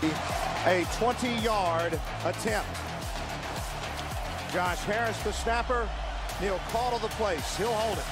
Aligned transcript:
A 0.00 0.84
20-yard 0.94 1.98
attempt. 2.24 2.70
Josh 4.52 4.78
Harris, 4.84 5.20
the 5.24 5.32
snapper. 5.32 5.88
Neil 6.40 6.60
Caudle 6.68 7.00
the 7.00 7.08
place. 7.18 7.56
He'll 7.56 7.72
hold 7.72 7.98
it. 7.98 8.04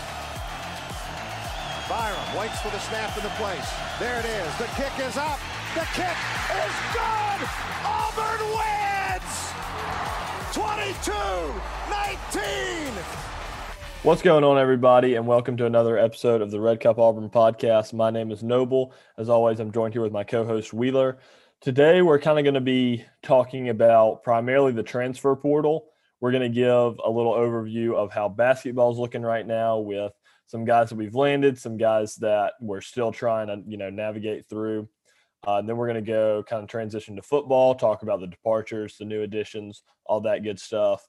Byrum 1.87 2.41
waits 2.41 2.61
for 2.61 2.71
the 2.71 2.81
snap 2.81 3.17
in 3.17 3.23
the 3.23 3.31
place. 3.39 3.73
There 4.01 4.19
it 4.19 4.27
is. 4.27 4.53
The 4.59 4.67
kick 4.75 4.99
is 4.99 5.17
up. 5.17 5.39
The 5.77 5.87
kick 5.95 6.17
is 6.59 6.75
good. 6.91 7.41
Auburn 7.87 8.43
wins. 8.51 9.55
22-19. 10.51 11.15
What's 14.03 14.23
going 14.23 14.43
on, 14.43 14.59
everybody, 14.59 15.15
and 15.15 15.29
welcome 15.29 15.57
to 15.59 15.67
another 15.67 15.97
episode 15.97 16.43
of 16.43 16.51
the 16.51 16.61
Red 16.61 16.81
Cup 16.81 16.99
Auburn 16.99 17.31
podcast. 17.31 17.93
My 17.93 18.11
name 18.11 18.33
is 18.33 18.43
Noble. 18.43 18.93
As 19.17 19.29
always, 19.29 19.61
I'm 19.61 19.71
joined 19.71 19.95
here 19.95 20.03
with 20.03 20.13
my 20.13 20.25
co-host 20.25 20.73
Wheeler. 20.73 21.19
Today, 21.63 22.03
we're 22.03 22.19
kind 22.19 22.39
of 22.39 22.45
going 22.45 22.55
to 22.55 22.61
be 22.61 23.05
talking 23.23 23.71
about 23.71 24.23
primarily 24.23 24.73
the 24.73 24.83
transfer 24.83 25.35
portal. 25.35 25.87
We're 26.21 26.31
going 26.31 26.43
to 26.43 26.55
give 26.55 27.01
a 27.03 27.11
little 27.11 27.33
overview 27.33 27.95
of 27.95 28.13
how 28.13 28.29
basketball 28.29 28.93
is 28.93 28.99
looking 28.99 29.23
right 29.23 29.47
now 29.47 29.79
with 29.79 30.13
some 30.47 30.67
guys 30.67 30.91
that 30.91 30.97
we've 30.97 31.15
landed, 31.15 31.59
some 31.59 31.79
guys 31.79 32.17
that 32.17 32.53
we're 32.61 32.83
still 32.83 33.11
trying 33.11 33.47
to, 33.49 33.63
you 33.67 33.79
know, 33.79 33.89
navigate 33.89 34.47
through. 34.49 34.87
Uh, 35.47 35.63
then 35.63 35.77
we're 35.77 35.89
going 35.89 36.05
to 36.05 36.09
go 36.09 36.45
kind 36.49 36.63
of 36.63 36.69
transition 36.69 37.17
to 37.17 37.23
football, 37.23 37.75
talk 37.75 38.03
about 38.03 38.21
the 38.21 38.27
departures, 38.27 38.97
the 38.99 39.05
new 39.05 39.23
additions, 39.23 39.83
all 40.05 40.21
that 40.21 40.45
good 40.45 40.61
stuff. 40.61 41.09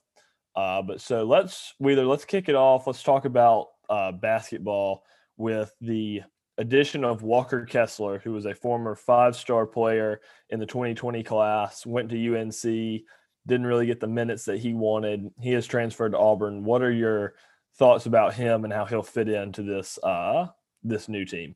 Uh, 0.56 0.80
but 0.80 1.00
so 1.00 1.24
let's 1.24 1.74
Wheeler, 1.78 2.06
let's 2.06 2.24
kick 2.24 2.48
it 2.48 2.54
off. 2.54 2.86
Let's 2.86 3.02
talk 3.02 3.26
about 3.26 3.66
uh, 3.90 4.12
basketball 4.12 5.04
with 5.36 5.72
the 5.82 6.22
addition 6.58 7.04
of 7.04 7.22
Walker 7.22 7.64
Kessler, 7.64 8.18
who 8.18 8.32
was 8.32 8.44
a 8.44 8.54
former 8.54 8.94
five 8.94 9.36
star 9.36 9.66
player 9.66 10.20
in 10.50 10.60
the 10.60 10.66
2020 10.66 11.22
class, 11.22 11.86
went 11.86 12.10
to 12.10 12.36
UNC, 12.36 13.02
didn't 13.46 13.66
really 13.66 13.86
get 13.86 14.00
the 14.00 14.06
minutes 14.06 14.44
that 14.44 14.58
he 14.58 14.74
wanted. 14.74 15.30
He 15.40 15.52
has 15.52 15.66
transferred 15.66 16.12
to 16.12 16.18
Auburn. 16.18 16.64
What 16.64 16.82
are 16.82 16.92
your 16.92 17.34
thoughts 17.78 18.06
about 18.06 18.34
him 18.34 18.64
and 18.64 18.72
how 18.72 18.84
he'll 18.84 19.02
fit 19.02 19.28
into 19.28 19.62
this 19.62 19.98
uh, 20.02 20.48
this 20.82 21.08
new 21.08 21.24
team? 21.24 21.54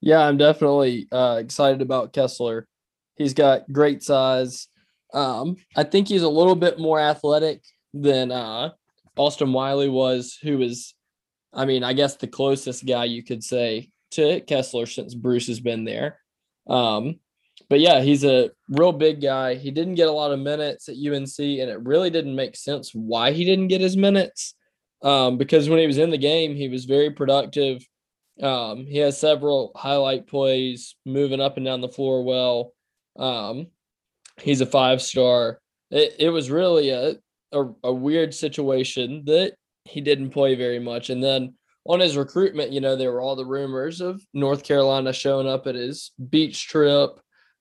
Yeah, 0.00 0.20
I'm 0.20 0.36
definitely 0.36 1.06
uh, 1.12 1.36
excited 1.38 1.80
about 1.82 2.12
Kessler. 2.12 2.66
He's 3.16 3.34
got 3.34 3.70
great 3.70 4.02
size. 4.02 4.68
Um, 5.14 5.56
I 5.76 5.84
think 5.84 6.08
he's 6.08 6.22
a 6.22 6.28
little 6.28 6.56
bit 6.56 6.78
more 6.78 6.98
athletic 6.98 7.62
than 7.94 8.32
uh, 8.32 8.70
Austin 9.16 9.52
Wiley 9.52 9.88
was, 9.88 10.38
who 10.42 10.60
is 10.62 10.94
I 11.52 11.64
mean, 11.64 11.84
I 11.84 11.92
guess 11.92 12.16
the 12.16 12.26
closest 12.26 12.86
guy 12.86 13.04
you 13.04 13.22
could 13.22 13.44
say 13.44 13.90
to 14.12 14.40
Kessler 14.40 14.86
since 14.86 15.14
Bruce 15.14 15.46
has 15.48 15.60
been 15.60 15.84
there. 15.84 16.18
Um, 16.66 17.16
but 17.68 17.80
yeah, 17.80 18.00
he's 18.00 18.24
a 18.24 18.50
real 18.68 18.92
big 18.92 19.20
guy. 19.20 19.54
He 19.54 19.70
didn't 19.70 19.94
get 19.94 20.08
a 20.08 20.12
lot 20.12 20.32
of 20.32 20.38
minutes 20.38 20.88
at 20.88 20.96
UNC, 20.96 21.38
and 21.38 21.70
it 21.70 21.80
really 21.82 22.10
didn't 22.10 22.34
make 22.34 22.56
sense 22.56 22.92
why 22.92 23.32
he 23.32 23.44
didn't 23.44 23.68
get 23.68 23.80
his 23.80 23.96
minutes. 23.96 24.54
Um, 25.02 25.36
because 25.36 25.68
when 25.68 25.78
he 25.78 25.86
was 25.86 25.98
in 25.98 26.10
the 26.10 26.18
game, 26.18 26.54
he 26.54 26.68
was 26.68 26.84
very 26.84 27.10
productive. 27.10 27.84
Um, 28.40 28.86
he 28.86 28.98
has 28.98 29.18
several 29.18 29.72
highlight 29.76 30.26
plays, 30.26 30.96
moving 31.04 31.40
up 31.40 31.56
and 31.56 31.66
down 31.66 31.80
the 31.80 31.88
floor 31.88 32.22
well. 32.24 32.72
Um, 33.18 33.66
he's 34.40 34.60
a 34.60 34.66
five 34.66 35.02
star. 35.02 35.60
It, 35.90 36.16
it 36.18 36.28
was 36.30 36.50
really 36.50 36.90
a, 36.90 37.16
a, 37.52 37.64
a 37.84 37.92
weird 37.92 38.32
situation 38.32 39.24
that 39.26 39.54
he 39.84 40.00
didn't 40.00 40.30
play 40.30 40.54
very 40.54 40.78
much. 40.78 41.10
And 41.10 41.22
then 41.22 41.54
on 41.84 42.00
his 42.00 42.16
recruitment, 42.16 42.72
you 42.72 42.80
know, 42.80 42.96
there 42.96 43.12
were 43.12 43.20
all 43.20 43.36
the 43.36 43.44
rumors 43.44 44.00
of 44.00 44.22
North 44.32 44.62
Carolina 44.64 45.12
showing 45.12 45.48
up 45.48 45.66
at 45.66 45.74
his 45.74 46.12
beach 46.30 46.68
trip 46.68 47.10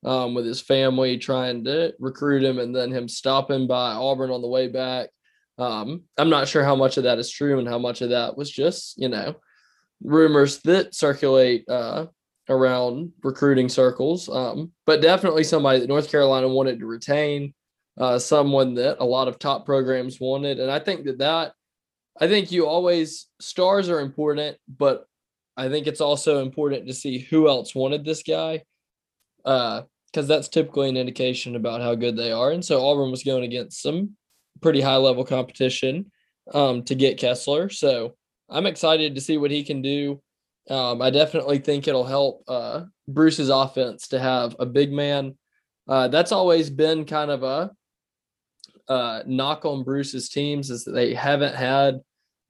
um, 0.05 0.33
with 0.33 0.45
his 0.45 0.61
family 0.61 1.17
trying 1.17 1.63
to 1.65 1.93
recruit 1.99 2.43
him 2.43 2.59
and 2.59 2.75
then 2.75 2.91
him 2.91 3.07
stopping 3.07 3.67
by 3.67 3.93
Auburn 3.93 4.31
on 4.31 4.41
the 4.41 4.47
way 4.47 4.67
back. 4.67 5.09
Um, 5.57 6.03
I'm 6.17 6.29
not 6.29 6.47
sure 6.47 6.63
how 6.63 6.75
much 6.75 6.97
of 6.97 7.03
that 7.03 7.19
is 7.19 7.31
true 7.31 7.59
and 7.59 7.67
how 7.67 7.77
much 7.77 8.01
of 8.01 8.09
that 8.09 8.37
was 8.37 8.49
just, 8.49 8.97
you 8.97 9.09
know, 9.09 9.35
rumors 10.03 10.59
that 10.61 10.95
circulate 10.95 11.67
uh, 11.69 12.07
around 12.49 13.11
recruiting 13.23 13.69
circles. 13.69 14.29
Um, 14.29 14.71
but 14.85 15.01
definitely 15.01 15.43
somebody 15.43 15.79
that 15.79 15.89
North 15.89 16.09
Carolina 16.09 16.47
wanted 16.47 16.79
to 16.79 16.85
retain, 16.85 17.53
uh, 17.99 18.17
someone 18.17 18.75
that 18.75 18.97
a 18.99 19.05
lot 19.05 19.27
of 19.27 19.37
top 19.37 19.65
programs 19.65 20.19
wanted. 20.19 20.59
And 20.59 20.71
I 20.71 20.79
think 20.79 21.05
that 21.05 21.19
that 21.19 21.53
I 22.19 22.27
think 22.27 22.51
you 22.51 22.67
always 22.67 23.27
stars 23.39 23.89
are 23.89 23.99
important, 23.99 24.57
but 24.67 25.05
I 25.57 25.69
think 25.69 25.87
it's 25.87 26.01
also 26.01 26.41
important 26.41 26.87
to 26.87 26.93
see 26.93 27.19
who 27.19 27.47
else 27.47 27.73
wanted 27.73 28.05
this 28.05 28.23
guy. 28.23 28.63
Uh, 29.43 29.81
because 30.11 30.27
that's 30.27 30.49
typically 30.49 30.89
an 30.89 30.97
indication 30.97 31.55
about 31.55 31.81
how 31.81 31.95
good 31.95 32.17
they 32.17 32.31
are. 32.31 32.51
And 32.51 32.63
so 32.63 32.85
Auburn 32.85 33.11
was 33.11 33.23
going 33.23 33.43
against 33.43 33.81
some 33.81 34.15
pretty 34.61 34.81
high 34.81 34.97
level 34.97 35.23
competition 35.23 36.11
um, 36.53 36.83
to 36.83 36.95
get 36.95 37.17
Kessler. 37.17 37.69
So 37.69 38.15
I'm 38.49 38.65
excited 38.65 39.15
to 39.15 39.21
see 39.21 39.37
what 39.37 39.51
he 39.51 39.63
can 39.63 39.81
do. 39.81 40.21
Um, 40.69 41.01
I 41.01 41.09
definitely 41.09 41.59
think 41.59 41.87
it'll 41.87 42.05
help 42.05 42.43
uh, 42.47 42.83
Bruce's 43.07 43.49
offense 43.49 44.09
to 44.09 44.19
have 44.19 44.55
a 44.59 44.65
big 44.65 44.91
man. 44.91 45.37
Uh, 45.87 46.07
that's 46.09 46.31
always 46.31 46.69
been 46.69 47.05
kind 47.05 47.31
of 47.31 47.43
a 47.43 47.71
uh, 48.91 49.23
knock 49.25 49.63
on 49.63 49.83
Bruce's 49.83 50.27
teams 50.27 50.69
is 50.69 50.83
that 50.83 50.91
they 50.91 51.13
haven't 51.13 51.55
had 51.55 52.01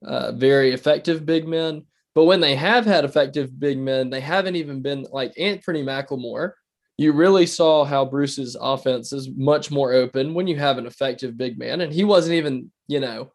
uh, 0.04 0.32
very 0.32 0.72
effective 0.72 1.24
big 1.24 1.46
men. 1.46 1.84
But 2.16 2.24
when 2.24 2.40
they 2.40 2.56
have 2.56 2.84
had 2.84 3.04
effective 3.04 3.58
big 3.58 3.78
men, 3.78 4.10
they 4.10 4.20
haven't 4.20 4.56
even 4.56 4.82
been 4.82 5.06
like 5.12 5.32
Anfernee 5.36 5.84
McLemore. 5.84 6.50
You 6.98 7.12
really 7.12 7.46
saw 7.46 7.84
how 7.84 8.04
Bruce's 8.04 8.56
offense 8.60 9.12
is 9.12 9.30
much 9.36 9.70
more 9.70 9.92
open 9.92 10.34
when 10.34 10.48
you 10.48 10.56
have 10.56 10.78
an 10.78 10.86
effective 10.86 11.36
big 11.36 11.58
man, 11.58 11.80
and 11.80 11.92
he 11.92 12.02
wasn't 12.02 12.34
even, 12.34 12.72
you 12.88 12.98
know, 12.98 13.32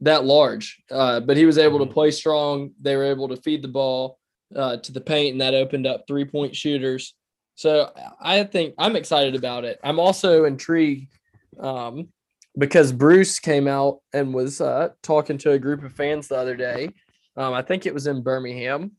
that 0.00 0.24
large, 0.24 0.82
uh, 0.90 1.20
but 1.20 1.36
he 1.36 1.46
was 1.46 1.58
able 1.58 1.78
to 1.78 1.84
mm-hmm. 1.84 1.94
play 1.94 2.10
strong. 2.10 2.72
They 2.80 2.96
were 2.96 3.04
able 3.04 3.28
to 3.28 3.36
feed 3.36 3.62
the 3.62 3.68
ball 3.68 4.18
uh, 4.54 4.78
to 4.78 4.92
the 4.92 5.00
paint, 5.00 5.32
and 5.32 5.40
that 5.40 5.54
opened 5.54 5.86
up 5.86 6.04
three 6.08 6.24
point 6.24 6.56
shooters. 6.56 7.14
So 7.54 7.92
I 8.20 8.42
think 8.42 8.74
I'm 8.78 8.96
excited 8.96 9.36
about 9.36 9.64
it. 9.64 9.78
I'm 9.84 10.00
also 10.00 10.44
intrigued 10.44 11.12
um, 11.60 12.08
because 12.56 12.92
Bruce 12.92 13.38
came 13.38 13.66
out 13.66 13.98
and 14.12 14.34
was 14.34 14.60
uh, 14.60 14.90
talking 15.02 15.38
to 15.38 15.52
a 15.52 15.58
group 15.58 15.82
of 15.82 15.94
fans 15.94 16.28
the 16.28 16.36
other 16.36 16.56
day. 16.56 16.90
Um, 17.36 17.54
I 17.54 17.62
think 17.62 17.86
it 17.86 17.94
was 17.94 18.06
in 18.06 18.22
Birmingham, 18.22 18.92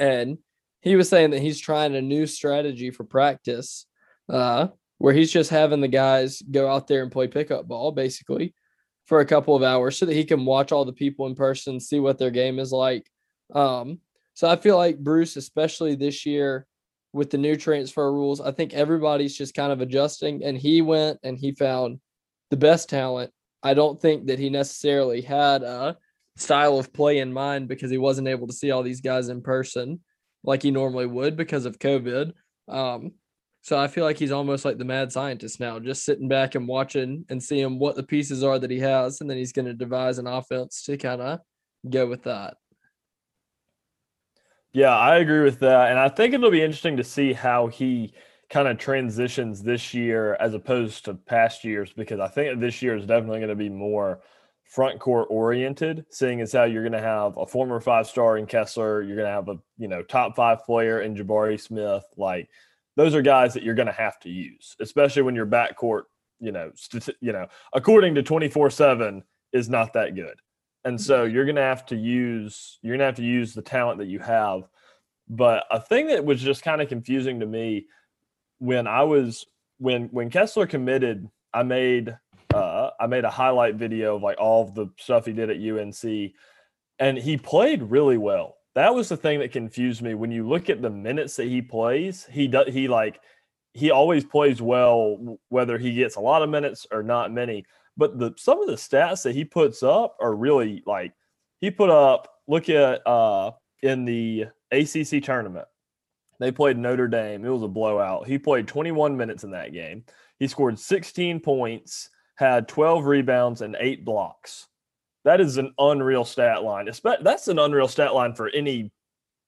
and 0.00 0.38
he 0.80 0.96
was 0.96 1.08
saying 1.08 1.30
that 1.30 1.42
he's 1.42 1.60
trying 1.60 1.94
a 1.94 2.02
new 2.02 2.26
strategy 2.26 2.90
for 2.90 3.04
practice, 3.04 3.86
uh, 4.28 4.68
where 4.98 5.14
he's 5.14 5.32
just 5.32 5.50
having 5.50 5.80
the 5.80 5.88
guys 5.88 6.42
go 6.42 6.68
out 6.68 6.88
there 6.88 7.02
and 7.02 7.12
play 7.12 7.28
pickup 7.28 7.68
ball, 7.68 7.92
basically, 7.92 8.54
for 9.06 9.20
a 9.20 9.26
couple 9.26 9.54
of 9.54 9.62
hours, 9.62 9.96
so 9.96 10.06
that 10.06 10.14
he 10.14 10.24
can 10.24 10.44
watch 10.44 10.72
all 10.72 10.84
the 10.84 10.92
people 10.92 11.26
in 11.26 11.36
person, 11.36 11.78
see 11.78 12.00
what 12.00 12.18
their 12.18 12.32
game 12.32 12.58
is 12.58 12.72
like. 12.72 13.08
Um, 13.54 14.00
so 14.34 14.48
I 14.48 14.56
feel 14.56 14.76
like 14.76 14.98
Bruce, 14.98 15.36
especially 15.36 15.94
this 15.94 16.26
year 16.26 16.66
with 17.12 17.30
the 17.30 17.38
new 17.38 17.56
transfer 17.56 18.12
rules, 18.12 18.40
I 18.40 18.50
think 18.50 18.74
everybody's 18.74 19.36
just 19.36 19.54
kind 19.54 19.70
of 19.70 19.80
adjusting, 19.80 20.42
and 20.42 20.58
he 20.58 20.82
went 20.82 21.20
and 21.22 21.38
he 21.38 21.52
found 21.52 22.00
the 22.50 22.56
best 22.56 22.88
talent. 22.88 23.32
I 23.62 23.74
don't 23.74 24.00
think 24.00 24.26
that 24.26 24.38
he 24.38 24.50
necessarily 24.50 25.20
had 25.20 25.62
a 25.62 25.96
style 26.36 26.78
of 26.78 26.92
play 26.92 27.18
in 27.18 27.32
mind 27.32 27.68
because 27.68 27.90
he 27.90 27.98
wasn't 27.98 28.28
able 28.28 28.46
to 28.46 28.52
see 28.52 28.70
all 28.70 28.82
these 28.82 29.00
guys 29.00 29.28
in 29.28 29.42
person 29.42 30.00
like 30.44 30.62
he 30.62 30.70
normally 30.70 31.06
would 31.06 31.36
because 31.36 31.66
of 31.66 31.78
COVID. 31.78 32.32
Um, 32.68 33.12
so 33.62 33.78
I 33.78 33.88
feel 33.88 34.04
like 34.04 34.18
he's 34.18 34.32
almost 34.32 34.64
like 34.64 34.78
the 34.78 34.84
mad 34.84 35.12
scientist 35.12 35.60
now, 35.60 35.78
just 35.78 36.04
sitting 36.04 36.28
back 36.28 36.54
and 36.54 36.68
watching 36.68 37.24
and 37.28 37.42
seeing 37.42 37.78
what 37.78 37.96
the 37.96 38.02
pieces 38.02 38.42
are 38.42 38.58
that 38.58 38.70
he 38.70 38.78
has, 38.78 39.20
and 39.20 39.28
then 39.28 39.36
he's 39.36 39.52
going 39.52 39.66
to 39.66 39.74
devise 39.74 40.18
an 40.18 40.26
offense 40.26 40.82
to 40.84 40.96
kind 40.96 41.20
of 41.20 41.40
go 41.88 42.06
with 42.06 42.22
that. 42.22 42.56
Yeah, 44.72 44.96
I 44.96 45.16
agree 45.16 45.42
with 45.42 45.60
that, 45.60 45.90
and 45.90 45.98
I 45.98 46.08
think 46.08 46.34
it'll 46.34 46.50
be 46.50 46.62
interesting 46.62 46.98
to 46.98 47.04
see 47.04 47.32
how 47.32 47.66
he 47.66 48.14
kind 48.50 48.68
of 48.68 48.78
transitions 48.78 49.62
this 49.62 49.92
year 49.92 50.34
as 50.40 50.54
opposed 50.54 51.04
to 51.04 51.14
past 51.14 51.64
years 51.64 51.92
because 51.92 52.20
I 52.20 52.28
think 52.28 52.60
this 52.60 52.80
year 52.80 52.96
is 52.96 53.06
definitely 53.06 53.40
going 53.40 53.50
to 53.50 53.56
be 53.56 53.68
more 53.68 54.20
front 54.64 54.98
court 55.00 55.28
oriented, 55.30 56.04
seeing 56.10 56.40
as 56.40 56.52
how 56.52 56.64
you're 56.64 56.82
going 56.82 56.92
to 56.92 57.00
have 57.00 57.36
a 57.36 57.46
former 57.46 57.80
five 57.80 58.06
star 58.06 58.38
in 58.38 58.46
Kessler, 58.46 59.02
you're 59.02 59.16
going 59.16 59.28
to 59.28 59.32
have 59.32 59.48
a 59.48 59.58
you 59.76 59.88
know 59.88 60.02
top 60.02 60.36
five 60.36 60.64
player 60.64 61.02
in 61.02 61.14
Jabari 61.14 61.60
Smith. 61.60 62.04
Like 62.16 62.48
those 62.96 63.14
are 63.14 63.22
guys 63.22 63.54
that 63.54 63.62
you're 63.62 63.74
going 63.74 63.86
to 63.86 63.92
have 63.92 64.18
to 64.20 64.30
use, 64.30 64.76
especially 64.80 65.22
when 65.22 65.34
your 65.34 65.46
backcourt 65.46 66.04
you 66.40 66.52
know, 66.52 66.70
st- 66.74 67.16
you 67.20 67.32
know, 67.32 67.46
according 67.72 68.14
to 68.14 68.22
24 68.22 68.70
seven 68.70 69.22
is 69.52 69.68
not 69.68 69.92
that 69.94 70.14
good. 70.14 70.36
And 70.84 71.00
so 71.00 71.24
mm-hmm. 71.24 71.34
you're 71.34 71.44
going 71.44 71.56
to 71.56 71.62
have 71.62 71.86
to 71.86 71.96
use, 71.96 72.78
you're 72.82 72.92
going 72.92 73.00
to 73.00 73.06
have 73.06 73.16
to 73.16 73.24
use 73.24 73.54
the 73.54 73.62
talent 73.62 73.98
that 73.98 74.06
you 74.06 74.20
have. 74.20 74.62
But 75.28 75.64
a 75.70 75.80
thing 75.80 76.06
that 76.08 76.24
was 76.24 76.40
just 76.40 76.62
kind 76.62 76.80
of 76.80 76.88
confusing 76.88 77.40
to 77.40 77.46
me 77.46 77.86
when 78.58 78.86
I 78.86 79.02
was, 79.02 79.46
when, 79.78 80.08
when 80.08 80.30
Kessler 80.30 80.66
committed, 80.66 81.28
I 81.52 81.62
made, 81.62 82.16
uh, 82.54 82.90
I 82.98 83.06
made 83.06 83.24
a 83.24 83.30
highlight 83.30 83.76
video 83.76 84.16
of 84.16 84.22
like 84.22 84.38
all 84.38 84.64
of 84.64 84.74
the 84.74 84.88
stuff 84.98 85.26
he 85.26 85.32
did 85.32 85.50
at 85.50 85.56
UNC 85.56 86.32
and 86.98 87.16
he 87.16 87.36
played 87.36 87.82
really 87.82 88.18
well. 88.18 88.56
That 88.74 88.94
was 88.94 89.08
the 89.08 89.16
thing 89.16 89.40
that 89.40 89.52
confused 89.52 90.02
me. 90.02 90.14
When 90.14 90.30
you 90.30 90.48
look 90.48 90.70
at 90.70 90.82
the 90.82 90.90
minutes 90.90 91.36
that 91.36 91.48
he 91.48 91.62
plays, 91.62 92.26
he 92.30 92.46
does, 92.46 92.72
he 92.72 92.88
like, 92.88 93.20
he 93.74 93.90
always 93.90 94.24
plays 94.24 94.60
well, 94.60 95.38
whether 95.48 95.78
he 95.78 95.94
gets 95.94 96.16
a 96.16 96.20
lot 96.20 96.42
of 96.42 96.50
minutes 96.50 96.86
or 96.90 97.02
not 97.02 97.32
many. 97.32 97.64
But 97.96 98.18
the 98.18 98.32
some 98.36 98.60
of 98.60 98.68
the 98.68 98.74
stats 98.74 99.22
that 99.24 99.34
he 99.34 99.44
puts 99.44 99.82
up 99.82 100.16
are 100.20 100.34
really 100.34 100.82
like 100.86 101.12
he 101.60 101.70
put 101.70 101.90
up. 101.90 102.28
Look 102.46 102.68
at 102.68 103.06
uh 103.06 103.52
in 103.82 104.04
the 104.04 104.46
ACC 104.72 105.22
tournament, 105.22 105.66
they 106.38 106.52
played 106.52 106.78
Notre 106.78 107.08
Dame. 107.08 107.44
It 107.44 107.50
was 107.50 107.62
a 107.62 107.68
blowout. 107.68 108.26
He 108.26 108.38
played 108.38 108.68
21 108.68 109.16
minutes 109.16 109.44
in 109.44 109.50
that 109.52 109.72
game. 109.72 110.04
He 110.38 110.46
scored 110.46 110.78
16 110.78 111.40
points, 111.40 112.10
had 112.36 112.68
12 112.68 113.04
rebounds, 113.04 113.60
and 113.60 113.76
eight 113.80 114.04
blocks. 114.04 114.66
That 115.24 115.40
is 115.40 115.58
an 115.58 115.74
unreal 115.78 116.24
stat 116.24 116.62
line. 116.62 116.88
That's 117.22 117.48
an 117.48 117.58
unreal 117.58 117.88
stat 117.88 118.14
line 118.14 118.34
for 118.34 118.48
any 118.48 118.92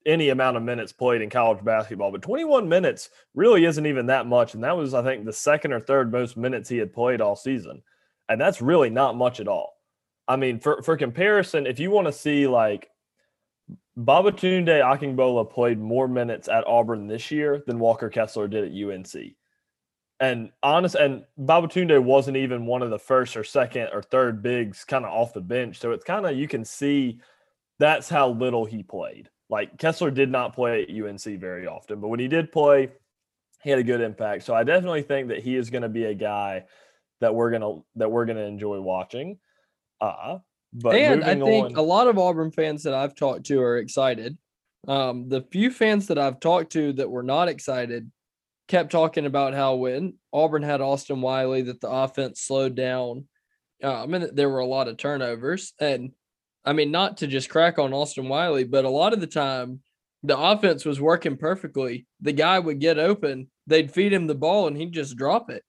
any 0.06 0.30
amount 0.30 0.56
of 0.56 0.62
minutes 0.62 0.92
played 0.92 1.20
in 1.20 1.28
college 1.28 1.62
basketball, 1.62 2.10
but 2.10 2.22
21 2.22 2.68
minutes 2.68 3.10
really 3.34 3.66
isn't 3.66 3.86
even 3.86 4.06
that 4.06 4.26
much. 4.26 4.54
And 4.54 4.64
that 4.64 4.76
was, 4.76 4.94
I 4.94 5.02
think, 5.02 5.24
the 5.24 5.32
second 5.32 5.72
or 5.72 5.80
third 5.80 6.10
most 6.10 6.36
minutes 6.38 6.70
he 6.70 6.78
had 6.78 6.94
played 6.94 7.20
all 7.20 7.36
season. 7.36 7.82
And 8.28 8.40
that's 8.40 8.62
really 8.62 8.88
not 8.88 9.16
much 9.16 9.40
at 9.40 9.48
all. 9.48 9.74
I 10.26 10.36
mean, 10.36 10.58
for, 10.60 10.82
for 10.82 10.96
comparison, 10.96 11.66
if 11.66 11.78
you 11.78 11.90
want 11.90 12.06
to 12.06 12.12
see 12.12 12.46
like 12.46 12.88
Babatunde 13.98 14.82
Akingbola 14.82 15.50
played 15.50 15.78
more 15.78 16.08
minutes 16.08 16.48
at 16.48 16.66
Auburn 16.66 17.06
this 17.06 17.30
year 17.30 17.62
than 17.66 17.78
Walker 17.78 18.08
Kessler 18.08 18.48
did 18.48 18.64
at 18.64 18.90
UNC. 18.90 19.34
And 20.20 20.50
honest, 20.62 20.94
and 20.94 21.24
Babatunde 21.38 22.02
wasn't 22.02 22.36
even 22.36 22.66
one 22.66 22.82
of 22.82 22.90
the 22.90 22.98
first 22.98 23.36
or 23.36 23.44
second 23.44 23.88
or 23.92 24.02
third 24.02 24.42
bigs 24.42 24.84
kind 24.84 25.04
of 25.04 25.12
off 25.12 25.32
the 25.32 25.40
bench. 25.40 25.78
So 25.78 25.92
it's 25.92 26.04
kind 26.04 26.26
of, 26.26 26.36
you 26.36 26.46
can 26.46 26.64
see 26.64 27.20
that's 27.78 28.08
how 28.08 28.30
little 28.30 28.64
he 28.64 28.82
played. 28.82 29.30
Like 29.48 29.78
Kessler 29.78 30.10
did 30.10 30.30
not 30.30 30.54
play 30.54 30.82
at 30.82 30.90
UNC 30.90 31.40
very 31.40 31.66
often, 31.66 32.00
but 32.00 32.08
when 32.08 32.20
he 32.20 32.28
did 32.28 32.52
play, 32.52 32.90
he 33.62 33.70
had 33.70 33.78
a 33.78 33.84
good 33.84 34.00
impact. 34.00 34.44
So 34.44 34.54
I 34.54 34.62
definitely 34.62 35.02
think 35.02 35.28
that 35.28 35.42
he 35.42 35.56
is 35.56 35.70
going 35.70 35.82
to 35.82 35.88
be 35.88 36.04
a 36.04 36.14
guy 36.14 36.64
that 37.20 37.34
we're 37.34 37.50
gonna 37.50 37.80
that 37.96 38.10
we're 38.10 38.24
gonna 38.24 38.40
enjoy 38.40 38.80
watching. 38.80 39.38
Uh 40.00 40.38
but 40.72 40.94
and 40.94 41.24
I 41.24 41.34
think 41.34 41.70
on, 41.70 41.76
a 41.76 41.82
lot 41.82 42.08
of 42.08 42.18
Auburn 42.18 42.52
fans 42.52 42.84
that 42.84 42.94
I've 42.94 43.14
talked 43.14 43.46
to 43.46 43.60
are 43.60 43.78
excited. 43.78 44.38
Um, 44.86 45.28
the 45.28 45.42
few 45.50 45.70
fans 45.70 46.06
that 46.06 46.18
I've 46.18 46.40
talked 46.40 46.72
to 46.72 46.92
that 46.94 47.10
were 47.10 47.22
not 47.22 47.48
excited 47.48 48.10
kept 48.68 48.92
talking 48.92 49.26
about 49.26 49.52
how 49.52 49.74
when 49.74 50.14
Auburn 50.32 50.62
had 50.62 50.80
Austin 50.80 51.20
Wiley 51.20 51.62
that 51.62 51.80
the 51.80 51.90
offense 51.90 52.40
slowed 52.40 52.76
down. 52.76 53.26
Uh, 53.82 54.04
I 54.04 54.06
mean, 54.06 54.28
there 54.32 54.48
were 54.48 54.60
a 54.60 54.66
lot 54.66 54.88
of 54.88 54.96
turnovers, 54.96 55.72
and 55.80 56.12
I 56.64 56.72
mean, 56.72 56.90
not 56.90 57.18
to 57.18 57.26
just 57.26 57.48
crack 57.48 57.78
on 57.78 57.92
Austin 57.92 58.28
Wiley, 58.28 58.64
but 58.64 58.84
a 58.84 58.90
lot 58.90 59.12
of 59.12 59.20
the 59.20 59.26
time 59.26 59.80
the 60.22 60.38
offense 60.38 60.84
was 60.84 61.00
working 61.00 61.36
perfectly. 61.36 62.06
The 62.20 62.32
guy 62.32 62.58
would 62.58 62.78
get 62.78 62.98
open, 62.98 63.48
they'd 63.66 63.90
feed 63.90 64.12
him 64.12 64.26
the 64.26 64.34
ball, 64.34 64.66
and 64.66 64.76
he'd 64.76 64.92
just 64.92 65.16
drop 65.16 65.50
it. 65.50 65.64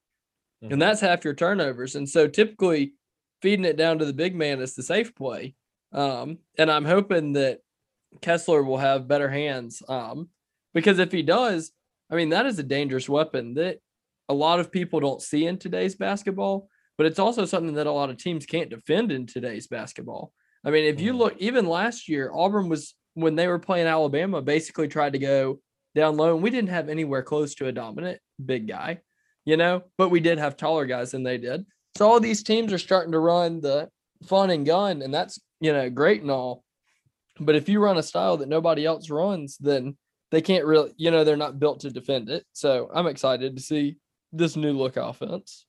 Mm-hmm. 0.63 0.73
And 0.73 0.81
that's 0.81 1.01
half 1.01 1.23
your 1.23 1.33
turnovers. 1.33 1.95
And 1.95 2.07
so 2.07 2.27
typically 2.27 2.93
feeding 3.41 3.65
it 3.65 3.77
down 3.77 3.99
to 3.99 4.05
the 4.05 4.13
big 4.13 4.35
man 4.35 4.61
is 4.61 4.75
the 4.75 4.83
safe 4.83 5.15
play. 5.15 5.55
Um, 5.91 6.39
and 6.57 6.71
I'm 6.71 6.85
hoping 6.85 7.33
that 7.33 7.59
Kessler 8.21 8.63
will 8.63 8.77
have 8.77 9.07
better 9.07 9.29
hands. 9.29 9.81
Um, 9.87 10.29
because 10.73 10.99
if 10.99 11.11
he 11.11 11.21
does, 11.21 11.71
I 12.09 12.15
mean, 12.15 12.29
that 12.29 12.45
is 12.45 12.59
a 12.59 12.63
dangerous 12.63 13.09
weapon 13.09 13.55
that 13.55 13.79
a 14.29 14.33
lot 14.33 14.59
of 14.59 14.71
people 14.71 14.99
don't 14.99 15.21
see 15.21 15.45
in 15.45 15.57
today's 15.57 15.95
basketball, 15.95 16.69
but 16.97 17.05
it's 17.05 17.19
also 17.19 17.45
something 17.45 17.75
that 17.75 17.87
a 17.87 17.91
lot 17.91 18.09
of 18.09 18.17
teams 18.17 18.45
can't 18.45 18.69
defend 18.69 19.11
in 19.11 19.25
today's 19.25 19.67
basketball. 19.67 20.33
I 20.63 20.71
mean, 20.71 20.85
if 20.85 21.01
you 21.01 21.11
mm-hmm. 21.11 21.19
look, 21.19 21.37
even 21.39 21.67
last 21.67 22.07
year, 22.07 22.31
Auburn 22.33 22.69
was 22.69 22.93
when 23.13 23.35
they 23.35 23.47
were 23.47 23.59
playing 23.59 23.87
Alabama, 23.87 24.41
basically 24.41 24.87
tried 24.87 25.13
to 25.13 25.19
go 25.19 25.59
down 25.95 26.15
low, 26.15 26.33
and 26.33 26.43
we 26.43 26.49
didn't 26.49 26.69
have 26.69 26.89
anywhere 26.89 27.23
close 27.23 27.55
to 27.55 27.67
a 27.67 27.71
dominant 27.71 28.19
big 28.43 28.67
guy, 28.67 28.99
you 29.43 29.57
know, 29.57 29.83
but 29.97 30.09
we 30.09 30.19
did 30.19 30.37
have 30.37 30.55
taller 30.55 30.85
guys 30.85 31.11
than 31.11 31.23
they 31.23 31.37
did. 31.37 31.65
So 31.95 32.09
all 32.09 32.19
these 32.19 32.43
teams 32.43 32.71
are 32.73 32.77
starting 32.77 33.11
to 33.11 33.19
run 33.19 33.61
the 33.61 33.89
fun 34.25 34.49
and 34.49 34.65
gun, 34.65 35.01
and 35.01 35.13
that's 35.13 35.39
you 35.59 35.73
know 35.73 35.89
great 35.89 36.21
and 36.21 36.31
all. 36.31 36.63
But 37.39 37.55
if 37.55 37.69
you 37.69 37.79
run 37.79 37.97
a 37.97 38.03
style 38.03 38.37
that 38.37 38.49
nobody 38.49 38.85
else 38.85 39.09
runs, 39.09 39.57
then 39.57 39.97
they 40.31 40.41
can't 40.41 40.65
really, 40.65 40.91
you 40.97 41.11
know, 41.11 41.23
they're 41.23 41.37
not 41.37 41.59
built 41.59 41.81
to 41.81 41.91
defend 41.91 42.29
it. 42.29 42.45
So 42.53 42.89
I'm 42.93 43.07
excited 43.07 43.55
to 43.55 43.61
see 43.61 43.97
this 44.31 44.55
new 44.55 44.71
look 44.71 44.97
offense. 44.97 45.65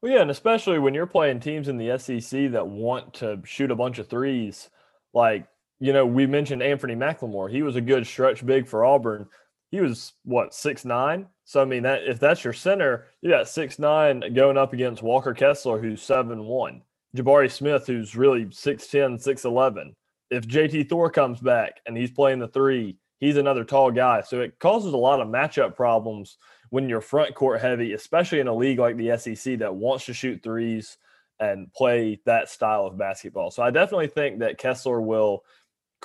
Well, 0.00 0.12
yeah, 0.12 0.22
and 0.22 0.30
especially 0.30 0.78
when 0.78 0.94
you're 0.94 1.06
playing 1.06 1.40
teams 1.40 1.68
in 1.68 1.76
the 1.76 1.98
SEC 1.98 2.52
that 2.52 2.66
want 2.66 3.14
to 3.14 3.40
shoot 3.44 3.70
a 3.70 3.76
bunch 3.76 3.98
of 3.98 4.08
threes, 4.08 4.70
like 5.12 5.46
you 5.78 5.92
know, 5.92 6.06
we 6.06 6.26
mentioned 6.26 6.62
Anfernee 6.62 6.96
McLemore. 6.96 7.50
He 7.50 7.62
was 7.62 7.76
a 7.76 7.82
good 7.82 8.06
stretch 8.06 8.44
big 8.44 8.66
for 8.66 8.84
Auburn. 8.84 9.26
He 9.70 9.80
was 9.80 10.12
what 10.24 10.54
six 10.54 10.84
nine. 10.84 11.26
So 11.46 11.62
I 11.62 11.64
mean, 11.64 11.84
that 11.84 12.02
if 12.04 12.18
that's 12.18 12.42
your 12.42 12.52
center, 12.52 13.06
you 13.22 13.30
got 13.30 13.48
six 13.48 13.78
nine 13.78 14.34
going 14.34 14.58
up 14.58 14.72
against 14.72 15.02
Walker 15.02 15.32
Kessler, 15.32 15.78
who's 15.78 16.02
seven 16.02 16.44
one. 16.44 16.82
Jabari 17.16 17.50
Smith, 17.50 17.86
who's 17.86 18.14
really 18.14 18.44
6'10, 18.46 19.24
6'11. 19.24 19.94
If 20.30 20.46
JT 20.46 20.88
Thor 20.88 21.08
comes 21.08 21.40
back 21.40 21.80
and 21.86 21.96
he's 21.96 22.10
playing 22.10 22.40
the 22.40 22.48
three, 22.48 22.98
he's 23.20 23.36
another 23.36 23.64
tall 23.64 23.90
guy. 23.90 24.20
So 24.20 24.40
it 24.40 24.58
causes 24.58 24.92
a 24.92 24.98
lot 24.98 25.20
of 25.20 25.28
matchup 25.28 25.76
problems 25.76 26.36
when 26.70 26.88
you're 26.88 27.00
front 27.00 27.34
court 27.34 27.60
heavy, 27.60 27.92
especially 27.92 28.40
in 28.40 28.48
a 28.48 28.54
league 28.54 28.80
like 28.80 28.96
the 28.96 29.16
SEC 29.16 29.60
that 29.60 29.74
wants 29.74 30.04
to 30.06 30.14
shoot 30.14 30.42
threes 30.42 30.98
and 31.38 31.72
play 31.72 32.20
that 32.26 32.50
style 32.50 32.86
of 32.86 32.98
basketball. 32.98 33.50
So 33.50 33.62
I 33.62 33.70
definitely 33.70 34.08
think 34.08 34.40
that 34.40 34.58
Kessler 34.58 35.00
will 35.00 35.44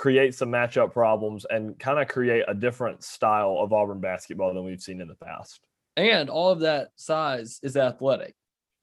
create 0.01 0.33
some 0.33 0.49
matchup 0.49 0.91
problems 0.91 1.45
and 1.51 1.77
kind 1.77 1.99
of 1.99 2.07
create 2.07 2.43
a 2.47 2.55
different 2.55 3.03
style 3.03 3.57
of 3.59 3.71
Auburn 3.71 3.99
basketball 3.99 4.51
than 4.51 4.65
we've 4.65 4.81
seen 4.81 4.99
in 4.99 5.07
the 5.07 5.13
past. 5.13 5.59
And 5.95 6.27
all 6.27 6.49
of 6.49 6.61
that 6.61 6.89
size 6.95 7.59
is 7.61 7.77
athletic. 7.77 8.33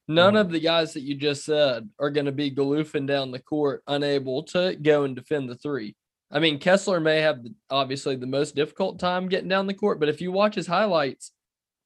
None 0.07 0.35
mm. 0.35 0.41
of 0.41 0.53
the 0.53 0.61
guys 0.61 0.93
that 0.93 1.03
you 1.03 1.17
just 1.17 1.45
said 1.45 1.91
are 1.99 2.11
going 2.11 2.27
to 2.27 2.33
be 2.33 2.53
galoofing 2.53 3.09
down 3.09 3.33
the 3.33 3.41
court, 3.41 3.83
unable 3.89 4.45
to 4.45 4.77
go 4.81 5.03
and 5.03 5.17
defend 5.17 5.49
the 5.49 5.57
three. 5.57 5.97
I 6.31 6.39
mean, 6.39 6.61
Kessler 6.61 7.01
may 7.01 7.21
have 7.21 7.45
obviously 7.69 8.15
the 8.15 8.29
most 8.29 8.55
difficult 8.55 9.01
time 9.01 9.29
getting 9.29 9.49
down 9.49 9.67
the 9.67 9.75
court, 9.75 9.99
but 9.99 10.09
if 10.09 10.21
you 10.21 10.31
watch 10.31 10.55
his 10.55 10.69
highlights, 10.69 11.33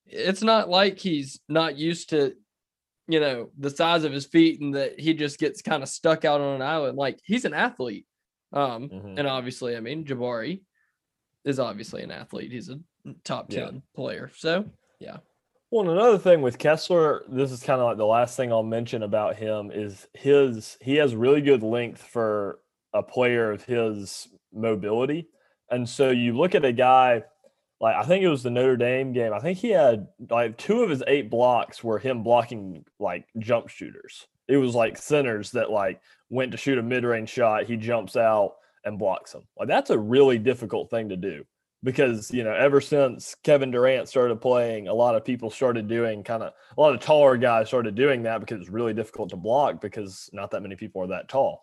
it's 0.04 0.42
not 0.42 0.68
like 0.68 0.98
he's 0.98 1.40
not 1.48 1.78
used 1.78 2.10
to, 2.10 2.34
you 3.08 3.20
know, 3.20 3.48
the 3.58 3.70
size 3.70 4.04
of 4.04 4.12
his 4.12 4.26
feet 4.26 4.60
and 4.60 4.74
that 4.74 5.00
he 5.00 5.14
just 5.14 5.38
gets 5.38 5.62
kind 5.62 5.82
of 5.82 5.88
stuck 5.88 6.26
out 6.26 6.42
on 6.42 6.56
an 6.56 6.62
island. 6.62 6.98
Like 6.98 7.18
he's 7.24 7.46
an 7.46 7.54
athlete. 7.54 8.04
Um, 8.52 8.88
mm-hmm. 8.88 9.18
and 9.18 9.26
obviously, 9.26 9.76
I 9.76 9.80
mean, 9.80 10.04
Jabari 10.04 10.60
is 11.44 11.58
obviously 11.58 12.02
an 12.02 12.10
athlete. 12.10 12.52
He's 12.52 12.68
a 12.68 12.78
top 13.24 13.48
10 13.48 13.58
yeah. 13.58 13.80
player. 13.94 14.30
So, 14.36 14.66
yeah. 15.00 15.18
Well, 15.70 15.88
another 15.88 16.18
thing 16.18 16.42
with 16.42 16.58
Kessler, 16.58 17.22
this 17.28 17.50
is 17.50 17.62
kind 17.62 17.80
of 17.80 17.86
like 17.86 17.96
the 17.96 18.04
last 18.04 18.36
thing 18.36 18.52
I'll 18.52 18.62
mention 18.62 19.02
about 19.02 19.36
him 19.36 19.70
is 19.72 20.06
his 20.12 20.76
he 20.82 20.96
has 20.96 21.16
really 21.16 21.40
good 21.40 21.62
length 21.62 22.02
for 22.02 22.58
a 22.92 23.02
player 23.02 23.50
of 23.50 23.64
his 23.64 24.28
mobility. 24.52 25.28
And 25.70 25.88
so 25.88 26.10
you 26.10 26.36
look 26.36 26.54
at 26.54 26.66
a 26.66 26.72
guy 26.72 27.22
like 27.82 27.96
I 27.96 28.04
think 28.04 28.22
it 28.22 28.28
was 28.28 28.44
the 28.44 28.50
Notre 28.50 28.76
Dame 28.76 29.12
game. 29.12 29.32
I 29.32 29.40
think 29.40 29.58
he 29.58 29.70
had 29.70 30.06
like 30.30 30.56
two 30.56 30.82
of 30.82 30.90
his 30.90 31.02
eight 31.06 31.28
blocks 31.28 31.82
were 31.82 31.98
him 31.98 32.22
blocking 32.22 32.84
like 33.00 33.26
jump 33.38 33.68
shooters. 33.68 34.28
It 34.48 34.56
was 34.56 34.74
like 34.74 34.96
centers 34.96 35.50
that 35.52 35.70
like 35.70 36.00
went 36.32 36.50
to 36.50 36.56
shoot 36.56 36.78
a 36.78 36.82
mid-range 36.82 37.28
shot, 37.28 37.66
he 37.66 37.76
jumps 37.76 38.16
out 38.16 38.54
and 38.84 38.98
blocks 38.98 39.34
him. 39.34 39.42
Like 39.58 39.68
that's 39.68 39.90
a 39.90 39.98
really 39.98 40.38
difficult 40.38 40.90
thing 40.90 41.10
to 41.10 41.16
do 41.16 41.44
because 41.84 42.30
you 42.30 42.42
know 42.42 42.54
ever 42.54 42.80
since 42.80 43.36
Kevin 43.44 43.70
Durant 43.70 44.08
started 44.08 44.40
playing, 44.40 44.88
a 44.88 44.94
lot 44.94 45.14
of 45.14 45.24
people 45.24 45.50
started 45.50 45.88
doing 45.88 46.24
kind 46.24 46.42
of 46.42 46.52
a 46.76 46.80
lot 46.80 46.94
of 46.94 47.00
taller 47.00 47.36
guys 47.36 47.68
started 47.68 47.94
doing 47.94 48.22
that 48.22 48.40
because 48.40 48.60
it's 48.60 48.70
really 48.70 48.94
difficult 48.94 49.28
to 49.30 49.36
block 49.36 49.80
because 49.80 50.30
not 50.32 50.50
that 50.50 50.62
many 50.62 50.74
people 50.74 51.02
are 51.02 51.08
that 51.08 51.28
tall. 51.28 51.62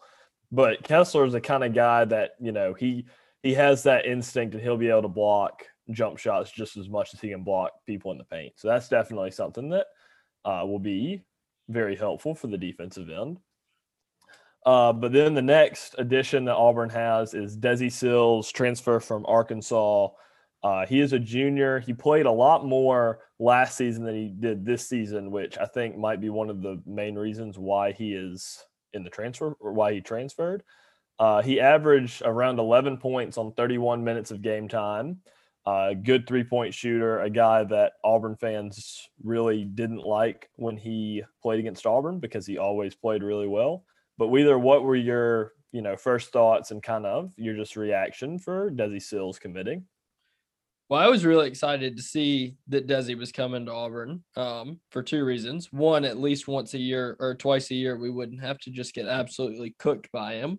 But 0.52 0.84
Kessler 0.84 1.26
is 1.26 1.34
the 1.34 1.42
kind 1.42 1.64
of 1.64 1.74
guy 1.74 2.06
that 2.06 2.32
you 2.40 2.52
know 2.52 2.74
he 2.74 3.08
he 3.42 3.56
has 3.56 3.84
that 3.84 4.06
instinct 4.06 4.54
and 4.54 4.64
he'll 4.64 4.78
be 4.78 4.90
able 4.90 5.02
to 5.02 5.08
block 5.08 5.64
jump 5.92 6.20
shots 6.20 6.52
just 6.52 6.78
as 6.78 6.88
much 6.88 7.14
as 7.16 7.20
he 7.20 7.30
can 7.30 7.44
block 7.44 7.72
people 7.88 8.12
in 8.12 8.20
the 8.20 8.24
paint. 8.24 8.54
So 8.56 8.68
that's 8.68 8.88
definitely 8.88 9.32
something 9.32 9.70
that 9.70 9.88
uh, 10.46 10.64
will 10.66 10.80
be 10.80 11.24
very 11.70 11.96
helpful 11.96 12.36
for 12.36 12.48
the 12.48 12.58
defensive 12.58 13.10
end. 13.10 13.40
Uh, 14.66 14.94
but 14.94 15.12
then 15.14 15.34
the 15.34 15.42
next 15.42 15.96
addition 15.98 16.46
that 16.46 16.56
Auburn 16.56 16.90
has 16.90 17.34
is 17.34 17.58
Desi 17.58 17.92
Sills, 17.92 18.52
transfer 18.52 19.00
from 19.00 19.26
Arkansas. 19.26 20.10
Uh, 20.62 20.86
he 20.86 21.00
is 21.00 21.14
a 21.14 21.20
junior. 21.20 21.80
He 21.80 21.94
played 21.94 22.26
a 22.26 22.32
lot 22.32 22.66
more 22.66 23.20
last 23.40 23.78
season 23.78 24.04
than 24.04 24.16
he 24.16 24.28
did 24.28 24.66
this 24.66 24.88
season, 24.88 25.32
which 25.32 25.58
I 25.58 25.66
think 25.66 25.98
might 25.98 26.20
be 26.20 26.30
one 26.30 26.50
of 26.50 26.62
the 26.62 26.82
main 26.86 27.16
reasons 27.16 27.58
why 27.58 27.94
he 27.94 28.14
is 28.14 28.64
in 28.94 29.04
the 29.04 29.10
transfer 29.10 29.56
or 29.60 29.72
why 29.72 29.94
he 29.94 30.02
transferred. 30.02 30.64
Uh, 31.18 31.42
he 31.42 31.60
averaged 31.60 32.22
around 32.26 32.60
11 32.60 32.98
points 32.98 33.38
on 33.38 33.54
31 33.54 34.04
minutes 34.04 34.32
of 34.32 34.42
game 34.42 34.68
time. 34.68 35.20
Uh, 35.66 35.94
good 35.94 36.26
three 36.26 36.44
point 36.44 36.74
shooter, 36.74 37.20
a 37.20 37.30
guy 37.30 37.64
that 37.64 37.94
Auburn 38.04 38.36
fans 38.36 39.08
really 39.24 39.66
didn't 39.66 40.06
like 40.06 40.50
when 40.56 40.78
he 40.78 41.24
played 41.42 41.60
against 41.60 41.86
Auburn 41.86 42.20
because 42.20 42.46
he 42.46 42.58
always 42.58 42.96
played 42.96 43.22
really 43.22 43.48
well. 43.48 43.84
But 44.20 44.28
Wheeler, 44.28 44.60
what 44.60 44.84
were 44.84 44.98
your 44.98 45.54
you 45.72 45.82
know 45.82 45.96
first 45.96 46.32
thoughts 46.32 46.72
and 46.72 46.84
kind 46.84 47.06
of 47.06 47.32
your 47.38 47.56
just 47.56 47.78
reaction 47.78 48.38
for 48.38 48.70
Desi 48.70 49.02
Sills 49.02 49.40
committing? 49.40 49.86
Well, 50.90 51.00
I 51.00 51.08
was 51.08 51.24
really 51.24 51.48
excited 51.48 51.96
to 51.96 52.04
see 52.04 52.56
that 52.68 52.88
Desi 52.88 53.18
was 53.18 53.32
coming 53.32 53.66
to 53.66 53.72
Auburn 53.72 54.24
um, 54.36 54.80
for 54.92 55.02
two 55.02 55.24
reasons. 55.24 55.72
One, 55.72 56.04
at 56.04 56.20
least 56.20 56.48
once 56.48 56.74
a 56.74 56.80
year 56.80 57.16
or 57.20 57.36
twice 57.36 57.72
a 57.72 57.76
year, 57.76 57.96
we 57.98 58.10
wouldn't 58.10 58.42
have 58.42 58.58
to 58.60 58.72
just 58.72 58.94
get 58.94 59.08
absolutely 59.08 59.76
cooked 59.80 60.12
by 60.12 60.34
him. 60.34 60.58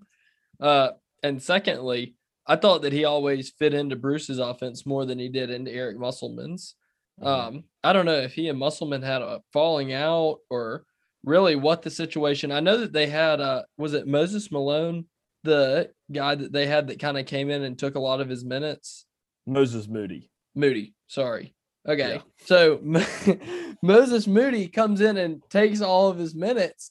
Uh, 0.60 0.90
and 1.22 1.42
secondly, 1.42 2.14
I 2.46 2.56
thought 2.56 2.82
that 2.82 2.92
he 2.92 3.04
always 3.04 3.50
fit 3.50 3.74
into 3.74 3.96
Bruce's 3.96 4.38
offense 4.38 4.86
more 4.86 5.04
than 5.04 5.18
he 5.18 5.28
did 5.28 5.50
into 5.50 5.72
Eric 5.72 5.98
Musselman's. 5.98 6.76
Mm-hmm. 7.20 7.56
Um, 7.56 7.64
I 7.84 7.92
don't 7.92 8.06
know 8.06 8.20
if 8.20 8.32
he 8.32 8.48
and 8.48 8.58
Musselman 8.58 9.02
had 9.02 9.22
a 9.22 9.40
falling 9.52 9.92
out 9.92 10.38
or 10.48 10.84
really 11.24 11.56
what 11.56 11.82
the 11.82 11.90
situation. 11.90 12.52
I 12.52 12.60
know 12.60 12.78
that 12.78 12.92
they 12.92 13.06
had 13.06 13.40
uh 13.40 13.62
was 13.76 13.94
it 13.94 14.06
Moses 14.06 14.50
Malone, 14.50 15.06
the 15.44 15.90
guy 16.12 16.34
that 16.34 16.52
they 16.52 16.66
had 16.66 16.88
that 16.88 16.98
kind 16.98 17.18
of 17.18 17.26
came 17.26 17.50
in 17.50 17.62
and 17.62 17.78
took 17.78 17.94
a 17.94 18.00
lot 18.00 18.20
of 18.20 18.28
his 18.28 18.44
minutes. 18.44 19.06
Moses 19.46 19.88
Moody. 19.88 20.30
Moody, 20.54 20.94
sorry. 21.06 21.54
Okay. 21.88 22.16
Yeah. 22.16 22.22
So 22.44 22.80
Moses 23.82 24.26
Moody 24.26 24.68
comes 24.68 25.00
in 25.00 25.16
and 25.16 25.42
takes 25.50 25.80
all 25.80 26.08
of 26.08 26.18
his 26.18 26.34
minutes, 26.34 26.90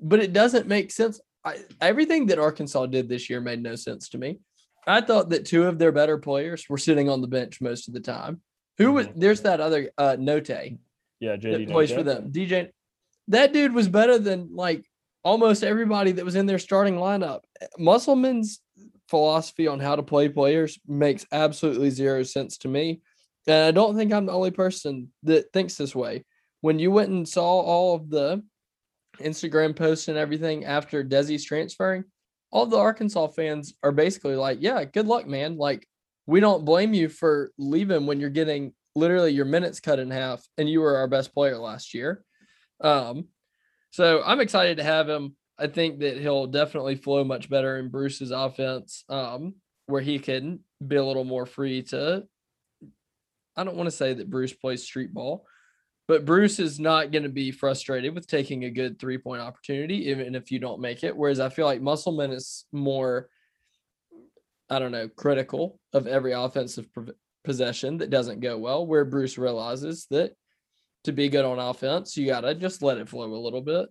but 0.00 0.20
it 0.20 0.32
doesn't 0.32 0.66
make 0.66 0.90
sense. 0.90 1.20
I, 1.44 1.58
everything 1.80 2.26
that 2.26 2.38
Arkansas 2.38 2.86
did 2.86 3.08
this 3.08 3.28
year 3.28 3.40
made 3.40 3.62
no 3.62 3.76
sense 3.76 4.08
to 4.10 4.18
me. 4.18 4.40
I 4.86 5.00
thought 5.00 5.30
that 5.30 5.46
two 5.46 5.64
of 5.64 5.78
their 5.78 5.92
better 5.92 6.18
players 6.18 6.66
were 6.68 6.78
sitting 6.78 7.08
on 7.08 7.20
the 7.20 7.28
bench 7.28 7.60
most 7.60 7.88
of 7.88 7.94
the 7.94 8.00
time. 8.00 8.40
Who 8.78 8.92
was 8.92 9.06
mm-hmm. 9.06 9.20
there's 9.20 9.42
that 9.42 9.60
other 9.60 9.90
uh 9.96 10.16
Notae. 10.18 10.78
Yeah, 11.20 11.36
JD 11.36 11.70
plays 11.70 11.92
for 11.92 12.02
them. 12.02 12.32
DJ 12.32 12.70
that 13.28 13.52
dude 13.52 13.72
was 13.72 13.88
better 13.88 14.18
than 14.18 14.54
like 14.54 14.84
almost 15.22 15.64
everybody 15.64 16.12
that 16.12 16.24
was 16.24 16.34
in 16.34 16.46
their 16.46 16.58
starting 16.58 16.96
lineup. 16.96 17.40
Musselman's 17.78 18.60
philosophy 19.08 19.66
on 19.66 19.80
how 19.80 19.96
to 19.96 20.02
play 20.02 20.28
players 20.28 20.78
makes 20.86 21.26
absolutely 21.32 21.90
zero 21.90 22.22
sense 22.22 22.58
to 22.58 22.68
me. 22.68 23.00
And 23.46 23.64
I 23.64 23.70
don't 23.70 23.96
think 23.96 24.12
I'm 24.12 24.26
the 24.26 24.32
only 24.32 24.50
person 24.50 25.12
that 25.24 25.52
thinks 25.52 25.76
this 25.76 25.94
way. 25.94 26.24
When 26.60 26.78
you 26.78 26.90
went 26.90 27.10
and 27.10 27.28
saw 27.28 27.60
all 27.60 27.94
of 27.94 28.08
the 28.08 28.42
Instagram 29.18 29.76
posts 29.76 30.08
and 30.08 30.16
everything 30.16 30.64
after 30.64 31.04
Desi's 31.04 31.44
transferring, 31.44 32.04
all 32.50 32.66
the 32.66 32.78
Arkansas 32.78 33.28
fans 33.28 33.74
are 33.82 33.92
basically 33.92 34.36
like, 34.36 34.58
yeah, 34.60 34.84
good 34.84 35.06
luck, 35.06 35.26
man. 35.26 35.56
Like, 35.56 35.86
we 36.26 36.40
don't 36.40 36.64
blame 36.64 36.94
you 36.94 37.08
for 37.08 37.50
leaving 37.58 38.06
when 38.06 38.20
you're 38.20 38.30
getting 38.30 38.72
literally 38.96 39.32
your 39.32 39.44
minutes 39.44 39.80
cut 39.80 39.98
in 39.98 40.10
half 40.10 40.42
and 40.56 40.68
you 40.68 40.80
were 40.80 40.96
our 40.96 41.08
best 41.08 41.34
player 41.34 41.58
last 41.58 41.92
year. 41.92 42.24
Um, 42.84 43.28
so 43.90 44.22
I'm 44.24 44.40
excited 44.40 44.76
to 44.76 44.84
have 44.84 45.08
him. 45.08 45.34
I 45.58 45.66
think 45.68 46.00
that 46.00 46.18
he'll 46.18 46.46
definitely 46.46 46.96
flow 46.96 47.24
much 47.24 47.48
better 47.48 47.78
in 47.78 47.88
Bruce's 47.88 48.30
offense, 48.30 49.04
um, 49.08 49.54
where 49.86 50.02
he 50.02 50.18
can 50.18 50.60
be 50.86 50.96
a 50.96 51.04
little 51.04 51.24
more 51.24 51.46
free 51.46 51.82
to. 51.84 52.24
I 53.56 53.64
don't 53.64 53.76
want 53.76 53.86
to 53.86 53.96
say 53.96 54.14
that 54.14 54.30
Bruce 54.30 54.52
plays 54.52 54.82
street 54.82 55.14
ball, 55.14 55.46
but 56.08 56.24
Bruce 56.24 56.58
is 56.58 56.80
not 56.80 57.12
going 57.12 57.22
to 57.22 57.28
be 57.28 57.52
frustrated 57.52 58.14
with 58.14 58.26
taking 58.26 58.64
a 58.64 58.70
good 58.70 58.98
three 58.98 59.16
point 59.16 59.40
opportunity, 59.40 60.10
even 60.10 60.34
if 60.34 60.50
you 60.50 60.58
don't 60.58 60.80
make 60.80 61.04
it. 61.04 61.16
Whereas 61.16 61.40
I 61.40 61.48
feel 61.48 61.66
like 61.66 61.80
Musselman 61.80 62.32
is 62.32 62.64
more, 62.72 63.28
I 64.68 64.80
don't 64.80 64.92
know, 64.92 65.08
critical 65.08 65.78
of 65.92 66.08
every 66.08 66.32
offensive 66.32 66.88
possession 67.44 67.98
that 67.98 68.10
doesn't 68.10 68.40
go 68.40 68.58
well, 68.58 68.84
where 68.84 69.04
Bruce 69.04 69.38
realizes 69.38 70.06
that 70.10 70.34
to 71.04 71.12
be 71.12 71.28
good 71.28 71.44
on 71.44 71.58
offense, 71.58 72.16
you 72.16 72.26
got 72.26 72.42
to 72.42 72.54
just 72.54 72.82
let 72.82 72.98
it 72.98 73.08
flow 73.08 73.32
a 73.32 73.36
little 73.36 73.62
bit. 73.62 73.88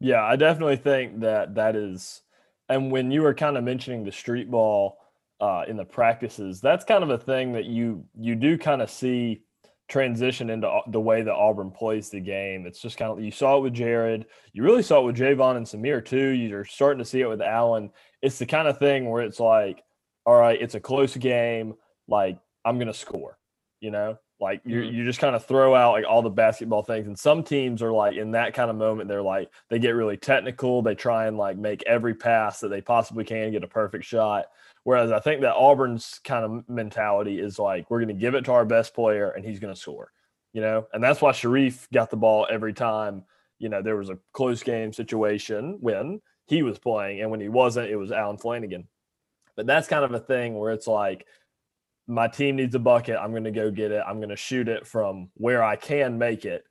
Yeah, 0.00 0.24
I 0.24 0.36
definitely 0.36 0.76
think 0.76 1.20
that 1.20 1.54
that 1.54 1.76
is. 1.76 2.22
And 2.68 2.90
when 2.90 3.10
you 3.10 3.22
were 3.22 3.34
kind 3.34 3.56
of 3.56 3.64
mentioning 3.64 4.04
the 4.04 4.12
street 4.12 4.50
ball 4.50 4.98
uh, 5.40 5.64
in 5.68 5.76
the 5.76 5.84
practices, 5.84 6.60
that's 6.60 6.84
kind 6.84 7.04
of 7.04 7.10
a 7.10 7.18
thing 7.18 7.52
that 7.52 7.66
you 7.66 8.04
you 8.18 8.34
do 8.34 8.58
kind 8.58 8.82
of 8.82 8.90
see 8.90 9.42
transition 9.88 10.48
into 10.50 10.80
the 10.88 11.00
way 11.00 11.22
that 11.22 11.34
Auburn 11.34 11.70
plays 11.70 12.08
the 12.08 12.20
game. 12.20 12.66
It's 12.66 12.80
just 12.80 12.96
kind 12.96 13.12
of 13.12 13.22
you 13.22 13.30
saw 13.30 13.58
it 13.58 13.62
with 13.62 13.74
Jared, 13.74 14.26
you 14.52 14.62
really 14.62 14.82
saw 14.82 15.00
it 15.00 15.06
with 15.06 15.16
J'Von 15.16 15.56
and 15.56 15.66
Samir 15.66 16.04
too. 16.04 16.30
You're 16.30 16.64
starting 16.64 16.98
to 16.98 17.04
see 17.04 17.20
it 17.20 17.28
with 17.28 17.42
Allen. 17.42 17.90
It's 18.22 18.38
the 18.38 18.46
kind 18.46 18.66
of 18.66 18.78
thing 18.78 19.08
where 19.10 19.22
it's 19.22 19.38
like, 19.38 19.82
all 20.24 20.38
right, 20.38 20.60
it's 20.60 20.74
a 20.74 20.80
close 20.80 21.16
game. 21.16 21.74
Like 22.08 22.38
I'm 22.64 22.78
gonna 22.78 22.94
score, 22.94 23.38
you 23.80 23.90
know. 23.90 24.18
Like 24.42 24.60
you 24.64 24.82
mm-hmm. 24.82 24.94
you 24.94 25.04
just 25.04 25.20
kind 25.20 25.36
of 25.36 25.46
throw 25.46 25.74
out 25.74 25.92
like 25.92 26.04
all 26.04 26.20
the 26.20 26.28
basketball 26.28 26.82
things. 26.82 27.06
And 27.06 27.16
some 27.18 27.44
teams 27.44 27.80
are 27.80 27.92
like 27.92 28.16
in 28.16 28.32
that 28.32 28.54
kind 28.54 28.70
of 28.70 28.76
moment, 28.76 29.08
they're 29.08 29.22
like 29.22 29.50
they 29.70 29.78
get 29.78 29.90
really 29.90 30.16
technical. 30.16 30.82
They 30.82 30.96
try 30.96 31.26
and 31.26 31.38
like 31.38 31.56
make 31.56 31.84
every 31.86 32.14
pass 32.14 32.58
that 32.60 32.68
they 32.68 32.80
possibly 32.80 33.24
can, 33.24 33.52
get 33.52 33.62
a 33.62 33.68
perfect 33.68 34.04
shot. 34.04 34.46
Whereas 34.82 35.12
I 35.12 35.20
think 35.20 35.42
that 35.42 35.54
Auburn's 35.54 36.20
kind 36.24 36.44
of 36.44 36.68
mentality 36.68 37.38
is 37.38 37.60
like 37.60 37.88
we're 37.88 38.00
gonna 38.00 38.14
give 38.14 38.34
it 38.34 38.44
to 38.46 38.52
our 38.52 38.64
best 38.64 38.94
player 38.94 39.30
and 39.30 39.44
he's 39.44 39.60
gonna 39.60 39.76
score. 39.76 40.12
You 40.52 40.60
know, 40.60 40.86
and 40.92 41.02
that's 41.02 41.22
why 41.22 41.30
Sharife 41.30 41.90
got 41.92 42.10
the 42.10 42.16
ball 42.16 42.46
every 42.50 42.74
time, 42.74 43.24
you 43.58 43.70
know, 43.70 43.80
there 43.80 43.96
was 43.96 44.10
a 44.10 44.18
close 44.32 44.62
game 44.62 44.92
situation 44.92 45.78
when 45.80 46.20
he 46.46 46.62
was 46.62 46.78
playing, 46.78 47.22
and 47.22 47.30
when 47.30 47.40
he 47.40 47.48
wasn't, 47.48 47.88
it 47.88 47.96
was 47.96 48.12
Allen 48.12 48.36
Flanigan. 48.36 48.86
But 49.56 49.66
that's 49.66 49.88
kind 49.88 50.04
of 50.04 50.12
a 50.12 50.20
thing 50.20 50.58
where 50.58 50.72
it's 50.72 50.86
like 50.86 51.26
my 52.06 52.28
team 52.28 52.56
needs 52.56 52.74
a 52.74 52.78
bucket. 52.78 53.16
I'm 53.20 53.30
going 53.30 53.44
to 53.44 53.50
go 53.50 53.70
get 53.70 53.92
it. 53.92 54.02
I'm 54.06 54.16
going 54.16 54.28
to 54.30 54.36
shoot 54.36 54.68
it 54.68 54.86
from 54.86 55.30
where 55.34 55.62
I 55.62 55.76
can 55.76 56.18
make 56.18 56.44
it. 56.44 56.64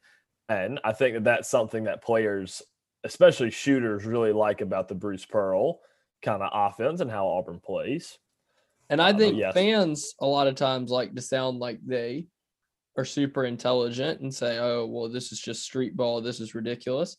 And 0.50 0.79
I 0.83 0.91
think 0.91 1.15
that 1.15 1.23
that's 1.23 1.50
something 1.50 1.85
that 1.85 2.03
players, 2.03 2.61
especially 3.03 3.51
shooters, 3.51 4.05
really 4.05 4.33
like 4.33 4.61
about 4.61 4.88
the 4.88 4.95
Bruce 4.95 5.25
Pearl 5.25 5.79
kind 6.21 6.43
of 6.43 6.50
offense 6.53 7.01
and 7.01 7.09
how 7.09 7.27
Auburn 7.27 7.59
plays. 7.63 8.17
And 8.89 9.01
I 9.01 9.11
uh, 9.11 9.17
think 9.17 9.35
uh, 9.35 9.38
yes. 9.38 9.53
fans 9.53 10.13
a 10.19 10.25
lot 10.25 10.47
of 10.47 10.55
times 10.55 10.91
like 10.91 11.15
to 11.15 11.21
sound 11.21 11.59
like 11.59 11.79
they 11.85 12.27
are 12.97 13.05
super 13.05 13.45
intelligent 13.45 14.19
and 14.19 14.33
say, 14.33 14.59
"Oh, 14.59 14.85
well, 14.85 15.09
this 15.09 15.31
is 15.31 15.39
just 15.39 15.63
street 15.63 15.95
ball. 15.95 16.21
This 16.21 16.41
is 16.41 16.53
ridiculous." 16.53 17.15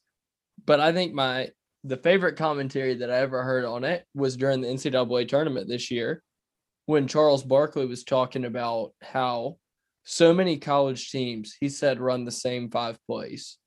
But 0.66 0.80
I 0.80 0.92
think 0.92 1.14
my 1.14 1.48
the 1.84 1.96
favorite 1.96 2.36
commentary 2.36 2.94
that 2.96 3.10
I 3.10 3.18
ever 3.18 3.42
heard 3.42 3.64
on 3.64 3.84
it 3.84 4.04
was 4.14 4.36
during 4.36 4.60
the 4.60 4.68
NCAA 4.68 5.26
tournament 5.26 5.66
this 5.66 5.90
year 5.90 6.22
when 6.86 7.06
Charles 7.06 7.42
Barkley 7.42 7.86
was 7.86 8.04
talking 8.04 8.44
about 8.44 8.92
how 9.00 9.56
so 10.04 10.34
many 10.34 10.58
college 10.58 11.10
teams, 11.10 11.56
he 11.60 11.68
said, 11.68 12.00
run 12.00 12.24
the 12.24 12.32
same 12.32 12.70
five 12.70 12.98
plays. 13.06 13.58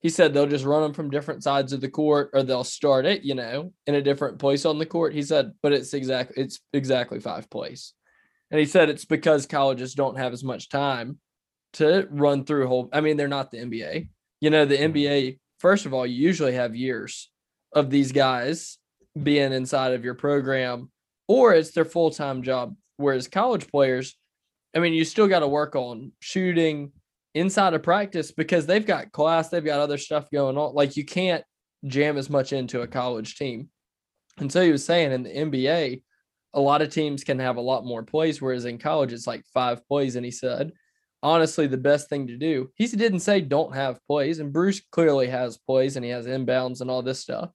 He 0.00 0.08
said 0.08 0.34
they'll 0.34 0.46
just 0.46 0.64
run 0.64 0.82
them 0.82 0.94
from 0.94 1.10
different 1.10 1.44
sides 1.44 1.72
of 1.72 1.80
the 1.80 1.88
court 1.88 2.30
or 2.32 2.42
they'll 2.42 2.64
start 2.64 3.06
it, 3.06 3.22
you 3.22 3.34
know, 3.34 3.72
in 3.86 3.94
a 3.94 4.02
different 4.02 4.38
place 4.38 4.64
on 4.64 4.78
the 4.78 4.86
court. 4.86 5.14
He 5.14 5.22
said, 5.22 5.52
but 5.62 5.72
it's 5.72 5.94
exactly 5.94 6.42
it's 6.42 6.58
exactly 6.72 7.20
five 7.20 7.48
plays. 7.48 7.92
And 8.50 8.58
he 8.58 8.66
said 8.66 8.90
it's 8.90 9.04
because 9.04 9.46
colleges 9.46 9.94
don't 9.94 10.18
have 10.18 10.32
as 10.32 10.42
much 10.42 10.68
time 10.68 11.18
to 11.74 12.08
run 12.10 12.44
through 12.44 12.66
whole 12.66 12.88
I 12.92 13.00
mean, 13.00 13.16
they're 13.16 13.28
not 13.28 13.50
the 13.50 13.58
NBA. 13.58 14.08
You 14.40 14.50
know, 14.50 14.64
the 14.64 14.76
mm-hmm. 14.76 14.92
NBA, 14.92 15.38
first 15.60 15.86
of 15.86 15.94
all, 15.94 16.04
you 16.04 16.16
usually 16.16 16.54
have 16.54 16.74
years 16.74 17.30
of 17.72 17.88
these 17.88 18.10
guys 18.10 18.78
being 19.20 19.52
inside 19.52 19.92
of 19.92 20.04
your 20.04 20.14
program 20.14 20.90
or 21.28 21.54
it's 21.54 21.72
their 21.72 21.84
full 21.84 22.10
time 22.10 22.42
job. 22.42 22.74
Whereas 22.96 23.28
college 23.28 23.68
players, 23.68 24.16
I 24.74 24.78
mean, 24.78 24.92
you 24.92 25.04
still 25.04 25.28
got 25.28 25.40
to 25.40 25.48
work 25.48 25.76
on 25.76 26.12
shooting 26.20 26.92
inside 27.34 27.74
of 27.74 27.82
practice 27.82 28.30
because 28.30 28.66
they've 28.66 28.86
got 28.86 29.12
class, 29.12 29.48
they've 29.48 29.64
got 29.64 29.80
other 29.80 29.98
stuff 29.98 30.30
going 30.30 30.56
on. 30.56 30.74
Like 30.74 30.96
you 30.96 31.04
can't 31.04 31.44
jam 31.86 32.16
as 32.16 32.30
much 32.30 32.52
into 32.52 32.82
a 32.82 32.86
college 32.86 33.36
team. 33.36 33.68
And 34.38 34.50
so 34.50 34.62
he 34.62 34.72
was 34.72 34.84
saying 34.84 35.12
in 35.12 35.22
the 35.22 35.30
NBA, 35.30 36.02
a 36.54 36.60
lot 36.60 36.82
of 36.82 36.92
teams 36.92 37.24
can 37.24 37.38
have 37.38 37.56
a 37.56 37.62
lot 37.62 37.84
more 37.84 38.02
plays, 38.02 38.40
whereas 38.40 38.64
in 38.64 38.78
college 38.78 39.12
it's 39.12 39.26
like 39.26 39.44
five 39.52 39.86
plays. 39.88 40.16
And 40.16 40.24
he 40.24 40.30
said, 40.30 40.72
honestly, 41.22 41.66
the 41.66 41.76
best 41.76 42.08
thing 42.08 42.26
to 42.26 42.36
do, 42.36 42.70
he 42.74 42.86
didn't 42.86 43.20
say 43.20 43.40
don't 43.40 43.74
have 43.74 44.04
plays, 44.06 44.38
and 44.38 44.52
Bruce 44.52 44.80
clearly 44.90 45.28
has 45.28 45.56
plays 45.56 45.96
and 45.96 46.04
he 46.04 46.10
has 46.10 46.26
inbounds 46.26 46.80
and 46.80 46.90
all 46.90 47.02
this 47.02 47.20
stuff. 47.20 47.50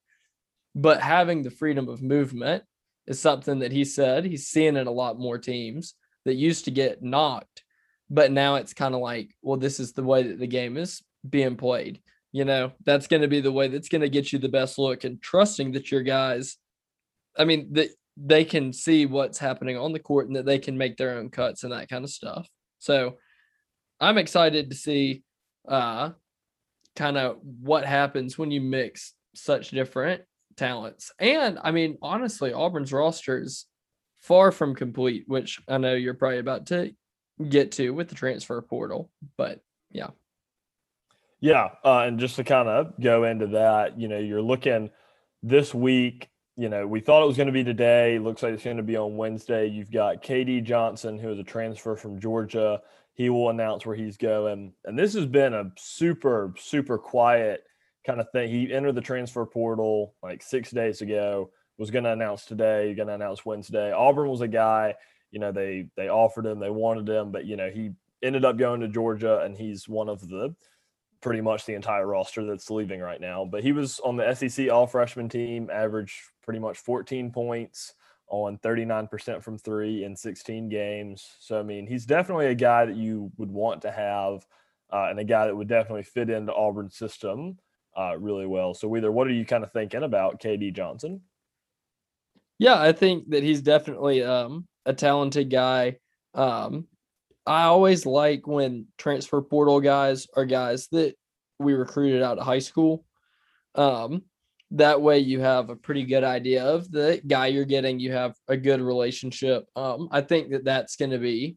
But 0.74 1.02
having 1.02 1.44
the 1.44 1.52
freedom 1.52 1.90
of 1.90 2.02
movement 2.02 2.64
is 3.08 3.20
something 3.20 3.60
that 3.60 3.72
he 3.72 3.86
said 3.86 4.26
he's 4.26 4.48
seeing 4.48 4.76
in 4.76 4.88
a 4.88 4.92
lot 4.92 5.20
more 5.20 5.38
teams 5.38 5.96
that 6.26 6.36
used 6.36 6.66
to 6.66 6.72
get 6.72 7.02
knocked, 7.02 7.64
but 8.10 8.32
now 8.32 8.56
it's 8.56 8.74
kind 8.74 8.94
of 8.94 9.02
like, 9.02 9.34
well, 9.42 9.58
this 9.58 9.80
is 9.80 9.94
the 9.94 10.04
way 10.04 10.24
that 10.24 10.40
the 10.40 10.48
game 10.48 10.78
is 10.78 11.02
being 11.28 11.56
played. 11.56 12.02
You 12.34 12.46
know, 12.46 12.74
that's 12.86 13.08
going 13.08 13.22
to 13.22 13.28
be 13.28 13.40
the 13.40 13.52
way 13.52 13.70
that's 13.70 13.90
going 13.90 14.02
to 14.02 14.10
get 14.10 14.32
you 14.32 14.40
the 14.40 14.50
best 14.50 14.78
look 14.78 15.06
and 15.06 15.22
trusting 15.22 15.72
that 15.72 15.92
your 15.92 16.04
guys, 16.04 16.58
I 17.38 17.46
mean, 17.46 17.70
the 17.72 17.90
they 18.20 18.44
can 18.44 18.74
see 18.74 19.06
what's 19.06 19.38
happening 19.38 19.78
on 19.78 19.94
the 19.94 20.00
court 20.00 20.28
and 20.28 20.36
that 20.36 20.46
they 20.46 20.58
can 20.58 20.78
make 20.78 20.98
their 20.98 21.18
own 21.18 21.30
cuts 21.30 21.64
and 21.64 21.72
that 21.72 21.88
kind 21.88 22.04
of 22.04 22.10
stuff. 22.10 22.50
So 22.80 23.18
I'm 24.00 24.18
excited 24.18 24.70
to 24.70 24.76
see 24.76 25.24
uh 25.68 26.12
kind 26.96 27.18
of 27.18 27.38
what 27.62 27.86
happens 27.86 28.38
when 28.38 28.50
you 28.50 28.60
mix 28.60 29.14
such 29.36 29.70
different 29.70 30.24
talents. 30.58 31.12
And 31.20 31.60
I 31.64 31.72
mean, 31.72 31.98
honestly, 32.02 32.52
Auburn's 32.52 32.92
roster 32.92 33.40
is 33.40 33.66
far 34.18 34.52
from 34.52 34.76
complete, 34.76 35.24
which 35.28 35.62
I 35.68 35.78
know 35.78 35.94
you're 35.94 36.14
probably 36.14 36.40
about 36.40 36.66
to 36.68 36.94
get 37.48 37.72
to 37.74 37.92
with 37.92 38.10
the 38.10 38.16
transfer 38.16 38.62
portal. 38.62 39.10
But 39.38 39.62
yeah. 39.92 40.10
Yeah. 41.40 41.70
Uh, 41.86 42.00
and 42.00 42.20
just 42.20 42.36
to 42.38 42.44
kind 42.44 42.68
of 42.68 43.00
go 43.00 43.24
into 43.24 43.48
that, 43.48 44.00
you 44.00 44.08
know, 44.08 44.18
you're 44.18 44.42
looking 44.42 44.90
this 45.44 45.74
week, 45.74 46.30
you 46.56 46.68
know, 46.68 46.88
we 46.88 47.00
thought 47.00 47.24
it 47.24 47.28
was 47.28 47.38
going 47.38 47.48
to 47.48 47.54
be 47.54 47.64
today. 47.64 48.18
Looks 48.18 48.42
like 48.42 48.54
it's 48.54 48.64
going 48.64 48.78
to 48.78 48.84
be 48.84 48.98
on 48.98 49.16
Wednesday. 49.18 49.68
You've 49.68 49.92
got 49.92 50.24
KD 50.24 50.64
Johnson, 50.64 51.20
who 51.20 51.32
is 51.32 51.38
a 51.38 51.44
transfer 51.44 51.96
from 51.96 52.20
Georgia. 52.20 52.82
He 53.14 53.30
will 53.30 53.50
announce 53.50 53.86
where 53.86 53.96
he's 53.96 54.18
going. 54.18 54.74
And 54.84 54.98
this 54.98 55.14
has 55.14 55.28
been 55.28 55.54
a 55.54 55.72
super, 55.78 56.54
super 56.58 56.98
quiet 56.98 57.64
kind 58.08 58.20
of 58.22 58.32
thing. 58.32 58.50
He 58.50 58.74
entered 58.74 58.96
the 58.96 59.02
transfer 59.02 59.46
portal 59.46 60.16
like 60.24 60.42
six 60.42 60.72
days 60.72 61.02
ago, 61.02 61.52
was 61.78 61.92
going 61.92 62.06
to 62.06 62.12
announce 62.12 62.46
today, 62.46 62.96
going 62.96 63.10
to 63.10 63.14
announce 63.14 63.46
Wednesday. 63.46 63.92
Auburn 63.92 64.30
was 64.30 64.42
a 64.42 64.48
guy, 64.48 64.96
you 65.30 65.40
know, 65.40 65.52
they 65.52 65.90
they 65.96 66.10
offered 66.10 66.46
him, 66.46 66.60
they 66.60 66.70
wanted 66.70 67.08
him, 67.08 67.32
but 67.32 67.46
you 67.46 67.58
know, 67.58 67.70
he 67.70 67.92
ended 68.24 68.46
up 68.46 68.58
going 68.58 68.82
to 68.82 68.88
Georgia 68.88 69.42
and 69.42 69.56
he's 69.56 69.88
one 69.88 70.10
of 70.10 70.28
the 70.28 70.56
pretty 71.22 71.42
much 71.42 71.66
the 71.66 71.74
entire 71.74 72.08
roster 72.08 72.46
that's 72.46 72.72
leaving 72.72 73.02
right 73.02 73.22
now. 73.22 73.46
But 73.46 73.62
he 73.62 73.74
was 73.74 74.00
on 74.00 74.16
the 74.16 74.34
SEC 74.34 74.70
all 74.70 74.88
freshman 74.88 75.30
team, 75.30 75.70
averaged 75.72 76.16
pretty 76.42 76.60
much 76.60 76.78
14 76.80 77.32
points 77.32 77.94
on 78.30 78.58
39% 78.60 79.44
from 79.44 79.58
three 79.58 80.04
in 80.04 80.16
16 80.16 80.70
games. 80.70 81.36
So, 81.40 81.60
I 81.60 81.64
mean, 81.64 81.88
he's 81.88 82.06
definitely 82.06 82.48
a 82.48 82.56
guy 82.56 82.86
that 82.86 82.96
you 82.96 83.32
would 83.38 83.52
want 83.52 83.82
to 83.84 83.92
have 83.92 84.46
uh, 84.92 85.08
and 85.10 85.20
a 85.20 85.24
guy 85.24 85.46
that 85.46 85.56
would 85.56 85.68
definitely 85.68 86.04
fit 86.04 86.30
into 86.30 86.54
Auburn's 86.54 86.96
system 86.96 87.58
uh, 87.98 88.18
really 88.18 88.46
well. 88.46 88.74
So, 88.74 88.96
either 88.96 89.12
what 89.12 89.27
are 89.27 89.34
you 89.34 89.46
kind 89.46 89.63
of 89.63 89.72
thinking 89.72 90.04
about 90.04 90.39
KD 90.39 90.74
Johnson? 90.74 91.22
Yeah, 92.60 92.80
I 92.80 92.92
think 92.92 93.30
that 93.30 93.44
he's 93.44 93.62
definitely 93.62 94.24
um, 94.24 94.68
a 94.86 94.94
talented 94.94 95.50
guy. 95.50 95.98
Um, 96.34 96.88
I 97.46 97.63
always 97.63 98.06
like 98.06 98.46
when 98.46 98.88
transfer 98.98 99.42
portal 99.42 99.80
guys 99.80 100.27
are 100.36 100.46
guys 100.46 100.88
that 100.92 101.16
we 101.60 101.74
recruited 101.74 102.22
out 102.22 102.38
of 102.38 102.46
high 102.46 102.60
school. 102.60 103.06
Um, 103.75 104.24
that 104.72 105.01
way 105.01 105.20
you 105.20 105.39
have 105.39 105.70
a 105.70 105.75
pretty 105.75 106.04
good 106.04 106.24
idea 106.24 106.66
of 106.66 106.92
the 106.92 107.22
guy 107.25 107.48
you're 107.48 107.66
getting. 107.66 108.00
You 108.00 108.12
have 108.12 108.36
a 108.48 108.58
good 108.58 108.82
relationship. 108.82 109.66
Um, 109.75 110.10
I 110.12 110.22
think 110.22 110.51
that 110.51 110.66
that's 110.66 110.98
going 110.98 111.12
to 111.12 111.20
be 111.20 111.56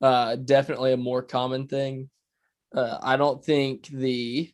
uh, 0.00 0.36
definitely 0.36 0.92
a 0.92 0.96
more 0.96 1.22
common 1.22 1.68
thing. 1.68 2.10
Uh, 2.74 2.98
I 3.00 3.16
don't 3.16 3.44
think 3.44 3.86
the 3.86 4.50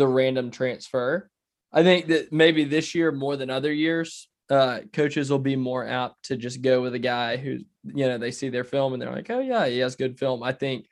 the 0.00 0.06
random 0.06 0.50
transfer. 0.50 1.28
I 1.70 1.82
think 1.82 2.06
that 2.06 2.32
maybe 2.32 2.64
this 2.64 2.94
year 2.94 3.12
more 3.12 3.36
than 3.36 3.50
other 3.50 3.70
years, 3.70 4.28
uh, 4.48 4.80
coaches 4.94 5.30
will 5.30 5.38
be 5.38 5.56
more 5.56 5.86
apt 5.86 6.24
to 6.24 6.38
just 6.38 6.62
go 6.62 6.80
with 6.80 6.94
a 6.94 6.98
guy 6.98 7.36
who, 7.36 7.58
you 7.84 8.06
know, 8.06 8.16
they 8.16 8.30
see 8.30 8.48
their 8.48 8.64
film 8.64 8.94
and 8.94 9.02
they're 9.02 9.12
like, 9.12 9.28
oh, 9.28 9.40
yeah, 9.40 9.66
he 9.66 9.78
has 9.80 9.96
good 9.96 10.18
film. 10.18 10.42
I 10.42 10.52
think 10.52 10.86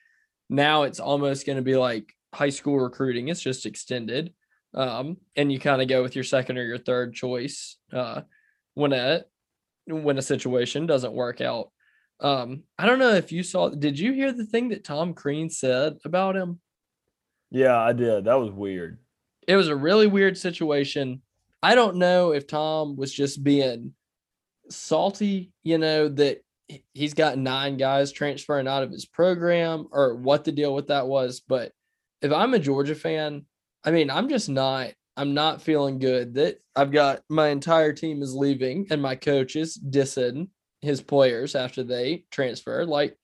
now 0.50 0.82
it's 0.82 1.00
almost 1.00 1.46
going 1.46 1.56
to 1.56 1.62
be 1.62 1.74
like 1.74 2.14
high 2.34 2.50
school 2.50 2.78
recruiting, 2.78 3.28
it's 3.28 3.40
just 3.40 3.64
extended. 3.64 4.34
Um, 4.74 5.16
and 5.34 5.50
you 5.50 5.58
kind 5.58 5.80
of 5.80 5.88
go 5.88 6.02
with 6.02 6.14
your 6.14 6.24
second 6.24 6.58
or 6.58 6.64
your 6.64 6.76
third 6.76 7.14
choice 7.14 7.78
uh, 7.94 8.20
when 8.74 8.92
a 8.92 9.24
when 9.86 10.18
a 10.18 10.22
situation 10.22 10.84
doesn't 10.84 11.14
work 11.14 11.40
out. 11.40 11.70
Um, 12.20 12.64
I 12.78 12.84
don't 12.84 12.98
know 12.98 13.14
if 13.14 13.32
you 13.32 13.42
saw. 13.42 13.70
Did 13.70 13.98
you 13.98 14.12
hear 14.12 14.32
the 14.32 14.44
thing 14.44 14.68
that 14.68 14.84
Tom 14.84 15.14
Crean 15.14 15.48
said 15.48 15.96
about 16.04 16.36
him? 16.36 16.60
Yeah, 17.50 17.78
I 17.78 17.92
did. 17.92 18.24
That 18.24 18.38
was 18.38 18.50
weird. 18.50 18.98
It 19.46 19.56
was 19.56 19.68
a 19.68 19.76
really 19.76 20.06
weird 20.06 20.36
situation. 20.36 21.22
I 21.62 21.74
don't 21.74 21.96
know 21.96 22.32
if 22.32 22.46
Tom 22.46 22.96
was 22.96 23.12
just 23.12 23.42
being 23.42 23.94
salty, 24.70 25.52
you 25.62 25.78
know, 25.78 26.08
that 26.08 26.44
he's 26.92 27.14
got 27.14 27.38
nine 27.38 27.76
guys 27.76 28.12
transferring 28.12 28.68
out 28.68 28.82
of 28.82 28.90
his 28.90 29.06
program 29.06 29.86
or 29.90 30.14
what 30.14 30.44
the 30.44 30.52
deal 30.52 30.74
with 30.74 30.88
that 30.88 31.06
was. 31.06 31.40
But 31.40 31.72
if 32.20 32.32
I'm 32.32 32.54
a 32.54 32.58
Georgia 32.58 32.94
fan, 32.94 33.46
I 33.84 33.90
mean, 33.90 34.10
I'm 34.10 34.28
just 34.28 34.48
not, 34.48 34.92
I'm 35.16 35.34
not 35.34 35.62
feeling 35.62 35.98
good 35.98 36.34
that 36.34 36.60
I've 36.76 36.92
got 36.92 37.22
my 37.28 37.48
entire 37.48 37.92
team 37.92 38.22
is 38.22 38.34
leaving 38.34 38.86
and 38.90 39.00
my 39.00 39.16
coach 39.16 39.56
is 39.56 39.78
dissing 39.78 40.48
his 40.80 41.00
players 41.00 41.54
after 41.54 41.82
they 41.82 42.24
transfer. 42.30 42.84
Like, 42.84 43.16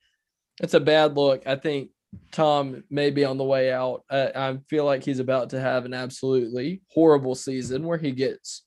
it's 0.61 0.73
a 0.73 0.79
bad 0.79 1.15
look. 1.15 1.45
I 1.45 1.55
think 1.55 1.89
Tom 2.31 2.83
may 2.89 3.09
be 3.09 3.23
on 3.25 3.37
the 3.37 3.43
way 3.43 3.71
out. 3.71 4.03
Uh, 4.09 4.29
I 4.35 4.57
feel 4.69 4.85
like 4.85 5.03
he's 5.03 5.19
about 5.19 5.49
to 5.51 5.59
have 5.59 5.85
an 5.85 5.93
absolutely 5.93 6.81
horrible 6.91 7.35
season 7.35 7.83
where 7.85 7.97
he 7.97 8.11
gets 8.11 8.63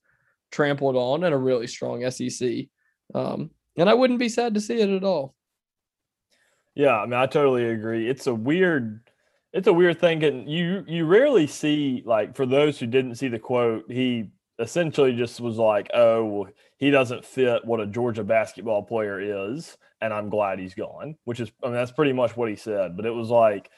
trampled 0.51 0.97
on 0.97 1.25
in 1.25 1.33
a 1.33 1.39
really 1.39 1.67
strong 1.67 2.09
SEC. 2.11 2.67
Um, 3.15 3.51
and 3.77 3.89
I 3.89 3.95
wouldn't 3.95 4.19
be 4.19 4.29
sad 4.29 4.55
to 4.55 4.61
see 4.61 4.81
it 4.81 4.91
at 4.91 5.05
all. 5.05 5.35
Yeah, 6.75 6.97
I 6.97 7.05
mean, 7.07 7.15
I 7.15 7.27
totally 7.27 7.69
agree. 7.69 8.09
It's 8.09 8.27
a 8.27 8.35
weird, 8.35 9.01
it's 9.53 9.67
a 9.67 9.73
weird 9.73 10.01
thing, 10.01 10.23
and 10.23 10.49
you 10.49 10.85
you 10.87 11.07
rarely 11.07 11.47
see 11.47 12.03
like 12.07 12.37
for 12.37 12.47
those 12.47 12.79
who 12.79 12.87
didn't 12.87 13.17
see 13.17 13.29
the 13.29 13.39
quote, 13.39 13.91
he 13.91 14.31
essentially 14.59 15.15
just 15.15 15.41
was 15.41 15.57
like, 15.57 15.91
"Oh, 15.95 16.49
he 16.79 16.91
doesn't 16.91 17.25
fit 17.25 17.65
what 17.65 17.81
a 17.81 17.87
Georgia 17.87 18.25
basketball 18.25 18.83
player 18.83 19.21
is." 19.51 19.77
and 20.01 20.13
I'm 20.13 20.29
glad 20.29 20.59
he's 20.59 20.75
gone, 20.75 21.17
which 21.25 21.41
is, 21.41 21.51
I 21.63 21.67
mean, 21.67 21.75
that's 21.75 21.93
pretty 21.93 22.13
much 22.13 22.37
what 22.37 22.49
he 22.49 22.57
said. 22.57 22.97
But 22.97 23.07
it 23.07 23.11
was 23.11 23.31
like, 23.31 23.71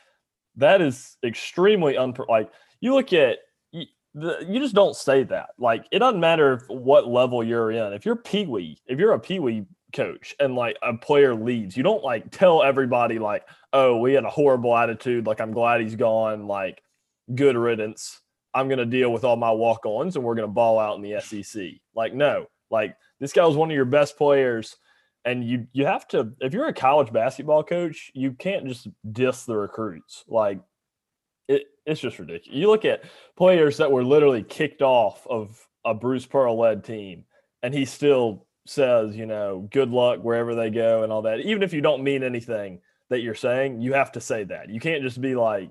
that 0.56 0.80
is 0.80 1.16
extremely 1.24 1.94
unpro. 1.94 2.28
Like, 2.28 2.50
you 2.80 2.94
look 2.94 3.12
at, 3.12 3.38
you, 3.72 3.86
the, 4.14 4.44
you 4.46 4.60
just 4.60 4.74
don't 4.74 4.96
say 4.96 5.24
that. 5.24 5.50
Like, 5.58 5.86
it 5.90 6.00
doesn't 6.00 6.20
matter 6.20 6.62
what 6.68 7.08
level 7.08 7.42
you're 7.42 7.70
in. 7.70 7.92
If 7.92 8.04
you're 8.04 8.16
Pee 8.16 8.46
Wee, 8.46 8.78
if 8.86 8.98
you're 8.98 9.12
a 9.12 9.20
Pee 9.20 9.38
Wee 9.38 9.64
coach 9.94 10.34
and 10.38 10.54
like 10.54 10.76
a 10.82 10.94
player 10.94 11.34
leaves, 11.34 11.76
you 11.76 11.82
don't 11.82 12.04
like 12.04 12.30
tell 12.30 12.62
everybody, 12.62 13.18
like, 13.18 13.44
oh, 13.72 13.96
we 13.96 14.12
had 14.12 14.24
a 14.24 14.30
horrible 14.30 14.76
attitude. 14.76 15.26
Like, 15.26 15.40
I'm 15.40 15.52
glad 15.52 15.80
he's 15.80 15.96
gone. 15.96 16.46
Like, 16.46 16.82
good 17.34 17.56
riddance. 17.56 18.20
I'm 18.54 18.68
going 18.68 18.78
to 18.78 18.86
deal 18.86 19.12
with 19.12 19.24
all 19.24 19.36
my 19.36 19.50
walk 19.50 19.86
ons 19.86 20.16
and 20.16 20.24
we're 20.24 20.34
going 20.34 20.48
to 20.48 20.52
ball 20.52 20.78
out 20.78 20.96
in 20.96 21.02
the 21.02 21.20
SEC. 21.20 21.62
Like, 21.94 22.14
no, 22.14 22.46
like, 22.70 22.96
this 23.20 23.32
guy 23.32 23.44
was 23.44 23.56
one 23.56 23.70
of 23.70 23.74
your 23.74 23.84
best 23.84 24.16
players 24.16 24.76
and 25.24 25.44
you 25.44 25.66
you 25.72 25.86
have 25.86 26.08
to 26.08 26.32
if 26.40 26.54
you're 26.54 26.68
a 26.68 26.72
college 26.72 27.12
basketball 27.12 27.62
coach, 27.62 28.10
you 28.14 28.32
can't 28.32 28.66
just 28.66 28.88
diss 29.12 29.44
the 29.44 29.56
recruits. 29.56 30.24
Like 30.28 30.60
it, 31.48 31.64
it's 31.84 32.00
just 32.00 32.18
ridiculous. 32.18 32.56
You 32.56 32.68
look 32.68 32.84
at 32.84 33.04
players 33.36 33.76
that 33.78 33.90
were 33.90 34.04
literally 34.04 34.42
kicked 34.42 34.82
off 34.82 35.26
of 35.28 35.66
a 35.84 35.94
Bruce 35.94 36.26
Pearl 36.26 36.58
led 36.58 36.84
team, 36.84 37.24
and 37.62 37.74
he 37.74 37.84
still 37.84 38.46
says, 38.66 39.16
you 39.16 39.26
know, 39.26 39.68
good 39.72 39.90
luck 39.90 40.20
wherever 40.22 40.54
they 40.54 40.70
go 40.70 41.02
and 41.02 41.12
all 41.12 41.22
that. 41.22 41.40
Even 41.40 41.62
if 41.62 41.72
you 41.72 41.80
don't 41.80 42.04
mean 42.04 42.22
anything 42.22 42.80
that 43.08 43.20
you're 43.20 43.34
saying, 43.34 43.80
you 43.80 43.92
have 43.94 44.12
to 44.12 44.20
say 44.20 44.44
that. 44.44 44.70
You 44.70 44.80
can't 44.80 45.02
just 45.02 45.20
be 45.20 45.34
like 45.34 45.70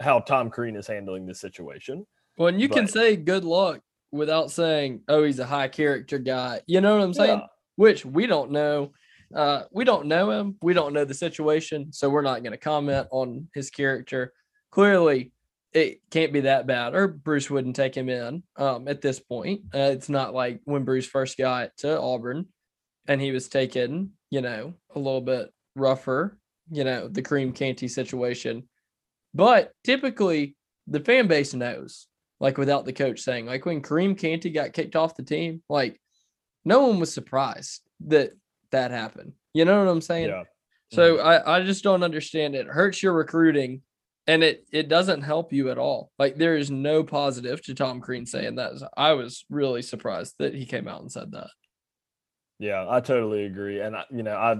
how 0.00 0.20
Tom 0.20 0.50
Crean 0.50 0.76
is 0.76 0.86
handling 0.86 1.26
this 1.26 1.40
situation. 1.40 2.06
Well, 2.36 2.48
and 2.48 2.60
you 2.60 2.68
but, 2.68 2.76
can 2.76 2.86
say 2.88 3.16
good 3.16 3.44
luck 3.44 3.80
without 4.10 4.50
saying, 4.50 5.02
oh, 5.08 5.24
he's 5.24 5.38
a 5.38 5.46
high 5.46 5.68
character 5.68 6.18
guy. 6.18 6.60
You 6.66 6.80
know 6.80 6.96
what 6.96 7.04
I'm 7.04 7.14
saying? 7.14 7.38
Yeah 7.40 7.46
which 7.76 8.04
we 8.04 8.26
don't 8.26 8.50
know. 8.50 8.92
Uh, 9.34 9.62
we 9.72 9.84
don't 9.84 10.06
know 10.06 10.30
him. 10.30 10.56
We 10.62 10.74
don't 10.74 10.92
know 10.92 11.04
the 11.04 11.14
situation, 11.14 11.92
so 11.92 12.08
we're 12.08 12.22
not 12.22 12.42
going 12.42 12.52
to 12.52 12.58
comment 12.58 13.08
on 13.10 13.48
his 13.54 13.70
character. 13.70 14.32
Clearly, 14.70 15.32
it 15.72 16.00
can't 16.10 16.32
be 16.32 16.42
that 16.42 16.66
bad, 16.66 16.94
or 16.94 17.08
Bruce 17.08 17.50
wouldn't 17.50 17.74
take 17.74 17.96
him 17.96 18.08
in 18.08 18.44
um, 18.56 18.86
at 18.86 19.00
this 19.00 19.18
point. 19.18 19.62
Uh, 19.74 19.90
it's 19.92 20.08
not 20.08 20.34
like 20.34 20.60
when 20.64 20.84
Bruce 20.84 21.06
first 21.06 21.36
got 21.36 21.76
to 21.78 22.00
Auburn 22.00 22.46
and 23.08 23.20
he 23.20 23.32
was 23.32 23.48
taken, 23.48 24.12
you 24.30 24.40
know, 24.40 24.74
a 24.94 24.98
little 24.98 25.20
bit 25.20 25.52
rougher, 25.74 26.38
you 26.70 26.84
know, 26.84 27.08
the 27.08 27.22
Kareem 27.22 27.54
Canty 27.54 27.88
situation. 27.88 28.68
But 29.34 29.72
typically, 29.84 30.56
the 30.86 31.00
fan 31.00 31.26
base 31.26 31.54
knows, 31.54 32.06
like 32.40 32.58
without 32.58 32.84
the 32.84 32.92
coach 32.92 33.20
saying, 33.20 33.46
like 33.46 33.66
when 33.66 33.82
Kareem 33.82 34.18
Canty 34.18 34.50
got 34.50 34.72
kicked 34.72 34.96
off 34.96 35.16
the 35.16 35.22
team, 35.22 35.62
like 35.68 36.00
no 36.64 36.86
one 36.86 37.00
was 37.00 37.12
surprised 37.12 37.82
that 38.06 38.32
that 38.70 38.90
happened. 38.90 39.32
You 39.52 39.64
know 39.64 39.78
what 39.78 39.90
I'm 39.90 40.00
saying? 40.00 40.28
Yeah. 40.28 40.44
So 40.92 41.16
mm-hmm. 41.16 41.26
I, 41.26 41.56
I 41.56 41.62
just 41.62 41.82
don't 41.82 42.02
understand 42.02 42.54
it. 42.54 42.66
it. 42.66 42.72
Hurts 42.72 43.02
your 43.02 43.12
recruiting 43.12 43.82
and 44.26 44.42
it 44.42 44.66
it 44.72 44.88
doesn't 44.88 45.22
help 45.22 45.52
you 45.52 45.70
at 45.70 45.78
all. 45.78 46.10
Like 46.18 46.36
there 46.36 46.56
is 46.56 46.70
no 46.70 47.04
positive 47.04 47.62
to 47.64 47.74
Tom 47.74 48.00
Crean 48.00 48.26
saying 48.26 48.56
that. 48.56 48.72
I 48.96 49.12
was 49.12 49.44
really 49.50 49.82
surprised 49.82 50.34
that 50.38 50.54
he 50.54 50.66
came 50.66 50.88
out 50.88 51.00
and 51.00 51.12
said 51.12 51.32
that. 51.32 51.48
Yeah, 52.58 52.86
I 52.88 53.00
totally 53.00 53.44
agree. 53.44 53.80
And 53.80 53.96
I, 53.96 54.04
you 54.10 54.22
know, 54.22 54.36
I 54.36 54.56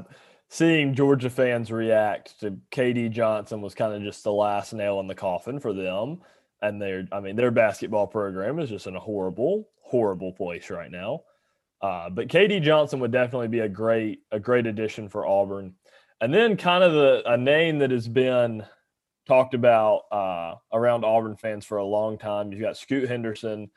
seeing 0.55 0.95
Georgia 0.95 1.29
fans 1.29 1.73
react 1.73 2.39
to 2.39 2.57
KD 2.71 3.11
Johnson 3.11 3.61
was 3.61 3.75
kind 3.75 3.93
of 3.93 4.03
just 4.03 4.23
the 4.23 4.33
last 4.33 4.73
nail 4.73 5.01
in 5.01 5.09
the 5.09 5.15
coffin 5.15 5.59
for 5.59 5.73
them. 5.73 6.21
And 6.63 6.81
their 6.81 7.09
I 7.11 7.19
mean, 7.19 7.35
their 7.35 7.51
basketball 7.51 8.07
program 8.07 8.61
is 8.61 8.71
just 8.71 8.87
in 8.87 8.95
a 8.95 9.01
horrible, 9.01 9.69
horrible 9.81 10.33
place 10.33 10.71
right 10.71 10.93
now. 10.93 11.23
Uh, 11.83 12.09
but 12.09 12.29
KD 12.29 12.63
Johnson 12.63 13.01
would 13.01 13.11
definitely 13.11 13.49
be 13.49 13.59
a 13.61 13.69
great 13.69 14.21
a 14.31 14.39
great 14.39 14.69
addition 14.69 15.09
for 15.09 15.27
Auburn. 15.27 15.75
And 16.21 16.33
then 16.33 16.57
kind 16.57 16.85
of 16.85 16.93
the 16.93 17.25
a 17.27 17.37
name 17.37 17.81
that 17.81 17.91
has 17.91 18.07
been 18.07 18.65
talked 19.27 19.55
about 19.55 20.03
uh, 20.13 20.55
around 20.73 21.05
Auburn 21.05 21.37
fans 21.37 21.65
for 21.65 21.79
a 21.79 21.85
long 21.85 22.17
time. 22.17 22.53
You've 22.53 22.63
got 22.63 22.77
Scoot 22.77 23.09
Henderson, 23.09 23.73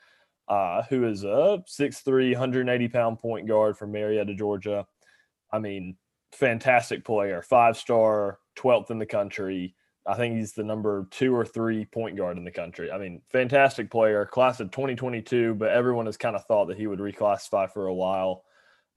uh, 0.46 0.82
who 0.84 1.08
is 1.08 1.24
a 1.24 1.60
6'3", 1.66 2.34
180 2.34 2.88
pound 2.88 3.18
point 3.18 3.48
guard 3.48 3.76
from 3.76 3.90
Marietta, 3.90 4.36
Georgia. 4.36 4.86
I 5.50 5.58
mean, 5.58 5.96
fantastic 6.32 7.04
player, 7.04 7.42
five 7.42 7.76
star, 7.76 8.38
12th 8.58 8.90
in 8.90 8.98
the 8.98 9.06
country. 9.06 9.74
I 10.06 10.14
think 10.14 10.36
he's 10.36 10.52
the 10.52 10.64
number 10.64 11.06
two 11.10 11.34
or 11.34 11.44
three 11.44 11.84
point 11.84 12.16
guard 12.16 12.38
in 12.38 12.44
the 12.44 12.50
country. 12.50 12.90
I 12.90 12.98
mean, 12.98 13.20
fantastic 13.30 13.90
player, 13.90 14.24
class 14.24 14.58
of 14.60 14.70
2022, 14.70 15.54
but 15.54 15.70
everyone 15.70 16.06
has 16.06 16.16
kind 16.16 16.34
of 16.34 16.44
thought 16.46 16.68
that 16.68 16.78
he 16.78 16.86
would 16.86 16.98
reclassify 16.98 17.70
for 17.70 17.86
a 17.86 17.94
while. 17.94 18.44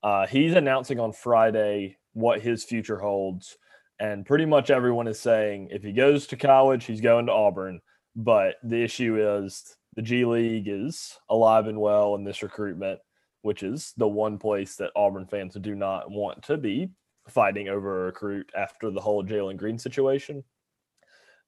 Uh, 0.03 0.25
he's 0.25 0.55
announcing 0.55 0.99
on 0.99 1.11
Friday 1.11 1.97
what 2.13 2.41
his 2.41 2.63
future 2.63 2.97
holds. 2.97 3.57
And 3.99 4.25
pretty 4.25 4.45
much 4.45 4.71
everyone 4.71 5.07
is 5.07 5.19
saying 5.19 5.67
if 5.71 5.83
he 5.83 5.91
goes 5.91 6.27
to 6.27 6.37
college, 6.37 6.85
he's 6.85 7.01
going 7.01 7.27
to 7.27 7.33
Auburn. 7.33 7.81
But 8.15 8.55
the 8.63 8.81
issue 8.81 9.17
is 9.19 9.75
the 9.95 10.01
G 10.01 10.25
League 10.25 10.67
is 10.67 11.19
alive 11.29 11.67
and 11.67 11.79
well 11.79 12.15
in 12.15 12.23
this 12.23 12.41
recruitment, 12.41 12.99
which 13.41 13.63
is 13.63 13.93
the 13.97 14.07
one 14.07 14.37
place 14.37 14.75
that 14.77 14.91
Auburn 14.95 15.27
fans 15.27 15.55
do 15.59 15.75
not 15.75 16.09
want 16.09 16.43
to 16.43 16.57
be 16.57 16.89
fighting 17.29 17.69
over 17.69 18.01
a 18.01 18.05
recruit 18.05 18.49
after 18.55 18.89
the 18.89 19.01
whole 19.01 19.23
Jalen 19.23 19.57
Green 19.57 19.77
situation 19.77 20.43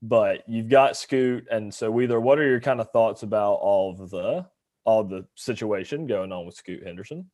but 0.03 0.43
you've 0.49 0.67
got 0.67 0.97
Scoot, 0.97 1.47
and 1.49 1.73
so 1.73 1.99
either 2.01 2.19
what 2.19 2.37
are 2.37 2.47
your 2.47 2.59
kind 2.59 2.81
of 2.81 2.91
thoughts 2.91 3.23
about 3.23 3.53
all 3.53 3.91
of 3.91 4.09
the 4.09 4.45
all 4.83 5.05
the 5.05 5.25
situation 5.35 6.07
going 6.07 6.33
on 6.33 6.45
with 6.45 6.55
Scoot 6.55 6.85
Henderson? 6.85 7.31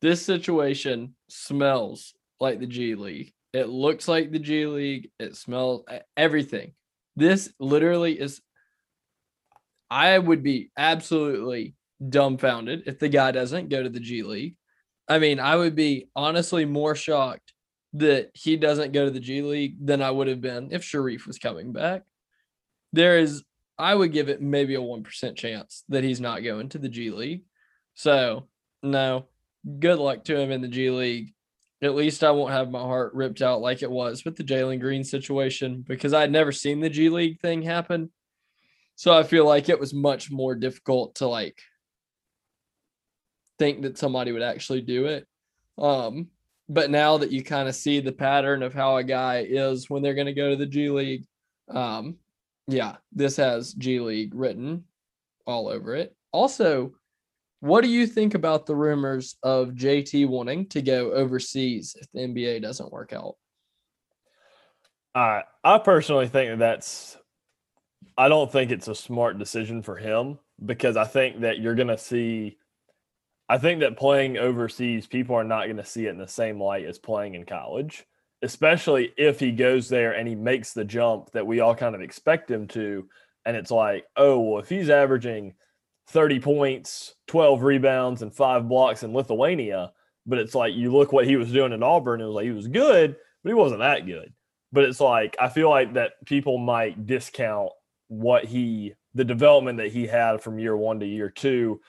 This 0.00 0.24
situation 0.24 1.14
smells 1.28 2.14
like 2.40 2.58
the 2.58 2.66
G 2.66 2.94
League. 2.94 3.34
It 3.52 3.68
looks 3.68 4.08
like 4.08 4.32
the 4.32 4.38
G 4.38 4.64
League. 4.64 5.10
It 5.20 5.36
smells 5.36 5.84
everything. 6.16 6.72
This 7.14 7.52
literally 7.60 8.18
is. 8.18 8.40
I 9.90 10.18
would 10.18 10.42
be 10.42 10.70
absolutely 10.78 11.74
dumbfounded 12.08 12.84
if 12.86 12.98
the 12.98 13.10
guy 13.10 13.32
doesn't 13.32 13.68
go 13.68 13.82
to 13.82 13.90
the 13.90 14.00
G 14.00 14.22
League. 14.22 14.56
I 15.12 15.18
mean, 15.18 15.40
I 15.40 15.56
would 15.56 15.76
be 15.76 16.08
honestly 16.16 16.64
more 16.64 16.94
shocked 16.94 17.52
that 17.92 18.30
he 18.32 18.56
doesn't 18.56 18.92
go 18.92 19.04
to 19.04 19.10
the 19.10 19.20
G 19.20 19.42
League 19.42 19.76
than 19.84 20.00
I 20.00 20.10
would 20.10 20.26
have 20.26 20.40
been 20.40 20.70
if 20.72 20.82
Sharife 20.82 21.26
was 21.26 21.38
coming 21.38 21.70
back. 21.70 22.04
There 22.94 23.18
is, 23.18 23.44
I 23.78 23.94
would 23.94 24.14
give 24.14 24.30
it 24.30 24.40
maybe 24.40 24.74
a 24.74 24.80
1% 24.80 25.36
chance 25.36 25.84
that 25.90 26.02
he's 26.02 26.18
not 26.18 26.42
going 26.42 26.70
to 26.70 26.78
the 26.78 26.88
G 26.88 27.10
League. 27.10 27.42
So, 27.92 28.48
no, 28.82 29.26
good 29.80 29.98
luck 29.98 30.24
to 30.24 30.40
him 30.40 30.50
in 30.50 30.62
the 30.62 30.68
G 30.68 30.88
League. 30.88 31.34
At 31.82 31.94
least 31.94 32.24
I 32.24 32.30
won't 32.30 32.54
have 32.54 32.70
my 32.70 32.80
heart 32.80 33.12
ripped 33.12 33.42
out 33.42 33.60
like 33.60 33.82
it 33.82 33.90
was 33.90 34.24
with 34.24 34.36
the 34.36 34.44
Jalen 34.44 34.80
Green 34.80 35.04
situation 35.04 35.84
because 35.86 36.14
I'd 36.14 36.32
never 36.32 36.52
seen 36.52 36.80
the 36.80 36.88
G 36.88 37.10
League 37.10 37.38
thing 37.38 37.60
happen. 37.60 38.10
So 38.94 39.12
I 39.12 39.24
feel 39.24 39.44
like 39.44 39.68
it 39.68 39.78
was 39.78 39.92
much 39.92 40.30
more 40.30 40.54
difficult 40.54 41.16
to 41.16 41.28
like 41.28 41.58
think 43.58 43.82
that 43.82 43.98
somebody 43.98 44.32
would 44.32 44.42
actually 44.42 44.82
do 44.82 45.06
it. 45.06 45.26
Um, 45.78 46.28
but 46.68 46.90
now 46.90 47.18
that 47.18 47.32
you 47.32 47.42
kind 47.42 47.68
of 47.68 47.74
see 47.74 48.00
the 48.00 48.12
pattern 48.12 48.62
of 48.62 48.74
how 48.74 48.96
a 48.96 49.04
guy 49.04 49.44
is 49.48 49.90
when 49.90 50.02
they're 50.02 50.14
going 50.14 50.26
to 50.26 50.32
go 50.32 50.50
to 50.50 50.56
the 50.56 50.66
G 50.66 50.90
League, 50.90 51.24
um, 51.68 52.16
yeah, 52.66 52.96
this 53.12 53.36
has 53.36 53.74
G 53.74 54.00
League 54.00 54.34
written 54.34 54.84
all 55.46 55.68
over 55.68 55.94
it. 55.94 56.14
Also, 56.32 56.94
what 57.60 57.82
do 57.82 57.88
you 57.88 58.06
think 58.06 58.34
about 58.34 58.66
the 58.66 58.74
rumors 58.74 59.36
of 59.42 59.70
JT 59.70 60.28
wanting 60.28 60.66
to 60.70 60.82
go 60.82 61.12
overseas 61.12 61.94
if 62.00 62.10
the 62.12 62.20
NBA 62.20 62.62
doesn't 62.62 62.92
work 62.92 63.12
out? 63.12 63.36
Uh, 65.14 65.42
I 65.62 65.78
personally 65.78 66.26
think 66.26 66.50
that 66.50 66.58
that's, 66.58 67.16
I 68.16 68.28
don't 68.28 68.50
think 68.50 68.70
it's 68.70 68.88
a 68.88 68.94
smart 68.94 69.38
decision 69.38 69.82
for 69.82 69.96
him 69.96 70.38
because 70.64 70.96
I 70.96 71.04
think 71.04 71.40
that 71.40 71.58
you're 71.58 71.74
going 71.74 71.88
to 71.88 71.98
see 71.98 72.58
I 73.52 73.58
think 73.58 73.80
that 73.80 73.98
playing 73.98 74.38
overseas, 74.38 75.06
people 75.06 75.36
are 75.36 75.44
not 75.44 75.66
going 75.66 75.76
to 75.76 75.84
see 75.84 76.06
it 76.06 76.10
in 76.12 76.16
the 76.16 76.26
same 76.26 76.58
light 76.58 76.86
as 76.86 76.98
playing 76.98 77.34
in 77.34 77.44
college, 77.44 78.02
especially 78.40 79.12
if 79.18 79.38
he 79.38 79.52
goes 79.52 79.90
there 79.90 80.12
and 80.12 80.26
he 80.26 80.34
makes 80.34 80.72
the 80.72 80.86
jump 80.86 81.30
that 81.32 81.46
we 81.46 81.60
all 81.60 81.74
kind 81.74 81.94
of 81.94 82.00
expect 82.00 82.50
him 82.50 82.66
to. 82.68 83.06
And 83.44 83.54
it's 83.54 83.70
like, 83.70 84.06
oh, 84.16 84.40
well, 84.40 84.62
if 84.62 84.70
he's 84.70 84.88
averaging 84.88 85.52
30 86.06 86.40
points, 86.40 87.14
12 87.26 87.62
rebounds, 87.62 88.22
and 88.22 88.34
five 88.34 88.70
blocks 88.70 89.02
in 89.02 89.12
Lithuania, 89.12 89.92
but 90.24 90.38
it's 90.38 90.54
like 90.54 90.72
you 90.72 90.90
look 90.90 91.12
what 91.12 91.26
he 91.26 91.36
was 91.36 91.52
doing 91.52 91.74
in 91.74 91.82
Auburn, 91.82 92.22
it 92.22 92.24
was 92.24 92.34
like 92.34 92.46
he 92.46 92.52
was 92.52 92.68
good, 92.68 93.16
but 93.44 93.50
he 93.50 93.54
wasn't 93.54 93.80
that 93.80 94.06
good. 94.06 94.32
But 94.72 94.84
it's 94.84 94.98
like, 94.98 95.36
I 95.38 95.50
feel 95.50 95.68
like 95.68 95.92
that 95.92 96.12
people 96.24 96.56
might 96.56 97.04
discount 97.04 97.68
what 98.08 98.46
he, 98.46 98.94
the 99.12 99.26
development 99.26 99.76
that 99.76 99.92
he 99.92 100.06
had 100.06 100.40
from 100.40 100.58
year 100.58 100.74
one 100.74 101.00
to 101.00 101.06
year 101.06 101.28
two 101.28 101.82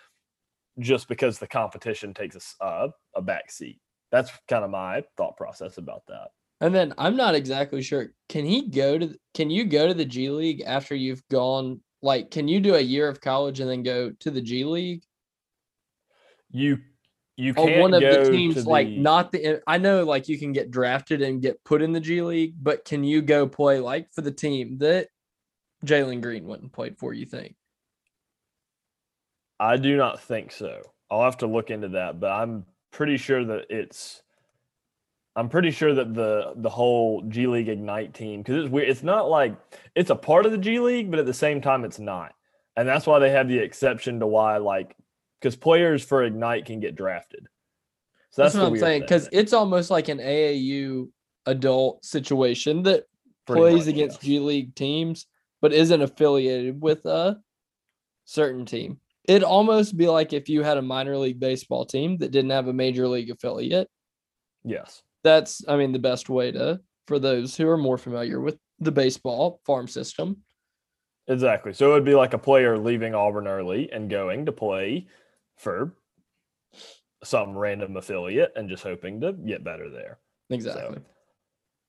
just 0.80 1.08
because 1.08 1.40
the 1.40 1.48
competition 1.48 2.14
takes 2.14 2.56
a, 2.60 2.64
uh, 2.64 2.88
a 3.16 3.22
back 3.22 3.52
seat. 3.52 3.80
That's 4.12 4.32
kind 4.48 4.64
of 4.64 4.70
my 4.70 5.04
thought 5.18 5.38
process 5.38 5.78
about 5.78 6.04
that. 6.08 6.30
And 6.62 6.74
then 6.74 6.94
I'm 6.98 7.18
not 7.18 7.36
exactly 7.36 7.82
sure. 7.82 8.14
Can 8.30 8.46
he 8.46 8.70
go 8.70 8.98
to? 8.98 9.16
Can 9.34 9.50
you 9.50 9.66
go 9.66 9.88
to 9.88 9.94
the 9.94 10.06
G 10.06 10.30
League 10.30 10.64
after 10.66 10.96
you've 10.96 11.28
gone? 11.30 11.82
Like, 12.02 12.32
can 12.32 12.48
you 12.48 12.60
do 12.60 12.76
a 12.76 12.80
year 12.80 13.08
of 13.08 13.22
college 13.22 13.60
and 13.60 13.70
then 13.70 13.84
go 13.84 14.12
to 14.20 14.32
the 14.32 14.42
G 14.42 14.64
League? 14.64 15.04
You 16.52 16.80
you 17.36 17.54
can't 17.54 17.82
one 17.82 17.94
of 17.94 18.02
the 18.02 18.30
teams 18.32 18.68
like 18.68 18.88
the, 18.88 19.00
not 19.00 19.32
the 19.32 19.62
I 19.66 19.80
know 19.80 20.04
like 20.04 20.30
you 20.30 20.38
can 20.38 20.54
get 20.54 20.70
drafted 20.70 21.22
and 21.22 21.42
get 21.42 21.64
put 21.64 21.82
in 21.82 21.92
the 21.92 22.00
G 22.00 22.22
League, 22.22 22.54
but 22.62 22.86
can 22.86 23.04
you 23.04 23.22
go 23.22 23.48
play 23.48 23.80
like 23.80 24.14
for 24.14 24.22
the 24.22 24.32
team 24.32 24.78
that 24.78 25.08
Jalen 25.86 26.22
Green 26.22 26.46
went 26.46 26.62
and 26.62 26.72
played 26.72 26.98
for? 26.98 27.14
You 27.14 27.26
think? 27.26 27.56
I 29.60 29.78
do 29.78 29.98
not 29.98 30.22
think 30.22 30.52
so. 30.52 30.82
I'll 31.10 31.24
have 31.24 31.38
to 31.38 31.48
look 31.48 31.70
into 31.70 31.90
that, 31.90 32.20
but 32.20 32.32
I'm 32.32 32.66
pretty 32.92 33.18
sure 33.18 33.44
that 33.46 33.66
it's. 33.70 34.22
I'm 35.36 35.50
pretty 35.50 35.72
sure 35.72 35.96
that 35.96 36.14
the 36.14 36.54
the 36.56 36.70
whole 36.70 37.24
G 37.28 37.48
League 37.48 37.70
Ignite 37.70 38.14
team 38.14 38.42
because 38.42 38.66
it's 38.66 38.72
weird. 38.72 38.90
It's 38.90 39.04
not 39.04 39.30
like 39.30 39.56
it's 39.96 40.12
a 40.12 40.16
part 40.16 40.46
of 40.46 40.52
the 40.52 40.58
G 40.58 40.80
League, 40.80 41.10
but 41.10 41.20
at 41.20 41.26
the 41.26 41.34
same 41.34 41.60
time, 41.60 41.86
it's 41.86 42.00
not, 42.00 42.34
and 42.76 42.88
that's 42.88 43.08
why 43.08 43.20
they 43.20 43.32
have 43.32 43.48
the 43.48 43.58
exception 43.58 44.20
to 44.20 44.28
why 44.28 44.58
like 44.58 44.96
because 45.40 45.56
players 45.56 46.04
for 46.04 46.24
Ignite 46.24 46.66
can 46.66 46.80
get 46.80 46.96
drafted. 46.96 47.48
So 48.30 48.42
that's, 48.42 48.54
that's 48.54 48.64
what 48.64 48.72
I'm 48.74 48.80
saying 48.80 49.02
because 49.02 49.28
it's 49.32 49.54
almost 49.54 49.92
like 49.92 50.08
an 50.08 50.20
AAU 50.20 51.10
adult 51.46 52.06
situation 52.06 52.84
that 52.84 53.06
Pretty 53.46 53.60
plays 53.60 53.86
much, 53.86 53.88
against 53.88 54.22
G 54.22 54.40
League 54.40 54.76
teams, 54.76 55.26
but 55.62 55.74
isn't 55.74 56.02
affiliated 56.02 56.82
with 56.82 57.06
a 57.06 57.40
certain 58.26 58.66
team. 58.66 59.00
It'd 59.26 59.44
almost 59.44 59.96
be 59.96 60.08
like 60.08 60.34
if 60.34 60.50
you 60.50 60.64
had 60.64 60.78
a 60.78 60.82
minor 60.82 61.18
league 61.18 61.40
baseball 61.40 61.86
team 61.86 62.18
that 62.18 62.32
didn't 62.32 62.52
have 62.52 62.68
a 62.68 62.74
major 62.74 63.08
league 63.08 63.30
affiliate. 63.30 63.90
Yes. 64.64 65.02
That's, 65.24 65.64
I 65.68 65.78
mean, 65.78 65.94
the 65.94 66.00
best 66.00 66.30
way 66.30 66.52
to, 66.52 66.82
for 67.08 67.20
those 67.20 67.56
who 67.56 67.68
are 67.70 67.78
more 67.78 67.98
familiar 67.98 68.42
with 68.42 68.58
the 68.80 68.92
baseball 68.92 69.62
farm 69.66 69.88
system. 69.88 70.44
Exactly. 71.28 71.72
So 71.72 71.92
it 71.92 71.94
would 71.94 72.06
be 72.06 72.16
like 72.16 72.34
a 72.34 72.38
player 72.38 72.78
leaving 72.78 73.16
Auburn 73.16 73.48
early 73.48 73.90
and 73.92 74.10
going 74.10 74.46
to 74.46 74.52
play 74.52 75.08
for 75.58 75.96
some 77.24 77.58
random 77.58 77.96
affiliate 77.96 78.52
and 78.58 78.68
just 78.68 78.84
hoping 78.84 79.22
to 79.22 79.32
get 79.32 79.64
better 79.64 79.90
there. 79.90 80.20
Exactly. 80.50 80.98
So, 80.98 81.02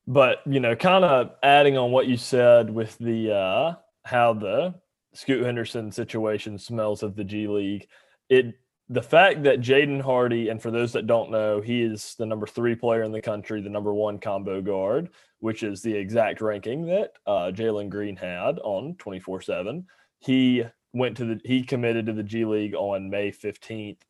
but 0.06 0.38
you 0.46 0.60
know, 0.60 0.76
kind 0.76 1.04
of 1.04 1.32
adding 1.42 1.76
on 1.76 1.90
what 1.90 2.06
you 2.06 2.16
said 2.16 2.70
with 2.70 2.96
the 2.98 3.34
uh 3.34 3.74
how 4.04 4.34
the 4.34 4.74
Scoot 5.14 5.44
Henderson 5.44 5.90
situation 5.90 6.58
smells 6.58 7.02
of 7.02 7.16
the 7.16 7.24
G 7.24 7.46
League. 7.48 7.86
It 8.28 8.54
the 8.88 9.02
fact 9.02 9.44
that 9.44 9.60
Jaden 9.60 10.00
Hardy, 10.00 10.50
and 10.50 10.60
for 10.60 10.70
those 10.70 10.92
that 10.92 11.06
don't 11.06 11.30
know, 11.30 11.60
he 11.60 11.82
is 11.82 12.14
the 12.18 12.26
number 12.26 12.46
three 12.46 12.74
player 12.74 13.02
in 13.02 13.12
the 13.12 13.22
country, 13.22 13.62
the 13.62 13.70
number 13.70 13.94
one 13.94 14.18
combo 14.18 14.60
guard, 14.60 15.08
which 15.38 15.62
is 15.62 15.80
the 15.80 15.94
exact 15.94 16.40
ranking 16.40 16.86
that 16.86 17.12
uh, 17.26 17.50
Jalen 17.50 17.88
Green 17.88 18.16
had 18.16 18.58
on 18.58 18.94
24 18.98 19.40
7. 19.40 19.86
He 20.20 20.64
went 20.92 21.16
to 21.16 21.24
the, 21.24 21.40
he 21.44 21.62
committed 21.62 22.06
to 22.06 22.12
the 22.12 22.22
G 22.22 22.44
League 22.44 22.74
on 22.74 23.08
May 23.08 23.30
15th. 23.30 24.00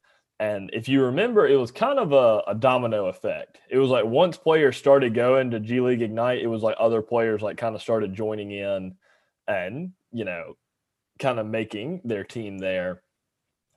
And 0.41 0.71
if 0.73 0.89
you 0.89 1.05
remember, 1.05 1.47
it 1.47 1.57
was 1.57 1.71
kind 1.71 2.01
of 2.01 2.13
a, 2.13 2.43
a 2.51 2.55
domino 2.57 3.07
effect. 3.07 3.59
It 3.71 3.79
was 3.79 3.91
like 3.91 4.05
once 4.05 4.37
players 4.37 4.77
started 4.77 5.15
going 5.15 5.53
to 5.53 5.61
G 5.61 5.81
League 5.81 6.03
Ignite, 6.03 6.43
it 6.43 6.49
was 6.49 6.63
like 6.63 6.77
other 6.81 7.01
players 7.01 7.43
like 7.43 7.57
kind 7.57 7.77
of 7.77 7.83
started 7.83 8.13
joining 8.13 8.51
in 8.51 8.97
and, 9.47 9.93
you 10.11 10.25
know, 10.25 10.57
kind 11.19 11.39
of 11.39 11.47
making 11.47 12.01
their 12.05 12.25
team 12.25 12.59
there. 12.59 13.03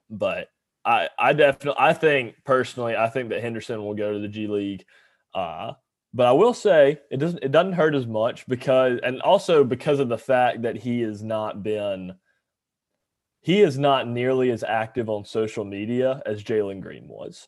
But 0.10 0.50
I, 0.86 1.10
I 1.19 1.34
definitely, 1.34 1.80
I 1.80 1.93
think 1.93 2.36
personally, 2.45 2.95
I 2.95 3.10
think 3.10 3.30
that 3.30 3.41
Henderson 3.41 3.84
will 3.84 3.93
go 3.93 4.13
to 4.13 4.19
the 4.19 4.28
G 4.28 4.47
League. 4.47 4.86
Uh, 5.34 5.73
but 6.13 6.26
I 6.26 6.32
will 6.32 6.54
say 6.54 7.00
it 7.12 7.17
doesn't, 7.17 7.43
it 7.43 7.52
doesn't 7.52 7.73
hurt 7.73 7.93
as 7.93 8.08
much 8.08 8.47
because, 8.47 9.00
and 9.04 9.21
also 9.21 9.63
because 9.63 10.00
of 10.00 10.10
the 10.10 10.17
fact 10.17 10.62
that 10.62 10.78
he 10.78 11.02
has 11.02 11.21
not 11.21 11.62
been, 11.62 12.15
he 13.41 13.62
is 13.62 13.78
not 13.78 14.08
nearly 14.08 14.50
as 14.50 14.63
active 14.63 15.10
on 15.10 15.26
social 15.26 15.65
media 15.65 16.21
as 16.26 16.43
Jalen 16.43 16.82
Green 16.82 17.08
was. 17.08 17.47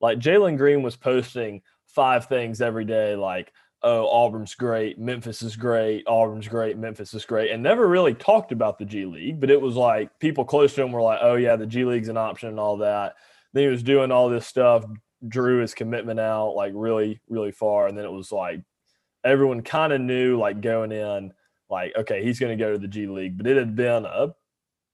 like 0.00 0.18
Jalen 0.18 0.56
Green 0.56 0.82
was 0.82 0.96
posting 0.96 1.62
five 1.86 2.26
things 2.26 2.60
every 2.60 2.84
day, 2.84 3.16
like, 3.16 3.52
oh, 3.82 4.06
Auburn's 4.08 4.54
great, 4.54 4.98
Memphis 4.98 5.42
is 5.42 5.56
great, 5.56 6.04
Auburn's 6.06 6.48
great, 6.48 6.76
Memphis 6.76 7.14
is 7.14 7.24
great, 7.24 7.50
and 7.50 7.62
never 7.62 7.88
really 7.88 8.14
talked 8.14 8.52
about 8.52 8.78
the 8.78 8.84
G 8.84 9.06
League. 9.06 9.40
But 9.40 9.50
it 9.50 9.60
was 9.60 9.76
like 9.76 10.18
people 10.18 10.44
close 10.44 10.74
to 10.74 10.82
him 10.82 10.92
were 10.92 11.02
like, 11.02 11.20
oh, 11.22 11.36
yeah, 11.36 11.56
the 11.56 11.66
G 11.66 11.84
League's 11.84 12.08
an 12.08 12.16
option 12.16 12.50
and 12.50 12.60
all 12.60 12.78
that. 12.78 13.14
Then 13.52 13.64
he 13.64 13.68
was 13.70 13.82
doing 13.82 14.12
all 14.12 14.28
this 14.28 14.46
stuff, 14.46 14.84
drew 15.26 15.60
his 15.60 15.74
commitment 15.74 16.20
out 16.20 16.50
like 16.50 16.72
really, 16.74 17.20
really 17.28 17.52
far. 17.52 17.86
And 17.86 17.96
then 17.96 18.04
it 18.04 18.12
was 18.12 18.30
like 18.32 18.60
everyone 19.24 19.62
kind 19.62 19.92
of 19.92 20.00
knew, 20.00 20.38
like 20.38 20.60
going 20.60 20.92
in, 20.92 21.32
like, 21.68 21.92
okay, 21.96 22.22
he's 22.22 22.38
going 22.38 22.56
to 22.56 22.62
go 22.62 22.72
to 22.72 22.78
the 22.78 22.88
G 22.88 23.06
League. 23.06 23.36
But 23.36 23.46
it 23.46 23.56
had 23.56 23.76
been 23.76 24.04
a 24.04 24.34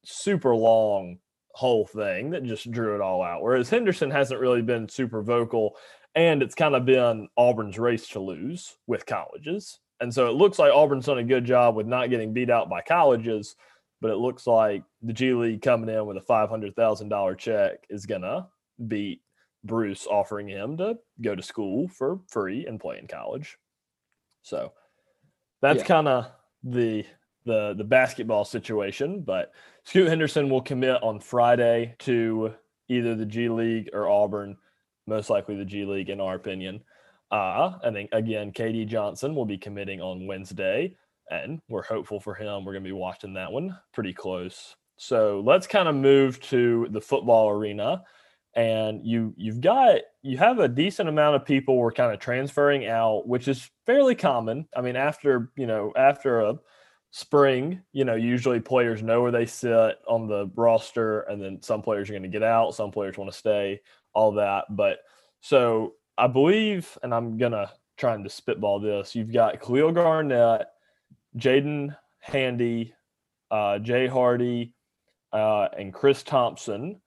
super 0.05 0.55
long 0.55 1.19
whole 1.51 1.87
thing 1.87 2.31
that 2.31 2.45
just 2.45 2.71
drew 2.71 2.95
it 2.95 3.01
all 3.01 3.23
out. 3.23 3.43
Whereas 3.43 3.71
Henderson 3.71 4.11
hasn't 4.11 4.41
really 4.41 4.63
been 4.63 4.89
super 4.89 5.23
vocal, 5.23 5.77
and 6.17 6.43
it's 6.43 6.55
kind 6.55 6.75
of 6.75 6.85
been 6.85 7.29
Auburn's 7.37 7.79
race 7.79 8.09
to 8.09 8.21
lose 8.21 8.77
with 8.87 9.07
colleges. 9.07 9.79
And 10.01 10.13
so 10.13 10.29
it 10.29 10.33
looks 10.35 10.59
like 10.59 10.73
Auburn's 10.73 11.07
done 11.07 11.19
a 11.19 11.25
good 11.25 11.45
job 11.45 11.77
with 11.77 11.87
not 11.87 12.11
getting 12.11 12.33
beat 12.33 12.51
out 12.51 12.69
by 12.69 12.81
colleges, 12.81 13.55
but 14.01 14.11
it 14.11 14.17
looks 14.17 14.47
like 14.47 14.83
the 15.03 15.13
G 15.13 15.33
League 15.35 15.63
coming 15.63 15.95
in 15.95 16.07
with 16.07 16.17
a 16.17 16.21
$500,000 16.21 17.39
check 17.39 17.85
is 17.89 18.07
going 18.07 18.23
to 18.23 18.47
beat 18.89 19.21
Bruce 19.65 20.07
offering 20.07 20.49
him 20.49 20.77
to 20.79 20.99
go 21.21 21.35
to 21.35 21.43
school 21.43 21.89
for 21.89 22.21
free 22.29 22.67
and 22.67 22.81
play 22.81 22.99
in 22.99 23.07
college. 23.07 23.59
So 24.43 24.73
that's 25.61 25.81
Yeah. 25.81 25.87
kind 25.87 26.09
of 26.09 26.27
the 26.63 27.05
the 27.45 27.75
the 27.75 27.85
basketball 27.85 28.45
situation, 28.45 29.23
but 29.23 29.53
Scoot 29.85 30.09
Henderson 30.09 30.51
will 30.51 30.61
commit 30.63 31.01
on 31.03 31.21
Friday 31.21 31.95
to 32.01 32.55
either 32.89 33.15
the 33.15 33.25
G 33.27 33.49
League 33.49 33.91
or 33.93 34.09
Auburn, 34.09 34.57
most 35.07 35.31
likely 35.31 35.57
the 35.57 35.65
G 35.65 35.85
League, 35.85 36.11
in 36.11 36.21
our 36.21 36.35
opinion. 36.35 36.81
Uh, 37.31 37.73
and 37.83 37.97
then 37.97 38.09
again, 38.13 38.53
KD 38.53 38.87
Johnson 38.87 39.35
will 39.35 39.45
be 39.45 39.59
committing 39.59 40.01
on 40.01 40.27
Wednesday, 40.27 40.97
and 41.31 41.61
we're 41.69 41.83
hopeful 41.83 42.21
for 42.21 42.35
him. 42.35 42.65
We're 42.65 42.73
going 42.73 42.85
to 42.85 42.89
be 42.89 42.93
watching 42.93 43.35
that 43.35 43.51
one 43.51 43.77
pretty 43.93 44.13
close. 44.13 44.77
So 44.97 45.43
let's 45.45 45.67
kind 45.67 45.89
of 45.89 45.95
move 45.95 46.41
to 46.43 46.87
the 46.91 47.01
football 47.01 47.51
arena. 47.51 48.03
And 48.55 49.05
you 49.05 49.35
you've 49.37 49.61
got 49.61 50.01
you 50.23 50.39
have 50.39 50.61
a 50.61 50.69
decent 50.69 51.11
amount 51.11 51.37
of 51.37 51.45
people 51.45 51.77
were 51.77 51.93
kind 51.93 52.15
of 52.15 52.21
transferring 52.21 52.87
out, 52.87 53.29
which 53.29 53.49
is 53.49 53.71
fairly 53.85 54.15
common. 54.15 54.67
I 54.75 54.81
mean, 54.81 54.97
after 54.97 55.53
you 55.57 55.67
know 55.67 55.93
after 55.95 56.41
a 56.41 56.59
spring, 57.11 57.83
you 57.93 58.05
know, 58.05 58.15
usually 58.15 58.61
players 58.61 59.03
know 59.03 59.21
where 59.21 59.31
they 59.31 59.47
sit 59.47 59.97
on 60.09 60.27
the 60.27 60.51
roster, 60.55 61.21
and 61.23 61.43
then 61.43 61.61
some 61.63 61.83
players 61.83 62.09
are 62.09 62.13
going 62.15 62.23
to 62.23 62.29
get 62.29 62.43
out, 62.43 62.75
some 62.75 62.91
players 62.91 63.19
want 63.19 63.31
to 63.31 63.37
stay, 63.37 63.81
all 64.17 64.33
that. 64.33 64.65
But 64.71 65.01
so 65.41 65.93
I 66.19 66.27
believe, 66.27 66.99
and 67.03 67.15
I'm 67.15 67.37
gonna 67.37 67.71
try 67.97 68.15
and 68.15 68.25
to 68.25 68.31
spitball 68.31 68.81
this. 68.81 69.15
You've 69.15 69.33
got 69.33 69.61
Khalil 69.61 69.93
Garnett, 69.93 70.67
Jaren 71.37 71.95
Handy, 72.21 72.95
uh, 73.51 73.79
Jay 73.79 74.07
Hardy, 74.07 74.73
uh, 75.33 75.69
and 75.79 75.93
Chris 75.93 76.23
Thompson 76.23 77.01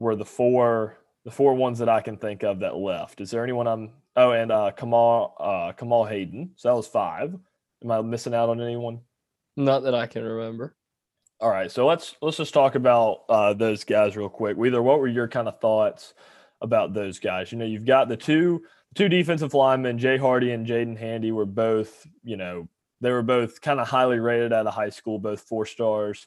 were 0.00 0.16
the 0.16 0.24
four 0.24 0.98
the 1.24 1.30
four 1.30 1.54
ones 1.54 1.78
that 1.78 1.88
I 1.88 2.00
can 2.00 2.16
think 2.16 2.42
of 2.42 2.60
that 2.60 2.76
left. 2.76 3.20
Is 3.20 3.30
there 3.30 3.44
anyone 3.44 3.66
I'm? 3.66 3.90
Oh, 4.16 4.32
and 4.32 4.50
uh, 4.50 4.72
Kamal 4.72 5.34
uh, 5.38 5.72
Kamal 5.72 6.04
Hayden. 6.04 6.50
So 6.56 6.68
that 6.68 6.76
was 6.76 6.88
five. 6.88 7.34
Am 7.84 7.90
I 7.90 8.00
missing 8.02 8.34
out 8.34 8.48
on 8.48 8.60
anyone? 8.60 9.00
Not 9.56 9.84
that 9.84 9.94
I 9.94 10.06
can 10.06 10.24
remember. 10.24 10.74
All 11.38 11.50
right, 11.50 11.70
so 11.70 11.86
let's 11.86 12.16
let's 12.22 12.38
just 12.38 12.54
talk 12.54 12.74
about 12.74 13.24
uh, 13.28 13.52
those 13.52 13.84
guys 13.84 14.16
real 14.16 14.28
quick. 14.28 14.56
Either 14.58 14.82
what 14.82 14.98
were 14.98 15.06
your 15.06 15.28
kind 15.28 15.46
of 15.46 15.60
thoughts 15.60 16.14
about 16.60 16.94
those 16.94 17.18
guys? 17.18 17.52
You 17.52 17.58
know, 17.58 17.64
you've 17.64 17.84
got 17.84 18.08
the 18.08 18.16
two 18.16 18.62
two 18.94 19.08
defensive 19.08 19.54
linemen, 19.54 19.98
Jay 19.98 20.16
Hardy 20.16 20.52
and 20.52 20.66
Jaren 20.66 20.96
Handy, 20.96 21.32
were 21.32 21.46
both 21.46 22.06
you 22.22 22.36
know 22.36 22.68
they 23.00 23.10
were 23.10 23.22
both 23.22 23.60
kind 23.60 23.80
of 23.80 23.88
highly 23.88 24.18
rated 24.18 24.52
out 24.52 24.66
of 24.66 24.74
high 24.74 24.90
school, 24.90 25.18
both 25.18 25.42
four 25.42 25.66
stars. 25.66 26.26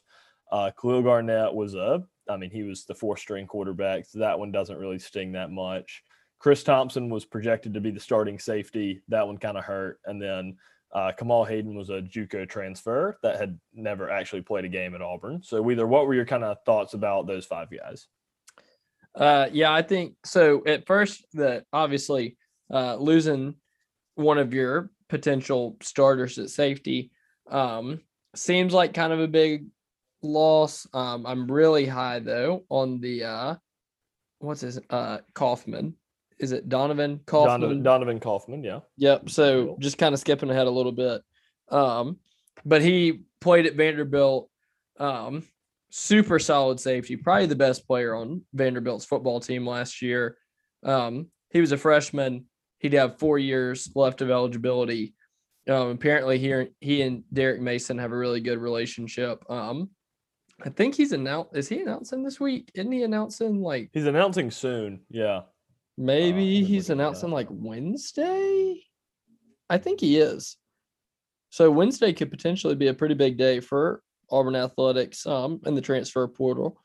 Uh, 0.52 0.70
Khalil 0.80 1.02
Garnett 1.02 1.54
was 1.54 1.74
a, 1.74 2.02
I 2.28 2.36
mean, 2.36 2.50
he 2.50 2.62
was 2.62 2.84
the 2.84 2.94
four 2.94 3.16
string 3.16 3.46
quarterback, 3.46 4.04
so 4.06 4.20
that 4.20 4.38
one 4.38 4.52
doesn't 4.52 4.78
really 4.78 4.98
sting 4.98 5.32
that 5.32 5.50
much. 5.50 6.02
Chris 6.38 6.62
Thompson 6.64 7.10
was 7.10 7.24
projected 7.24 7.74
to 7.74 7.80
be 7.80 7.90
the 7.90 8.00
starting 8.00 8.38
safety. 8.38 9.02
That 9.08 9.26
one 9.26 9.38
kind 9.38 9.58
of 9.58 9.64
hurt, 9.64 10.00
and 10.06 10.20
then 10.20 10.56
uh, 10.92 11.12
Kamal 11.12 11.44
Hayden 11.44 11.76
was 11.76 11.90
a 11.90 12.02
JUCO 12.02 12.48
transfer 12.48 13.18
that 13.22 13.38
had 13.38 13.58
never 13.74 14.10
actually 14.10 14.42
played 14.42 14.64
a 14.64 14.68
game 14.68 14.94
at 14.94 15.02
Auburn. 15.02 15.42
So, 15.42 15.68
either 15.70 15.86
what 15.86 16.06
were 16.06 16.14
your 16.14 16.24
kind 16.24 16.44
of 16.44 16.56
thoughts 16.64 16.94
about 16.94 17.26
those 17.26 17.46
five 17.46 17.68
guys? 17.70 18.06
Uh, 19.14 19.48
yeah, 19.52 19.72
I 19.72 19.82
think 19.82 20.14
so. 20.24 20.62
At 20.66 20.86
first, 20.86 21.24
that 21.34 21.64
obviously 21.72 22.36
uh, 22.72 22.96
losing 22.96 23.56
one 24.14 24.38
of 24.38 24.54
your 24.54 24.90
potential 25.08 25.76
starters 25.82 26.38
at 26.38 26.50
safety 26.50 27.10
um, 27.50 28.00
seems 28.34 28.72
like 28.72 28.94
kind 28.94 29.12
of 29.12 29.20
a 29.20 29.28
big 29.28 29.66
loss. 30.22 30.86
Um, 30.94 31.26
I'm 31.26 31.50
really 31.50 31.86
high 31.86 32.20
though 32.20 32.64
on 32.68 33.00
the 33.00 33.24
uh, 33.24 33.54
what's 34.38 34.60
his 34.60 34.78
uh 34.90 35.18
Kaufman. 35.34 35.94
Is 36.38 36.52
it 36.52 36.68
Donovan 36.68 37.20
Kaufman? 37.26 37.60
Donovan, 37.60 37.82
Donovan 37.82 38.20
Kaufman, 38.20 38.64
yeah. 38.64 38.80
Yep. 38.96 39.28
So 39.28 39.66
Cool. 39.66 39.76
just 39.78 39.98
kind 39.98 40.14
of 40.14 40.20
skipping 40.20 40.50
ahead 40.50 40.66
a 40.66 40.70
little 40.70 40.92
bit. 40.92 41.22
Um, 41.68 42.16
but 42.64 42.80
he 42.80 43.24
played 43.40 43.66
at 43.66 43.74
Vanderbilt. 43.74 44.48
Um, 44.98 45.46
super 45.90 46.38
solid 46.38 46.80
safety, 46.80 47.16
probably 47.16 47.46
the 47.46 47.56
best 47.56 47.86
player 47.86 48.14
on 48.14 48.42
Vanderbilt's 48.54 49.04
football 49.04 49.40
team 49.40 49.66
last 49.66 50.00
year. 50.00 50.36
Um, 50.84 51.28
he 51.50 51.60
was 51.60 51.72
a 51.72 51.76
freshman. 51.76 52.46
He'd 52.78 52.94
have 52.94 53.18
four 53.18 53.38
years 53.38 53.90
left 53.94 54.22
of 54.22 54.30
eligibility. 54.30 55.14
Um, 55.68 55.88
apparently 55.88 56.38
here 56.38 56.68
he 56.80 57.02
and 57.02 57.24
Derek 57.32 57.60
Mason 57.60 57.98
have 57.98 58.12
a 58.12 58.16
really 58.16 58.40
good 58.40 58.58
relationship. 58.58 59.44
Um, 59.50 59.90
I 60.64 60.70
think 60.70 60.94
he's 60.94 61.12
announced. 61.12 61.50
Is 61.54 61.68
he 61.68 61.80
announcing 61.80 62.22
this 62.22 62.40
week? 62.40 62.70
Isn't 62.74 62.92
he 62.92 63.02
announcing 63.02 63.60
like 63.60 63.90
He's 63.92 64.06
announcing 64.06 64.50
soon. 64.50 65.00
Yeah. 65.10 65.42
Maybe 65.98 66.38
me 66.38 66.64
he's 66.64 66.88
look 66.88 66.94
at 66.94 66.98
that. 66.98 67.02
announcing 67.02 67.30
like 67.30 67.48
Wednesday. 67.50 68.82
I 69.68 69.78
think 69.78 70.00
he 70.00 70.18
is. 70.18 70.56
So 71.50 71.70
Wednesday 71.70 72.12
could 72.12 72.30
potentially 72.30 72.74
be 72.74 72.88
a 72.88 72.94
pretty 72.94 73.14
big 73.14 73.36
day 73.36 73.60
for 73.60 74.02
Auburn 74.30 74.56
athletics 74.56 75.26
um 75.26 75.60
in 75.66 75.74
the 75.74 75.80
transfer 75.80 76.26
portal. 76.28 76.80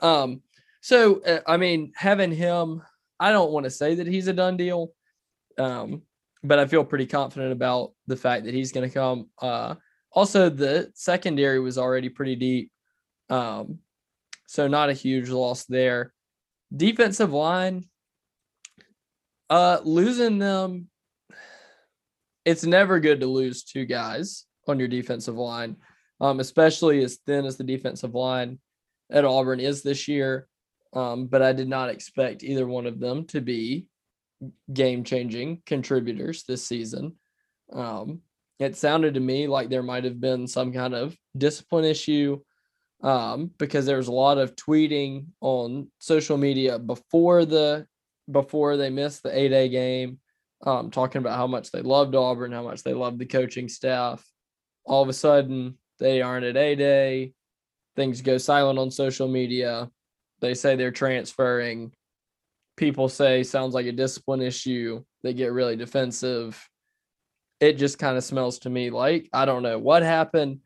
Um 0.00 0.42
so 0.80 1.20
uh, 1.22 1.40
I 1.46 1.56
mean 1.56 1.92
having 1.94 2.32
him 2.32 2.82
I 3.18 3.32
don't 3.32 3.52
want 3.52 3.64
to 3.64 3.70
say 3.70 3.96
that 3.96 4.06
he's 4.06 4.28
a 4.28 4.32
done 4.32 4.56
deal. 4.56 4.92
Um 5.58 6.02
but 6.42 6.58
I 6.58 6.66
feel 6.66 6.84
pretty 6.84 7.06
confident 7.06 7.52
about 7.52 7.92
the 8.06 8.16
fact 8.16 8.46
that 8.46 8.54
he's 8.54 8.72
going 8.72 8.88
to 8.88 8.94
come 8.94 9.28
uh 9.40 9.74
also 10.12 10.48
the 10.48 10.90
secondary 10.94 11.60
was 11.60 11.78
already 11.78 12.08
pretty 12.08 12.36
deep. 12.36 12.70
Um 13.28 13.78
so 14.46 14.66
not 14.66 14.90
a 14.90 14.94
huge 14.94 15.28
loss 15.28 15.64
there. 15.64 16.12
Defensive 16.74 17.32
line 17.32 17.84
uh, 19.50 19.80
losing 19.82 20.38
them, 20.38 20.88
it's 22.44 22.64
never 22.64 23.00
good 23.00 23.20
to 23.20 23.26
lose 23.26 23.64
two 23.64 23.84
guys 23.84 24.46
on 24.68 24.78
your 24.78 24.88
defensive 24.88 25.36
line, 25.36 25.76
um, 26.20 26.40
especially 26.40 27.02
as 27.02 27.18
thin 27.26 27.44
as 27.44 27.56
the 27.56 27.64
defensive 27.64 28.14
line 28.14 28.58
at 29.10 29.24
Auburn 29.24 29.60
is 29.60 29.82
this 29.82 30.08
year. 30.08 30.48
Um, 30.92 31.26
but 31.26 31.42
I 31.42 31.52
did 31.52 31.68
not 31.68 31.88
expect 31.88 32.42
either 32.42 32.66
one 32.66 32.86
of 32.86 32.98
them 32.98 33.26
to 33.26 33.40
be 33.40 33.86
game 34.72 35.04
changing 35.04 35.62
contributors 35.66 36.44
this 36.44 36.66
season. 36.66 37.16
Um, 37.72 38.20
it 38.58 38.76
sounded 38.76 39.14
to 39.14 39.20
me 39.20 39.46
like 39.46 39.68
there 39.68 39.82
might 39.82 40.04
have 40.04 40.20
been 40.20 40.46
some 40.46 40.72
kind 40.72 40.94
of 40.94 41.16
discipline 41.36 41.84
issue 41.84 42.40
um, 43.02 43.50
because 43.58 43.86
there 43.86 43.96
was 43.96 44.08
a 44.08 44.12
lot 44.12 44.38
of 44.38 44.56
tweeting 44.56 45.26
on 45.40 45.90
social 45.98 46.36
media 46.36 46.78
before 46.78 47.44
the 47.44 47.86
before 48.30 48.76
they 48.76 48.90
missed 48.90 49.22
the 49.22 49.36
A 49.36 49.48
Day 49.48 49.68
game, 49.68 50.18
um, 50.64 50.90
talking 50.90 51.20
about 51.20 51.36
how 51.36 51.46
much 51.46 51.70
they 51.70 51.82
loved 51.82 52.14
Auburn, 52.14 52.52
how 52.52 52.62
much 52.62 52.82
they 52.82 52.94
loved 52.94 53.18
the 53.18 53.26
coaching 53.26 53.68
staff. 53.68 54.24
All 54.84 55.02
of 55.02 55.08
a 55.08 55.14
sudden, 55.14 55.78
they 56.00 56.20
aren't 56.22 56.44
at 56.44 56.56
A 56.56 56.74
Day. 56.74 57.32
Things 57.94 58.22
go 58.22 58.38
silent 58.38 58.78
on 58.78 58.90
social 58.90 59.28
media. 59.28 59.90
They 60.40 60.54
say 60.54 60.74
they're 60.74 60.90
transferring. 60.90 61.92
People 62.76 63.08
say 63.08 63.42
sounds 63.42 63.74
like 63.74 63.86
a 63.86 63.92
discipline 63.92 64.42
issue. 64.42 65.04
They 65.22 65.34
get 65.34 65.52
really 65.52 65.76
defensive. 65.76 66.68
It 67.60 67.74
just 67.74 67.98
kind 67.98 68.16
of 68.16 68.24
smells 68.24 68.60
to 68.60 68.70
me 68.70 68.90
like 68.90 69.28
I 69.32 69.44
don't 69.44 69.62
know 69.62 69.78
what 69.78 70.02
happened. 70.02 70.60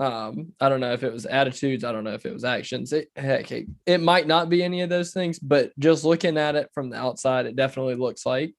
Um, 0.00 0.52
I 0.60 0.68
don't 0.68 0.80
know 0.80 0.92
if 0.92 1.02
it 1.02 1.12
was 1.12 1.26
attitudes. 1.26 1.84
I 1.84 1.92
don't 1.92 2.04
know 2.04 2.14
if 2.14 2.24
it 2.24 2.32
was 2.32 2.44
actions. 2.44 2.92
It, 2.92 3.08
heck, 3.16 3.50
it, 3.50 3.66
it 3.84 4.00
might 4.00 4.28
not 4.28 4.48
be 4.48 4.62
any 4.62 4.80
of 4.82 4.88
those 4.88 5.12
things, 5.12 5.40
but 5.40 5.72
just 5.78 6.04
looking 6.04 6.38
at 6.38 6.54
it 6.54 6.70
from 6.72 6.90
the 6.90 6.96
outside, 6.96 7.46
it 7.46 7.56
definitely 7.56 7.96
looks 7.96 8.24
like 8.24 8.54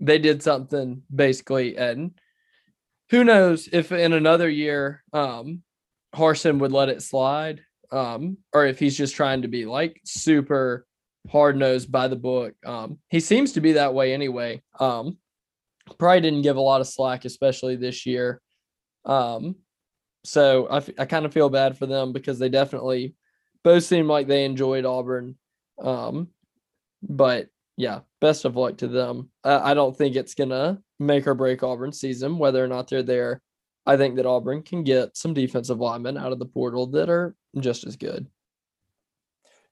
they 0.00 0.18
did 0.18 0.42
something 0.42 1.02
basically. 1.14 1.76
And 1.78 2.18
who 3.10 3.24
knows 3.24 3.68
if 3.72 3.92
in 3.92 4.12
another 4.12 4.48
year, 4.48 5.02
um, 5.12 5.62
Harsin 6.14 6.58
would 6.58 6.72
let 6.72 6.88
it 6.88 7.02
slide, 7.02 7.60
um, 7.90 8.38
or 8.52 8.66
if 8.66 8.78
he's 8.78 8.96
just 8.96 9.14
trying 9.14 9.42
to 9.42 9.48
be 9.48 9.66
like 9.66 10.00
super 10.04 10.86
hard 11.30 11.56
nosed 11.56 11.90
by 11.90 12.08
the 12.08 12.16
book. 12.16 12.54
Um, 12.64 12.98
he 13.08 13.20
seems 13.20 13.52
to 13.52 13.60
be 13.60 13.72
that 13.72 13.94
way 13.94 14.12
anyway. 14.14 14.62
Um, 14.78 15.18
probably 15.98 16.20
didn't 16.20 16.42
give 16.42 16.56
a 16.56 16.60
lot 16.60 16.80
of 16.80 16.86
slack, 16.88 17.24
especially 17.24 17.76
this 17.76 18.06
year. 18.06 18.40
Um, 19.04 19.56
so 20.24 20.66
I, 20.66 20.76
f- 20.78 20.90
I 20.98 21.04
kind 21.04 21.24
of 21.26 21.32
feel 21.32 21.48
bad 21.48 21.78
for 21.78 21.86
them 21.86 22.12
because 22.12 22.38
they 22.38 22.48
definitely 22.48 23.14
both 23.62 23.84
seem 23.84 24.08
like 24.08 24.26
they 24.26 24.44
enjoyed 24.44 24.84
Auburn. 24.84 25.36
Um, 25.80 26.28
but 27.02 27.48
yeah, 27.76 28.00
best 28.20 28.44
of 28.44 28.56
luck 28.56 28.78
to 28.78 28.88
them. 28.88 29.30
I, 29.44 29.70
I 29.70 29.74
don't 29.74 29.96
think 29.96 30.16
it's 30.16 30.34
gonna 30.34 30.80
make 30.98 31.26
or 31.26 31.34
break 31.34 31.62
Auburn 31.62 31.92
season 31.92 32.38
whether 32.38 32.62
or 32.64 32.68
not 32.68 32.88
they're 32.88 33.02
there. 33.02 33.42
I 33.84 33.96
think 33.96 34.16
that 34.16 34.26
Auburn 34.26 34.62
can 34.62 34.82
get 34.82 35.16
some 35.16 35.34
defensive 35.34 35.78
linemen 35.78 36.16
out 36.16 36.32
of 36.32 36.38
the 36.38 36.46
portal 36.46 36.86
that 36.88 37.08
are 37.08 37.36
just 37.60 37.86
as 37.86 37.96
good. 37.96 38.26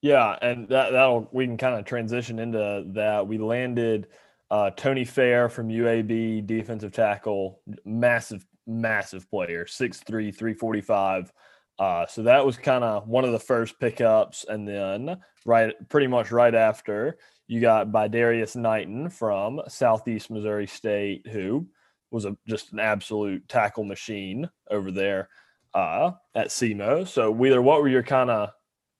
Yeah, 0.02 0.36
and 0.42 0.68
that 0.68 0.92
that'll 0.92 1.28
we 1.32 1.46
can 1.46 1.56
kind 1.56 1.78
of 1.78 1.84
transition 1.86 2.38
into 2.38 2.84
that. 2.88 3.26
We 3.26 3.38
landed 3.38 4.08
uh, 4.50 4.70
Tony 4.70 5.04
Fair 5.04 5.48
from 5.48 5.68
UAB, 5.68 6.46
defensive 6.46 6.92
tackle, 6.92 7.60
massive, 7.84 8.46
massive 8.66 9.28
player, 9.30 9.64
6'3", 9.64 10.04
345. 10.06 11.32
Uh, 11.78 12.06
so 12.06 12.22
that 12.22 12.44
was 12.44 12.56
kind 12.56 12.84
of 12.84 13.08
one 13.08 13.24
of 13.24 13.32
the 13.32 13.38
first 13.38 13.78
pickups, 13.80 14.44
and 14.48 14.66
then 14.66 15.16
right, 15.44 15.74
pretty 15.88 16.06
much 16.06 16.30
right 16.30 16.54
after, 16.54 17.18
you 17.46 17.60
got 17.60 17.92
by 17.92 18.08
Darius 18.08 18.56
Knighton 18.56 19.10
from 19.10 19.60
Southeast 19.68 20.30
Missouri 20.30 20.66
State, 20.66 21.26
who 21.26 21.66
was 22.10 22.24
a, 22.24 22.36
just 22.46 22.72
an 22.72 22.80
absolute 22.80 23.46
tackle 23.48 23.84
machine 23.84 24.48
over 24.70 24.90
there 24.90 25.28
uh, 25.74 26.12
at 26.34 26.48
SEMO. 26.48 27.06
So, 27.06 27.30
Wheeler, 27.30 27.60
what 27.60 27.82
were 27.82 27.88
your 27.88 28.02
kind 28.02 28.30
of 28.30 28.50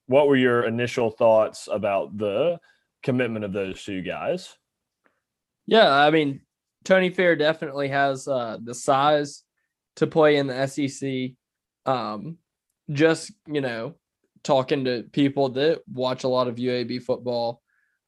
what 0.06 0.28
were 0.28 0.36
your 0.36 0.64
initial 0.64 1.10
thoughts 1.10 1.68
about 1.70 2.18
the 2.18 2.58
commitment 3.02 3.44
of 3.44 3.52
those 3.52 3.82
two 3.82 4.02
guys? 4.02 4.54
Yeah, 5.66 5.90
I 5.90 6.10
mean, 6.10 6.42
Tony 6.84 7.08
Fair 7.08 7.36
definitely 7.36 7.88
has 7.88 8.28
uh, 8.28 8.58
the 8.62 8.74
size 8.74 9.44
to 9.96 10.06
play 10.06 10.36
in 10.36 10.46
the 10.46 10.66
SEC. 10.66 11.30
Um, 11.86 12.38
just 12.90 13.32
you 13.46 13.60
know, 13.60 13.94
talking 14.42 14.84
to 14.84 15.04
people 15.12 15.50
that 15.50 15.80
watch 15.92 16.24
a 16.24 16.28
lot 16.28 16.48
of 16.48 16.56
UAB 16.56 17.02
football 17.02 17.60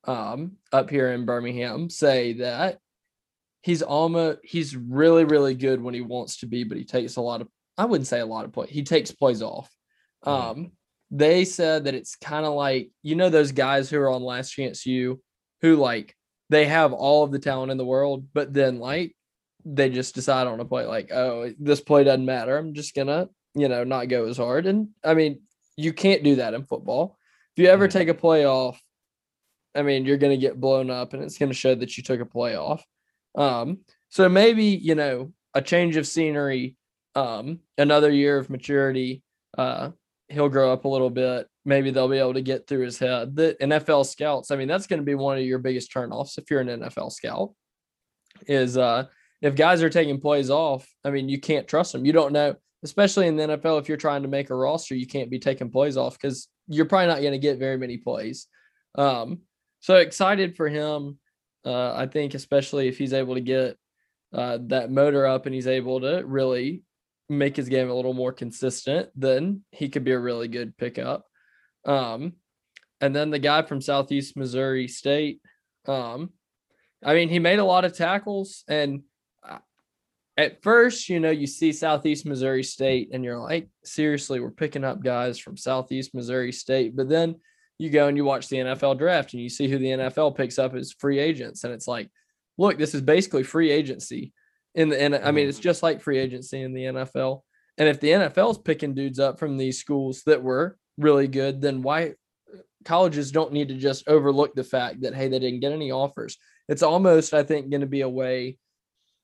um, 0.04 0.52
up 0.72 0.90
here 0.90 1.12
in 1.12 1.24
Birmingham, 1.24 1.90
say 1.90 2.34
that 2.34 2.78
he's 3.62 3.82
almost 3.82 4.38
he's 4.44 4.76
really 4.76 5.24
really 5.24 5.54
good 5.54 5.82
when 5.82 5.94
he 5.94 6.00
wants 6.00 6.38
to 6.38 6.46
be, 6.46 6.64
but 6.64 6.78
he 6.78 6.84
takes 6.84 7.16
a 7.16 7.20
lot 7.20 7.40
of 7.40 7.48
I 7.78 7.84
wouldn't 7.84 8.08
say 8.08 8.20
a 8.20 8.26
lot 8.26 8.44
of 8.44 8.52
play. 8.52 8.68
He 8.68 8.82
takes 8.82 9.10
plays 9.10 9.42
off. 9.42 9.70
Mm-hmm. 10.24 10.60
Um, 10.60 10.72
they 11.10 11.44
said 11.44 11.84
that 11.84 11.94
it's 11.94 12.16
kind 12.16 12.46
of 12.46 12.54
like 12.54 12.90
you 13.02 13.16
know 13.16 13.30
those 13.30 13.52
guys 13.52 13.90
who 13.90 13.98
are 13.98 14.10
on 14.10 14.22
Last 14.22 14.50
Chance 14.50 14.86
U, 14.86 15.20
who 15.62 15.76
like 15.76 16.14
they 16.48 16.66
have 16.66 16.92
all 16.92 17.24
of 17.24 17.32
the 17.32 17.38
talent 17.38 17.72
in 17.72 17.78
the 17.78 17.84
world, 17.84 18.26
but 18.32 18.52
then 18.52 18.78
like 18.78 19.14
they 19.64 19.90
just 19.90 20.14
decide 20.14 20.46
on 20.46 20.60
a 20.60 20.64
play 20.64 20.86
like, 20.86 21.10
oh, 21.12 21.50
this 21.58 21.80
play 21.80 22.04
doesn't 22.04 22.24
matter. 22.24 22.56
I'm 22.56 22.74
just 22.74 22.94
gonna, 22.94 23.28
you 23.56 23.68
know, 23.68 23.84
not 23.84 24.08
go 24.08 24.26
as 24.26 24.36
hard. 24.36 24.66
And 24.66 24.88
I 25.02 25.14
mean, 25.14 25.40
you 25.76 25.92
can't 25.92 26.22
do 26.22 26.36
that 26.36 26.54
in 26.54 26.64
football. 26.64 27.18
If 27.56 27.62
you 27.62 27.68
ever 27.68 27.88
mm-hmm. 27.88 27.98
take 27.98 28.08
a 28.08 28.14
playoff, 28.14 28.76
I 29.74 29.82
mean, 29.82 30.04
you're 30.04 30.18
gonna 30.18 30.36
get 30.36 30.60
blown 30.60 30.90
up 30.90 31.14
and 31.14 31.22
it's 31.22 31.38
gonna 31.38 31.54
show 31.54 31.74
that 31.74 31.96
you 31.96 32.02
took 32.02 32.20
a 32.20 32.24
playoff. 32.24 32.82
Um, 33.34 33.80
so 34.08 34.28
maybe, 34.28 34.64
you 34.64 34.94
know, 34.94 35.32
a 35.54 35.62
change 35.62 35.96
of 35.96 36.06
scenery, 36.06 36.76
um, 37.14 37.60
another 37.78 38.10
year 38.10 38.38
of 38.38 38.50
maturity, 38.50 39.22
uh, 39.56 39.90
he'll 40.28 40.48
grow 40.48 40.72
up 40.72 40.84
a 40.84 40.88
little 40.88 41.10
bit. 41.10 41.46
Maybe 41.64 41.90
they'll 41.90 42.08
be 42.08 42.18
able 42.18 42.34
to 42.34 42.42
get 42.42 42.66
through 42.66 42.84
his 42.84 42.98
head. 42.98 43.36
The 43.36 43.56
NFL 43.60 44.06
scouts, 44.06 44.50
I 44.50 44.56
mean, 44.56 44.68
that's 44.68 44.86
going 44.86 45.00
to 45.00 45.04
be 45.04 45.14
one 45.14 45.38
of 45.38 45.44
your 45.44 45.58
biggest 45.58 45.92
turnoffs 45.92 46.38
if 46.38 46.50
you're 46.50 46.60
an 46.60 46.68
NFL 46.68 47.12
scout. 47.12 47.54
Is 48.46 48.76
uh 48.76 49.06
if 49.42 49.54
guys 49.54 49.82
are 49.82 49.90
taking 49.90 50.20
plays 50.20 50.50
off, 50.50 50.86
I 51.04 51.10
mean, 51.10 51.28
you 51.28 51.40
can't 51.40 51.68
trust 51.68 51.92
them. 51.92 52.04
You 52.04 52.12
don't 52.12 52.32
know, 52.32 52.56
especially 52.86 53.26
in 53.26 53.36
the 53.36 53.48
NFL, 53.48 53.80
if 53.80 53.88
you're 53.88 53.96
trying 53.96 54.22
to 54.22 54.28
make 54.28 54.50
a 54.50 54.54
roster, 54.54 54.94
you 54.94 55.08
can't 55.08 55.28
be 55.28 55.40
taking 55.40 55.70
plays 55.70 55.96
off 55.96 56.16
because 56.16 56.46
you're 56.68 56.86
probably 56.86 57.08
not 57.08 57.20
going 57.20 57.32
to 57.32 57.38
get 57.38 57.58
very 57.58 57.76
many 57.76 57.96
plays. 57.96 58.46
Um, 58.94 59.40
so 59.80 59.96
excited 59.96 60.56
for 60.56 60.68
him. 60.68 61.18
Uh, 61.64 61.92
I 61.94 62.06
think, 62.06 62.34
especially 62.34 62.86
if 62.86 62.96
he's 62.96 63.12
able 63.12 63.34
to 63.34 63.40
get 63.40 63.76
uh, 64.32 64.58
that 64.68 64.92
motor 64.92 65.26
up 65.26 65.46
and 65.46 65.54
he's 65.54 65.66
able 65.66 66.00
to 66.00 66.22
really 66.24 66.84
make 67.28 67.56
his 67.56 67.68
game 67.68 67.90
a 67.90 67.94
little 67.94 68.14
more 68.14 68.32
consistent, 68.32 69.08
then 69.16 69.62
he 69.72 69.88
could 69.88 70.04
be 70.04 70.12
a 70.12 70.18
really 70.18 70.46
good 70.46 70.76
pickup. 70.76 71.24
Um, 71.84 72.34
and 73.00 73.14
then 73.14 73.30
the 73.30 73.40
guy 73.40 73.62
from 73.62 73.80
Southeast 73.80 74.36
Missouri 74.36 74.86
State, 74.86 75.40
um, 75.86 76.30
I 77.04 77.14
mean, 77.14 77.28
he 77.28 77.40
made 77.40 77.58
a 77.58 77.64
lot 77.64 77.84
of 77.84 77.96
tackles. 77.96 78.62
And 78.68 79.02
at 80.36 80.62
first, 80.62 81.08
you 81.08 81.18
know, 81.18 81.30
you 81.30 81.46
see 81.46 81.72
Southeast 81.72 82.26
Missouri 82.26 82.62
State 82.62 83.10
and 83.12 83.24
you're 83.24 83.38
like, 83.38 83.68
seriously, 83.84 84.40
we're 84.40 84.50
picking 84.50 84.84
up 84.84 85.02
guys 85.02 85.38
from 85.38 85.56
Southeast 85.56 86.14
Missouri 86.14 86.52
State. 86.52 86.94
But 86.94 87.08
then 87.08 87.36
you 87.78 87.90
go 87.90 88.08
and 88.08 88.16
you 88.16 88.24
watch 88.24 88.48
the 88.48 88.56
NFL 88.56 88.98
draft 88.98 89.32
and 89.32 89.42
you 89.42 89.48
see 89.48 89.68
who 89.68 89.78
the 89.78 89.86
NFL 89.86 90.36
picks 90.36 90.58
up 90.58 90.74
as 90.74 90.92
free 90.92 91.18
agents. 91.18 91.64
And 91.64 91.72
it's 91.72 91.88
like, 91.88 92.10
look, 92.58 92.78
this 92.78 92.94
is 92.94 93.00
basically 93.00 93.42
free 93.44 93.70
agency 93.70 94.32
in 94.74 94.90
the 94.90 95.26
I 95.26 95.30
mean, 95.30 95.48
it's 95.48 95.58
mm-hmm. 95.58 95.62
just 95.62 95.82
like 95.82 96.02
free 96.02 96.18
agency 96.18 96.62
in 96.62 96.74
the 96.74 96.84
NFL. 96.84 97.40
And 97.78 97.88
if 97.88 98.00
the 98.00 98.10
NFL's 98.10 98.58
picking 98.58 98.94
dudes 98.94 99.18
up 99.18 99.38
from 99.38 99.56
these 99.56 99.78
schools 99.78 100.22
that 100.26 100.42
were 100.42 100.76
really 100.98 101.28
good, 101.28 101.60
then 101.60 101.82
why 101.82 102.14
colleges 102.84 103.32
don't 103.32 103.52
need 103.52 103.68
to 103.68 103.74
just 103.74 104.06
overlook 104.08 104.54
the 104.54 104.64
fact 104.64 105.00
that 105.00 105.14
hey, 105.14 105.28
they 105.28 105.38
didn't 105.38 105.60
get 105.60 105.72
any 105.72 105.90
offers. 105.90 106.36
It's 106.68 106.82
almost, 106.82 107.32
I 107.32 107.42
think, 107.42 107.70
going 107.70 107.80
to 107.80 107.86
be 107.86 108.02
a 108.02 108.08
way. 108.08 108.58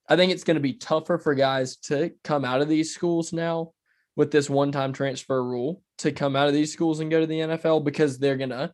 I 0.08 0.16
think 0.16 0.32
it's 0.32 0.44
going 0.44 0.56
to 0.56 0.60
be 0.60 0.74
tougher 0.74 1.18
for 1.18 1.34
guys 1.34 1.76
to 1.76 2.12
come 2.24 2.44
out 2.44 2.60
of 2.60 2.68
these 2.68 2.94
schools 2.94 3.32
now 3.32 3.72
with 4.16 4.30
this 4.30 4.50
one-time 4.50 4.92
transfer 4.92 5.42
rule 5.42 5.82
to 5.98 6.12
come 6.12 6.36
out 6.36 6.48
of 6.48 6.54
these 6.54 6.72
schools 6.72 7.00
and 7.00 7.10
go 7.10 7.20
to 7.20 7.26
the 7.26 7.40
NFL 7.40 7.84
because 7.84 8.18
they're 8.18 8.36
going 8.36 8.50
to 8.50 8.72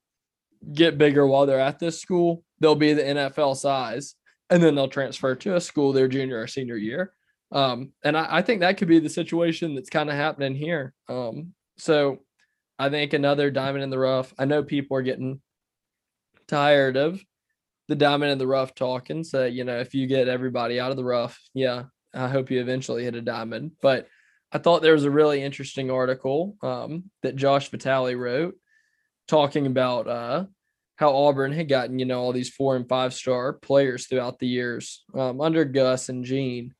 get 0.73 0.99
bigger 0.99 1.27
while 1.27 1.47
they're 1.47 1.61
at 1.61 1.79
this 1.79 2.01
school. 2.01 2.43
They'll 2.61 2.75
be 2.75 2.93
the 2.93 3.03
NFL 3.03 3.57
size 3.57 4.14
and 4.51 4.62
then 4.62 4.75
they'll 4.75 4.88
transfer 4.88 5.35
to 5.35 5.57
a 5.57 5.61
school 5.61 5.93
their 5.93 6.09
junior 6.09 6.41
or 6.41 6.47
senior 6.47 6.77
year. 6.77 7.12
Um, 7.53 7.93
and 8.03 8.17
I, 8.17 8.38
I, 8.38 8.43
think 8.43 8.61
that 8.61 8.77
could 8.77 8.88
be 8.88 8.99
the 8.99 9.09
situation 9.09 9.75
that's 9.75 9.88
kind 9.88 10.11
of 10.11 10.17
happening 10.17 10.55
here. 10.55 10.93
Um, 11.09 11.55
so 11.79 12.19
I 12.79 12.91
think 12.91 13.12
another 13.12 13.51
diamond 13.51 13.85
in 13.85 13.91
the 13.91 13.99
rough. 13.99 14.35
I 14.38 14.45
know 14.45 14.62
people 14.62 14.97
are 14.99 15.03
getting 15.03 15.41
tired 16.47 16.97
of 16.97 17.23
the 17.88 17.96
diamond 17.96 18.33
in 18.33 18.38
the 18.38 18.46
rough 18.46 18.74
talking. 18.74 19.24
So, 19.24 19.46
you 19.46 19.64
know, 19.64 19.79
if 19.79 19.94
you 19.94 20.07
get 20.07 20.29
everybody 20.29 20.79
out 20.79 20.90
of 20.90 20.96
the 20.96 21.05
rough, 21.05 21.40
yeah, 21.55 21.85
I 22.14 22.29
hope 22.29 22.51
you 22.51 22.61
eventually 22.61 23.05
hit 23.05 23.14
a 23.14 23.22
diamond. 23.22 23.72
But 23.81 24.07
I 24.53 24.59
thought 24.59 24.83
there 24.83 24.92
was 24.92 25.05
a 25.05 25.11
really 25.11 25.42
interesting 25.42 25.90
article 25.90 26.57
um, 26.62 27.05
that 27.22 27.37
Josh 27.37 27.70
Vitale 27.70 28.14
wrote 28.14 28.55
talking 29.27 29.66
about 29.66 30.07
uh, 30.07 30.44
how 30.96 31.14
Auburn 31.14 31.53
had 31.53 31.68
gotten, 31.68 31.98
you 31.98 32.07
know, 32.07 32.20
all 32.20 32.33
these 32.33 32.51
four 32.51 32.77
and 32.77 32.88
five 32.88 33.14
star 33.14 33.53
players 33.53 34.07
throughout 34.07 34.38
the 34.38 34.46
years 34.46 35.05
um, 35.14 35.40
under 35.40 35.64
Gus 35.64 36.09
and 36.09 36.24
Gene, 36.24 36.74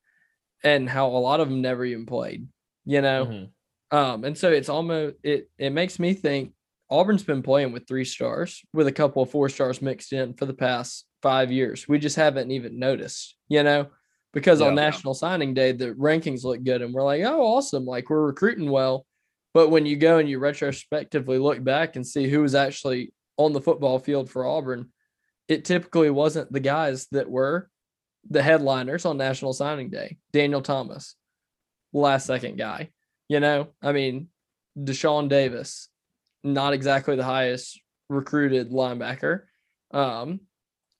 and 0.63 0.89
how 0.89 1.07
a 1.07 1.19
lot 1.19 1.39
of 1.39 1.49
them 1.49 1.61
never 1.61 1.85
even 1.85 2.05
played, 2.05 2.47
you 2.85 3.01
know. 3.01 3.25
Mm-hmm. 3.25 3.97
Um, 3.97 4.23
and 4.23 4.37
so 4.37 4.51
it's 4.51 4.69
almost 4.69 5.15
it 5.23 5.49
it 5.57 5.71
makes 5.71 5.97
me 5.97 6.13
think 6.13 6.53
Auburn's 6.89 7.23
been 7.23 7.43
playing 7.43 7.71
with 7.71 7.87
three 7.87 8.05
stars 8.05 8.63
with 8.73 8.87
a 8.87 8.91
couple 8.91 9.21
of 9.21 9.29
four 9.29 9.49
stars 9.49 9.81
mixed 9.81 10.11
in 10.11 10.33
for 10.33 10.45
the 10.45 10.53
past 10.53 11.05
five 11.21 11.51
years. 11.51 11.87
We 11.87 11.99
just 11.99 12.15
haven't 12.15 12.51
even 12.51 12.79
noticed, 12.79 13.35
you 13.47 13.63
know, 13.63 13.87
because 14.33 14.59
yeah, 14.59 14.67
on 14.67 14.75
National 14.75 15.13
yeah. 15.13 15.19
Signing 15.19 15.53
Day 15.53 15.71
the 15.71 15.93
rankings 15.93 16.43
look 16.43 16.63
good 16.63 16.81
and 16.81 16.93
we're 16.93 17.03
like, 17.03 17.21
oh, 17.23 17.41
awesome, 17.41 17.85
like 17.85 18.09
we're 18.09 18.25
recruiting 18.25 18.69
well. 18.69 19.05
But 19.53 19.69
when 19.69 19.85
you 19.85 19.97
go 19.97 20.17
and 20.17 20.29
you 20.29 20.39
retrospectively 20.39 21.37
look 21.37 21.63
back 21.63 21.95
and 21.95 22.05
see 22.05 22.27
who 22.27 22.41
was 22.41 22.55
actually 22.55 23.13
on 23.37 23.53
the 23.53 23.61
football 23.61 23.99
field 23.99 24.29
for 24.29 24.45
Auburn, 24.45 24.89
it 25.47 25.65
typically 25.65 26.09
wasn't 26.09 26.51
the 26.51 26.59
guys 26.59 27.07
that 27.11 27.29
were 27.29 27.69
the 28.29 28.43
headliners 28.43 29.05
on 29.05 29.17
National 29.17 29.53
Signing 29.53 29.89
Day. 29.89 30.17
Daniel 30.31 30.61
Thomas, 30.61 31.15
last 31.93 32.25
second 32.27 32.57
guy. 32.57 32.89
You 33.27 33.39
know, 33.39 33.69
I 33.81 33.91
mean, 33.91 34.27
Deshaun 34.77 35.29
Davis, 35.29 35.89
not 36.43 36.73
exactly 36.73 37.15
the 37.15 37.23
highest 37.23 37.79
recruited 38.09 38.71
linebacker. 38.71 39.41
Um, 39.91 40.41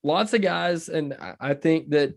lots 0.03 0.33
of 0.33 0.41
guys, 0.41 0.89
and 0.89 1.15
I 1.39 1.53
think 1.53 1.89
that 1.91 2.13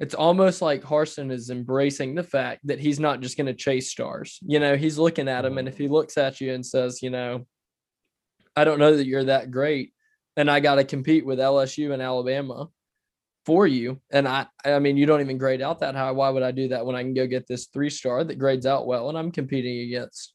it's 0.00 0.14
almost 0.14 0.62
like 0.62 0.82
Harsin 0.82 1.30
is 1.30 1.50
embracing 1.50 2.14
the 2.14 2.22
fact 2.22 2.66
that 2.66 2.80
he's 2.80 2.98
not 2.98 3.20
just 3.20 3.36
going 3.36 3.46
to 3.46 3.54
chase 3.54 3.90
stars. 3.90 4.38
You 4.42 4.58
know, 4.58 4.76
he's 4.76 4.98
looking 4.98 5.28
at 5.28 5.44
him, 5.44 5.58
and 5.58 5.68
if 5.68 5.78
he 5.78 5.88
looks 5.88 6.18
at 6.18 6.40
you 6.40 6.52
and 6.52 6.64
says, 6.64 7.02
you 7.02 7.10
know, 7.10 7.46
I 8.56 8.64
don't 8.64 8.78
know 8.78 8.96
that 8.96 9.06
you're 9.06 9.24
that 9.24 9.50
great, 9.50 9.92
and 10.36 10.50
I 10.50 10.60
got 10.60 10.76
to 10.76 10.84
compete 10.84 11.24
with 11.24 11.38
LSU 11.38 11.92
and 11.92 12.02
Alabama 12.02 12.68
for 13.44 13.66
you. 13.66 14.00
And 14.10 14.28
I, 14.28 14.46
I 14.64 14.78
mean, 14.78 14.96
you 14.96 15.06
don't 15.06 15.20
even 15.20 15.38
grade 15.38 15.62
out 15.62 15.80
that 15.80 15.94
high. 15.94 16.12
Why 16.12 16.30
would 16.30 16.42
I 16.42 16.52
do 16.52 16.68
that 16.68 16.86
when 16.86 16.96
I 16.96 17.02
can 17.02 17.14
go 17.14 17.26
get 17.26 17.46
this 17.46 17.66
three 17.66 17.90
star 17.90 18.22
that 18.24 18.38
grades 18.38 18.66
out 18.66 18.86
well 18.86 19.08
and 19.08 19.18
I'm 19.18 19.32
competing 19.32 19.80
against 19.80 20.34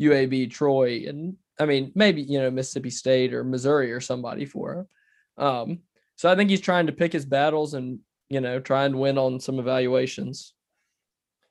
UAB, 0.00 0.50
Troy, 0.50 1.04
and 1.08 1.36
I 1.58 1.66
mean, 1.66 1.92
maybe 1.94 2.22
you 2.22 2.40
know 2.40 2.50
Mississippi 2.50 2.90
State 2.90 3.34
or 3.34 3.44
Missouri 3.44 3.92
or 3.92 4.00
somebody 4.00 4.44
for 4.44 4.74
him. 4.74 5.44
Um, 5.44 5.78
so 6.16 6.30
I 6.30 6.36
think 6.36 6.50
he's 6.50 6.60
trying 6.60 6.86
to 6.86 6.92
pick 6.92 7.12
his 7.12 7.24
battles 7.24 7.74
and 7.74 8.00
you 8.28 8.40
know 8.40 8.60
try 8.60 8.84
and 8.84 8.98
win 8.98 9.18
on 9.18 9.40
some 9.40 9.58
evaluations. 9.58 10.54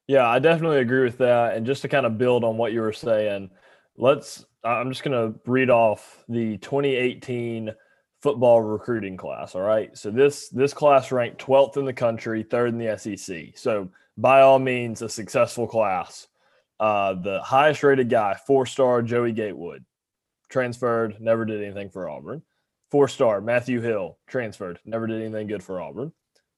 Yeah, 0.08 0.28
I 0.28 0.40
definitely 0.40 0.80
agree 0.80 1.04
with 1.04 1.20
that. 1.20 1.56
And 1.56 1.66
just 1.66 1.82
to 1.84 1.88
kind 1.88 2.06
of 2.06 2.18
build 2.18 2.44
on 2.44 2.58
what 2.58 2.74
you 2.74 2.82
were 2.82 2.94
saying, 2.94 3.50
let's. 3.98 4.46
I'm 4.66 4.90
just 4.90 5.04
going 5.04 5.34
to 5.34 5.38
read 5.46 5.70
off 5.70 6.24
the 6.30 6.58
2018 6.60 7.74
football 8.22 8.62
recruiting 8.62 9.18
class. 9.18 9.56
All 9.56 9.62
right, 9.62 9.96
so 9.98 10.10
this 10.10 10.48
this 10.50 10.74
class 10.74 11.12
ranked 11.12 11.46
12th 11.46 11.76
in 11.76 11.86
the 11.86 11.94
country, 11.94 12.44
third 12.44 12.70
in 12.70 12.78
the 12.78 12.98
SEC. 12.98 13.58
So 13.58 13.90
by 14.18 14.42
all 14.42 14.60
means, 14.60 15.02
a 15.02 15.10
successful 15.10 15.68
class. 15.68 16.28
Uh, 16.80 17.14
the 17.14 17.42
highest 17.42 17.84
rated 17.84 18.10
guy, 18.10 18.36
four 18.48 18.66
star 18.66 19.02
Joey 19.02 19.32
Gatewood, 19.32 19.86
transferred, 20.54 21.20
never 21.20 21.44
did 21.44 21.62
anything 21.64 21.90
for 21.90 22.08
Auburn. 22.08 22.44
Four 22.92 23.08
star 23.08 23.42
Matthew 23.42 23.82
Hill, 23.82 24.20
transferred, 24.28 24.80
never 24.86 25.08
did 25.08 25.22
anything 25.22 25.48
good 25.48 25.64
for 25.64 25.82
Auburn. 25.82 26.14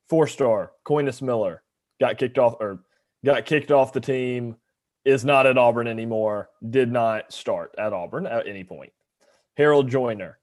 Four 0.10 0.28
star 0.28 0.74
Coynis 0.86 1.22
Miller, 1.22 1.64
got 2.00 2.18
kicked 2.18 2.38
off 2.38 2.58
or 2.60 2.84
got 3.24 3.46
kicked 3.46 3.72
off 3.72 3.94
the 3.94 4.02
team, 4.02 4.58
is 5.06 5.24
not 5.24 5.48
at 5.48 5.58
Auburn 5.58 5.88
anymore, 5.88 6.50
did 6.70 6.92
not 6.92 7.32
start 7.32 7.74
at 7.78 7.94
Auburn 7.94 8.28
at 8.28 8.48
any 8.48 8.66
point. 8.66 8.92
Harold 9.56 9.90
Joiner 9.90 10.40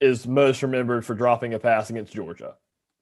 is 0.00 0.28
most 0.28 0.62
remembered 0.62 1.04
for 1.04 1.14
dropping 1.14 1.54
a 1.54 1.58
pass 1.58 1.90
against 1.90 2.14
Georgia, 2.14 2.54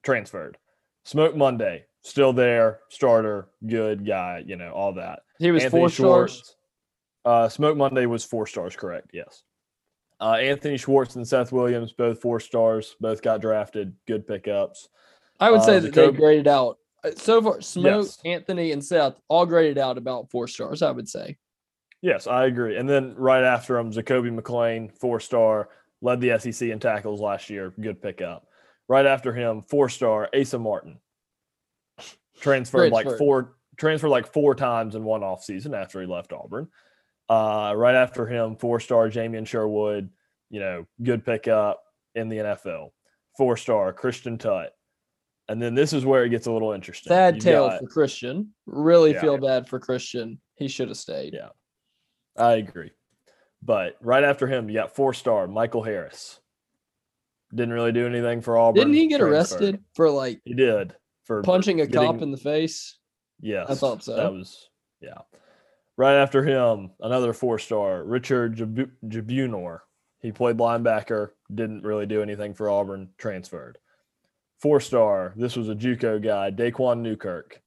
transferred. 0.02 0.56
Smoke 1.04 1.36
Monday, 1.36 1.84
still 2.02 2.32
there, 2.32 2.80
starter, 2.88 3.48
good 3.66 4.06
guy, 4.06 4.42
you 4.46 4.56
know, 4.56 4.72
all 4.72 4.94
that. 4.94 5.20
He 5.38 5.50
was 5.50 5.64
Anthony 5.64 5.82
four 5.82 5.90
Schwartz, 5.90 6.34
stars. 6.34 6.56
Uh, 7.24 7.48
Smoke 7.48 7.76
Monday 7.76 8.06
was 8.06 8.24
four 8.24 8.46
stars, 8.46 8.76
correct? 8.76 9.10
Yes. 9.12 9.42
Uh, 10.20 10.34
Anthony 10.34 10.76
Schwartz 10.76 11.16
and 11.16 11.26
Seth 11.26 11.52
Williams, 11.52 11.92
both 11.92 12.20
four 12.20 12.40
stars, 12.40 12.96
both 13.00 13.22
got 13.22 13.40
drafted. 13.40 13.94
Good 14.06 14.26
pickups. 14.26 14.88
I 15.38 15.50
would 15.50 15.60
uh, 15.60 15.64
say 15.64 15.78
that 15.78 15.92
they 15.92 16.10
graded 16.10 16.48
out 16.48 16.78
uh, 17.04 17.10
so 17.16 17.40
far. 17.40 17.60
Smoke, 17.60 18.06
yes. 18.06 18.18
Anthony, 18.24 18.72
and 18.72 18.84
Seth 18.84 19.14
all 19.28 19.46
graded 19.46 19.78
out 19.78 19.98
about 19.98 20.30
four 20.30 20.48
stars. 20.48 20.82
I 20.82 20.90
would 20.90 21.08
say. 21.08 21.36
Yes, 22.02 22.26
I 22.26 22.46
agree. 22.46 22.76
And 22.76 22.88
then 22.88 23.14
right 23.16 23.44
after 23.44 23.78
him, 23.78 23.92
Zakoby 23.92 24.36
McClain, 24.36 24.92
four 24.98 25.20
star, 25.20 25.68
led 26.00 26.20
the 26.20 26.38
SEC 26.38 26.68
in 26.68 26.78
tackles 26.78 27.20
last 27.20 27.50
year. 27.50 27.72
Good 27.80 28.00
pickup. 28.00 28.46
Right 28.88 29.06
after 29.06 29.32
him, 29.32 29.62
four 29.62 29.88
star, 29.88 30.28
Asa 30.34 30.58
Martin, 30.58 30.98
transferred 32.40 32.92
like 32.92 33.18
four 33.18 33.56
transferred 33.76 34.08
like 34.08 34.32
four 34.32 34.54
times 34.54 34.96
in 34.96 35.04
one 35.04 35.22
off 35.22 35.44
season 35.44 35.74
after 35.74 36.00
he 36.00 36.06
left 36.06 36.32
Auburn. 36.32 36.68
Uh, 37.28 37.74
right 37.76 37.94
after 37.94 38.26
him, 38.26 38.56
four 38.56 38.80
star 38.80 39.08
Jamien 39.08 39.46
Sherwood, 39.46 40.10
you 40.50 40.60
know, 40.60 40.86
good 41.02 41.24
pickup 41.24 41.82
in 42.14 42.28
the 42.28 42.38
NFL. 42.38 42.90
Four 43.36 43.56
star 43.56 43.92
Christian 43.92 44.38
Tutt. 44.38 44.72
And 45.48 45.62
then 45.62 45.74
this 45.74 45.92
is 45.92 46.04
where 46.04 46.24
it 46.24 46.30
gets 46.30 46.46
a 46.46 46.52
little 46.52 46.72
interesting. 46.72 47.10
Bad 47.10 47.36
You've 47.36 47.44
tail 47.44 47.68
got, 47.68 47.80
for 47.80 47.86
Christian. 47.86 48.52
Really 48.66 49.14
yeah. 49.14 49.20
feel 49.20 49.38
bad 49.38 49.66
for 49.66 49.78
Christian. 49.78 50.40
He 50.56 50.68
should 50.68 50.88
have 50.88 50.98
stayed. 50.98 51.34
Yeah. 51.34 51.48
I 52.36 52.54
agree. 52.54 52.90
But 53.62 53.96
right 54.00 54.24
after 54.24 54.46
him, 54.46 54.68
you 54.68 54.74
got 54.74 54.94
four 54.94 55.14
star 55.14 55.48
Michael 55.48 55.82
Harris. 55.82 56.40
Didn't 57.54 57.72
really 57.72 57.92
do 57.92 58.06
anything 58.06 58.42
for 58.42 58.58
Auburn. 58.58 58.74
Didn't 58.74 58.94
he 58.94 59.06
get 59.08 59.22
arrested 59.22 59.82
for 59.94 60.10
like 60.10 60.40
he 60.44 60.54
did 60.54 60.94
for 61.24 61.42
punching 61.42 61.80
a 61.80 61.86
getting, 61.86 62.12
cop 62.12 62.22
in 62.22 62.30
the 62.30 62.36
face? 62.36 62.98
Yes. 63.40 63.66
I 63.70 63.74
thought 63.74 64.04
so. 64.04 64.16
That 64.16 64.32
was 64.32 64.68
yeah. 65.00 65.22
Right 65.98 66.14
after 66.14 66.44
him, 66.44 66.92
another 67.00 67.32
four 67.32 67.58
star, 67.58 68.04
Richard 68.04 68.56
Jibunor. 68.56 69.80
He 70.20 70.30
played 70.30 70.56
linebacker, 70.56 71.30
didn't 71.52 71.82
really 71.82 72.06
do 72.06 72.22
anything 72.22 72.54
for 72.54 72.70
Auburn, 72.70 73.08
transferred. 73.18 73.78
Four 74.60 74.78
star, 74.80 75.34
this 75.36 75.56
was 75.56 75.68
a 75.68 75.74
Juco 75.74 76.22
guy, 76.22 76.52
Daquan 76.52 77.00
Newkirk. 77.00 77.60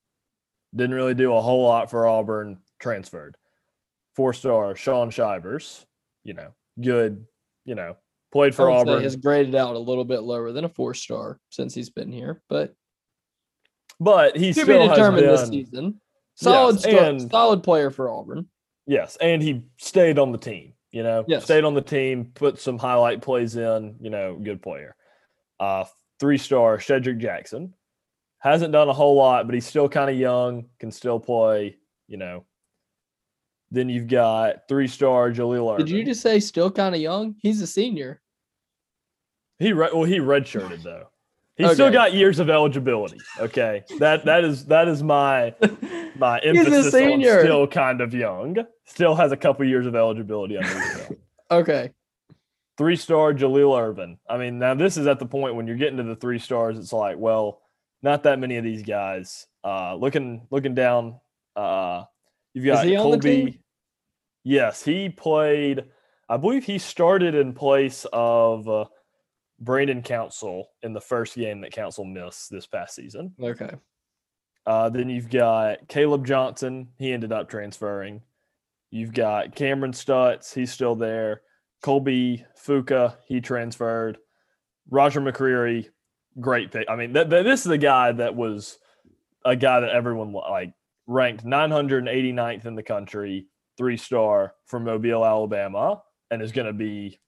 Didn't 0.74 0.96
really 0.96 1.14
do 1.14 1.34
a 1.34 1.42
whole 1.42 1.64
lot 1.66 1.92
for 1.92 2.08
Auburn, 2.08 2.60
transferred. 2.80 3.36
Four 4.16 4.34
star, 4.34 4.78
Shaun 4.78 5.10
Shivers, 5.10 5.86
you 6.24 6.34
know, 6.34 6.54
good, 6.80 7.26
you 7.66 7.76
know, 7.76 7.98
played 8.32 8.56
for 8.56 8.70
Auburn. 8.72 9.04
Has 9.04 9.18
graded 9.18 9.56
out 9.56 9.76
a 9.76 9.80
little 9.80 10.06
bit 10.06 10.24
lower 10.24 10.54
than 10.54 10.64
a 10.64 10.70
four 10.70 10.94
star 10.94 11.38
since 11.50 11.74
he's 11.74 11.90
been 11.90 12.14
here, 12.14 12.42
but 12.48 12.74
but 14.00 14.38
he 14.38 14.54
to 14.54 14.62
still 14.62 14.88
be 14.88 14.88
determined 14.88 15.26
been, 15.26 15.36
this 15.36 15.50
season. 15.50 16.00
Solid, 16.42 16.84
yes, 16.84 17.22
and, 17.22 17.32
solid 17.32 17.62
player 17.62 17.92
for 17.92 18.10
Auburn. 18.10 18.48
Yes, 18.88 19.18
and 19.22 19.42
he 19.42 19.64
stayed 19.78 20.18
on 20.18 20.32
the 20.32 20.38
team. 20.38 20.74
You 20.92 21.04
know, 21.04 21.24
yes. 21.28 21.44
stayed 21.46 21.64
on 21.64 21.74
the 21.74 21.82
team, 21.82 22.32
put 22.34 22.60
some 22.60 22.78
highlight 22.78 23.22
plays 23.22 23.56
in. 23.56 23.96
You 24.02 24.10
know, 24.10 24.36
good 24.36 24.62
player. 24.62 24.96
Uh, 25.60 25.86
three 26.20 26.38
star 26.38 26.78
Shedrick 26.78 27.20
Jackson 27.20 27.74
hasn't 28.40 28.72
done 28.72 28.90
a 28.90 28.94
whole 28.94 29.16
lot, 29.16 29.46
but 29.46 29.54
he's 29.54 29.68
still 29.68 29.88
kind 29.88 30.10
of 30.10 30.16
young, 30.16 30.66
can 30.80 30.92
still 30.92 31.20
play. 31.20 31.78
You 32.08 32.18
know. 32.18 32.46
Then 33.74 33.88
you've 33.88 34.08
got 34.08 34.68
three 34.68 34.88
star 34.88 35.32
Jaleel. 35.32 35.78
Did 35.78 35.90
you 35.90 36.04
just 36.04 36.22
say 36.22 36.40
still 36.40 36.72
kind 36.72 36.94
of 36.94 37.00
young? 37.00 37.36
He's 37.40 37.62
a 37.62 37.68
senior. 37.68 38.22
He 39.60 39.74
re- 39.74 39.92
well 39.94 40.04
he 40.04 40.18
redshirted 40.18 40.82
though. 40.84 41.08
He's 41.58 41.68
okay. 41.68 41.74
still 41.74 41.92
got 41.92 42.14
years 42.14 42.40
of 42.40 42.50
eligibility. 42.50 43.20
Okay, 43.40 43.84
that 44.00 44.26
that 44.26 44.44
is 44.44 44.66
that 44.66 44.88
is 44.88 45.04
my 45.04 45.54
my 46.16 46.40
emphasis 46.44 46.94
on 46.94 47.22
still 47.22 47.68
kind 47.68 48.02
of 48.02 48.14
young. 48.14 48.58
Still 48.86 49.16
has 49.16 49.32
a 49.32 49.38
couple 49.38 49.66
years 49.66 49.86
of 49.86 49.96
eligibility 49.96 50.58
under 50.58 50.70
his 50.70 50.98
belt. 50.98 51.20
okay. 51.52 51.92
Three 52.78 52.96
star 52.96 53.34
Jaleel 53.34 53.80
Irvin. 53.80 54.18
I 54.30 54.38
mean, 54.38 54.60
now 54.60 54.74
this 54.74 54.98
is 54.98 55.08
at 55.08 55.20
the 55.20 55.26
point 55.26 55.56
when 55.56 55.68
you're 55.68 55.76
getting 55.76 55.98
to 55.98 56.04
the 56.04 56.16
three 56.16 56.40
stars. 56.40 56.80
It's 56.80 56.94
like, 56.94 57.18
well, 57.18 57.62
not 58.02 58.24
that 58.24 58.40
many 58.40 58.56
of 58.58 58.64
these 58.64 58.84
guys. 58.84 59.46
Uh, 59.64 59.96
looking 59.96 60.48
looking 60.50 60.74
down, 60.74 61.20
uh, 61.56 62.06
you've 62.54 62.66
got 62.66 62.88
Colby. 62.88 63.60
Yes, 64.44 64.84
he 64.84 65.10
played. 65.10 65.84
I 66.28 66.38
believe 66.38 66.64
he 66.64 66.78
started 66.78 67.36
in 67.36 67.54
place 67.54 68.06
of. 68.12 68.70
Uh, 68.70 68.86
Brandon 69.62 70.02
Council 70.02 70.68
in 70.82 70.92
the 70.92 71.00
first 71.00 71.36
game 71.36 71.62
that 71.62 71.72
Council 71.72 72.04
missed 72.04 72.50
this 72.50 72.66
past 72.66 72.96
season. 72.96 73.34
Okay. 73.42 73.72
Uh, 74.66 74.90
then 74.90 75.10
you've 75.10 75.30
got 75.30 75.88
Caleb 75.88 76.26
Johnson. 76.26 76.90
He 76.98 77.14
ended 77.14 77.32
up 77.32 77.48
transferring. 77.48 78.22
You've 78.90 79.14
got 79.14 79.56
Kameron 79.56 79.96
Stutts. 79.96 80.54
He's 80.54 80.72
still 80.72 80.96
there. 80.96 81.42
Colby 81.82 82.46
Fuka. 82.60 83.16
He 83.28 83.40
transferred. 83.40 84.18
Roger 84.90 85.22
McCreary. 85.22 85.90
Great 86.40 86.72
pick. 86.72 86.90
I 86.90 86.96
mean, 86.96 87.14
th- 87.14 87.30
th- 87.30 87.44
this 87.44 87.66
is 87.66 87.72
a 87.72 87.78
guy 87.78 88.12
that 88.12 88.36
was 88.36 88.80
a 89.46 89.56
guy 89.56 89.80
that 89.80 89.90
everyone 89.90 90.34
like 90.34 90.74
ranked 91.08 91.46
989th 91.46 92.66
in 92.66 92.76
the 92.76 92.84
country, 92.84 93.48
three 93.78 93.98
star 93.98 94.54
from 94.66 94.86
Mobile, 94.86 95.26
Alabama, 95.26 96.02
and 96.30 96.42
is 96.42 96.52
going 96.52 96.68
to 96.68 96.74
be 96.74 97.20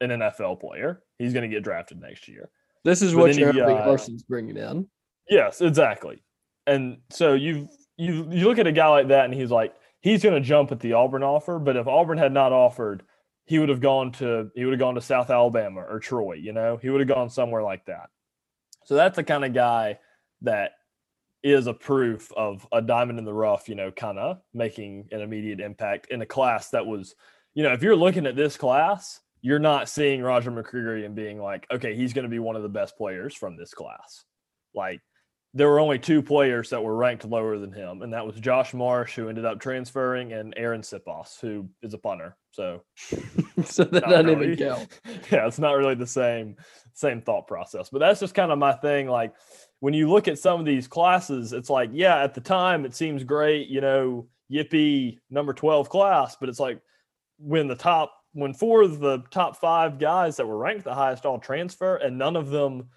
an 0.00 0.10
NFL 0.10 0.60
player. 0.60 1.02
He's 1.18 1.32
going 1.32 1.48
to 1.48 1.54
get 1.54 1.64
drafted 1.64 2.00
next 2.00 2.28
year. 2.28 2.50
This 2.84 3.02
is 3.02 3.12
but 3.12 3.20
what 3.20 3.32
Jeremy 3.36 3.60
uh, 3.60 3.84
Carson's 3.84 4.22
bringing 4.22 4.56
in. 4.56 4.88
Yes, 5.28 5.60
exactly. 5.60 6.22
And 6.66 6.98
so 7.10 7.34
you 7.34 7.68
you 7.96 8.28
you 8.30 8.46
look 8.46 8.58
at 8.58 8.66
a 8.66 8.72
guy 8.72 8.88
like 8.88 9.08
that, 9.08 9.24
and 9.24 9.34
he's 9.34 9.50
like 9.50 9.74
he's 10.00 10.22
going 10.22 10.34
to 10.34 10.40
jump 10.40 10.72
at 10.72 10.80
the 10.80 10.92
Auburn 10.92 11.22
offer. 11.22 11.58
But 11.58 11.76
if 11.76 11.86
Auburn 11.86 12.18
had 12.18 12.32
not 12.32 12.52
offered, 12.52 13.02
he 13.44 13.58
would 13.58 13.68
have 13.68 13.80
gone 13.80 14.12
to 14.12 14.50
he 14.54 14.64
would 14.64 14.72
have 14.72 14.80
gone 14.80 14.94
to 14.94 15.00
South 15.00 15.30
Alabama 15.30 15.80
or 15.80 15.98
Troy. 15.98 16.34
You 16.34 16.52
know, 16.52 16.78
he 16.80 16.90
would 16.90 17.00
have 17.00 17.08
gone 17.08 17.30
somewhere 17.30 17.62
like 17.62 17.84
that. 17.86 18.10
So 18.84 18.94
that's 18.94 19.16
the 19.16 19.24
kind 19.24 19.44
of 19.44 19.52
guy 19.52 19.98
that 20.42 20.72
is 21.42 21.66
a 21.66 21.74
proof 21.74 22.32
of 22.32 22.66
a 22.72 22.80
diamond 22.80 23.18
in 23.18 23.24
the 23.24 23.34
rough. 23.34 23.68
You 23.68 23.74
know, 23.74 23.90
kind 23.90 24.18
of 24.18 24.40
making 24.54 25.08
an 25.10 25.20
immediate 25.20 25.60
impact 25.60 26.08
in 26.10 26.22
a 26.22 26.26
class 26.26 26.70
that 26.70 26.86
was, 26.86 27.14
you 27.54 27.62
know, 27.62 27.72
if 27.72 27.82
you're 27.82 27.96
looking 27.96 28.26
at 28.26 28.36
this 28.36 28.56
class 28.56 29.20
you're 29.40 29.58
not 29.58 29.88
seeing 29.88 30.22
Roger 30.22 30.50
McCreary 30.50 31.04
and 31.04 31.14
being 31.14 31.40
like, 31.40 31.66
okay, 31.70 31.94
he's 31.94 32.12
going 32.12 32.24
to 32.24 32.30
be 32.30 32.38
one 32.38 32.56
of 32.56 32.62
the 32.62 32.68
best 32.68 32.96
players 32.96 33.34
from 33.34 33.56
this 33.56 33.72
class. 33.72 34.24
Like 34.74 35.00
there 35.54 35.68
were 35.68 35.80
only 35.80 35.98
two 35.98 36.22
players 36.22 36.70
that 36.70 36.82
were 36.82 36.94
ranked 36.94 37.24
lower 37.24 37.58
than 37.58 37.72
him, 37.72 38.02
and 38.02 38.12
that 38.12 38.26
was 38.26 38.36
Josh 38.36 38.74
Marsh, 38.74 39.14
who 39.14 39.28
ended 39.28 39.44
up 39.44 39.60
transferring, 39.60 40.32
and 40.32 40.52
Aaron 40.56 40.82
Siposs, 40.82 41.40
who 41.40 41.68
is 41.82 41.94
a 41.94 41.98
punter. 41.98 42.36
So, 42.50 42.82
so 43.64 43.84
that 43.84 44.04
doesn't 44.04 44.26
really, 44.26 44.52
even 44.52 44.68
count. 44.68 45.00
Yeah, 45.30 45.46
it's 45.46 45.58
not 45.58 45.76
really 45.76 45.94
the 45.94 46.06
same 46.06 46.56
same 46.92 47.22
thought 47.22 47.46
process. 47.46 47.88
But 47.90 48.00
that's 48.00 48.20
just 48.20 48.34
kind 48.34 48.52
of 48.52 48.58
my 48.58 48.72
thing. 48.72 49.08
Like 49.08 49.34
when 49.80 49.94
you 49.94 50.10
look 50.10 50.28
at 50.28 50.38
some 50.38 50.60
of 50.60 50.66
these 50.66 50.88
classes, 50.88 51.52
it's 51.52 51.70
like, 51.70 51.90
yeah, 51.92 52.22
at 52.22 52.34
the 52.34 52.40
time 52.40 52.84
it 52.84 52.94
seems 52.94 53.24
great, 53.24 53.68
you 53.68 53.80
know, 53.80 54.26
yippee 54.50 55.18
number 55.30 55.52
12 55.52 55.88
class, 55.88 56.36
but 56.38 56.48
it's 56.48 56.60
like 56.60 56.80
when 57.38 57.68
the 57.68 57.76
top 57.76 58.12
when 58.32 58.54
four 58.54 58.82
of 58.82 59.00
the 59.00 59.18
top 59.30 59.56
five 59.56 59.98
guys 59.98 60.36
that 60.36 60.46
were 60.46 60.58
ranked 60.58 60.84
the 60.84 60.94
highest 60.94 61.26
all 61.26 61.38
transfer, 61.38 61.96
and 61.96 62.18
none 62.18 62.36
of 62.36 62.50
them, 62.50 62.88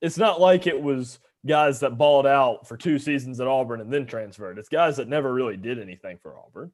it's 0.00 0.18
not 0.18 0.40
like 0.40 0.66
it 0.66 0.80
was 0.80 1.18
guys 1.46 1.80
that 1.80 1.96
balled 1.96 2.26
out 2.26 2.68
for 2.68 2.76
two 2.76 2.98
seasons 2.98 3.40
at 3.40 3.46
Auburn 3.46 3.80
and 3.80 3.92
then 3.92 4.06
transferred. 4.06 4.58
It's 4.58 4.68
guys 4.68 4.96
that 4.98 5.08
never 5.08 5.32
really 5.32 5.56
did 5.56 5.78
anything 5.78 6.18
for 6.18 6.36
Auburn. 6.38 6.72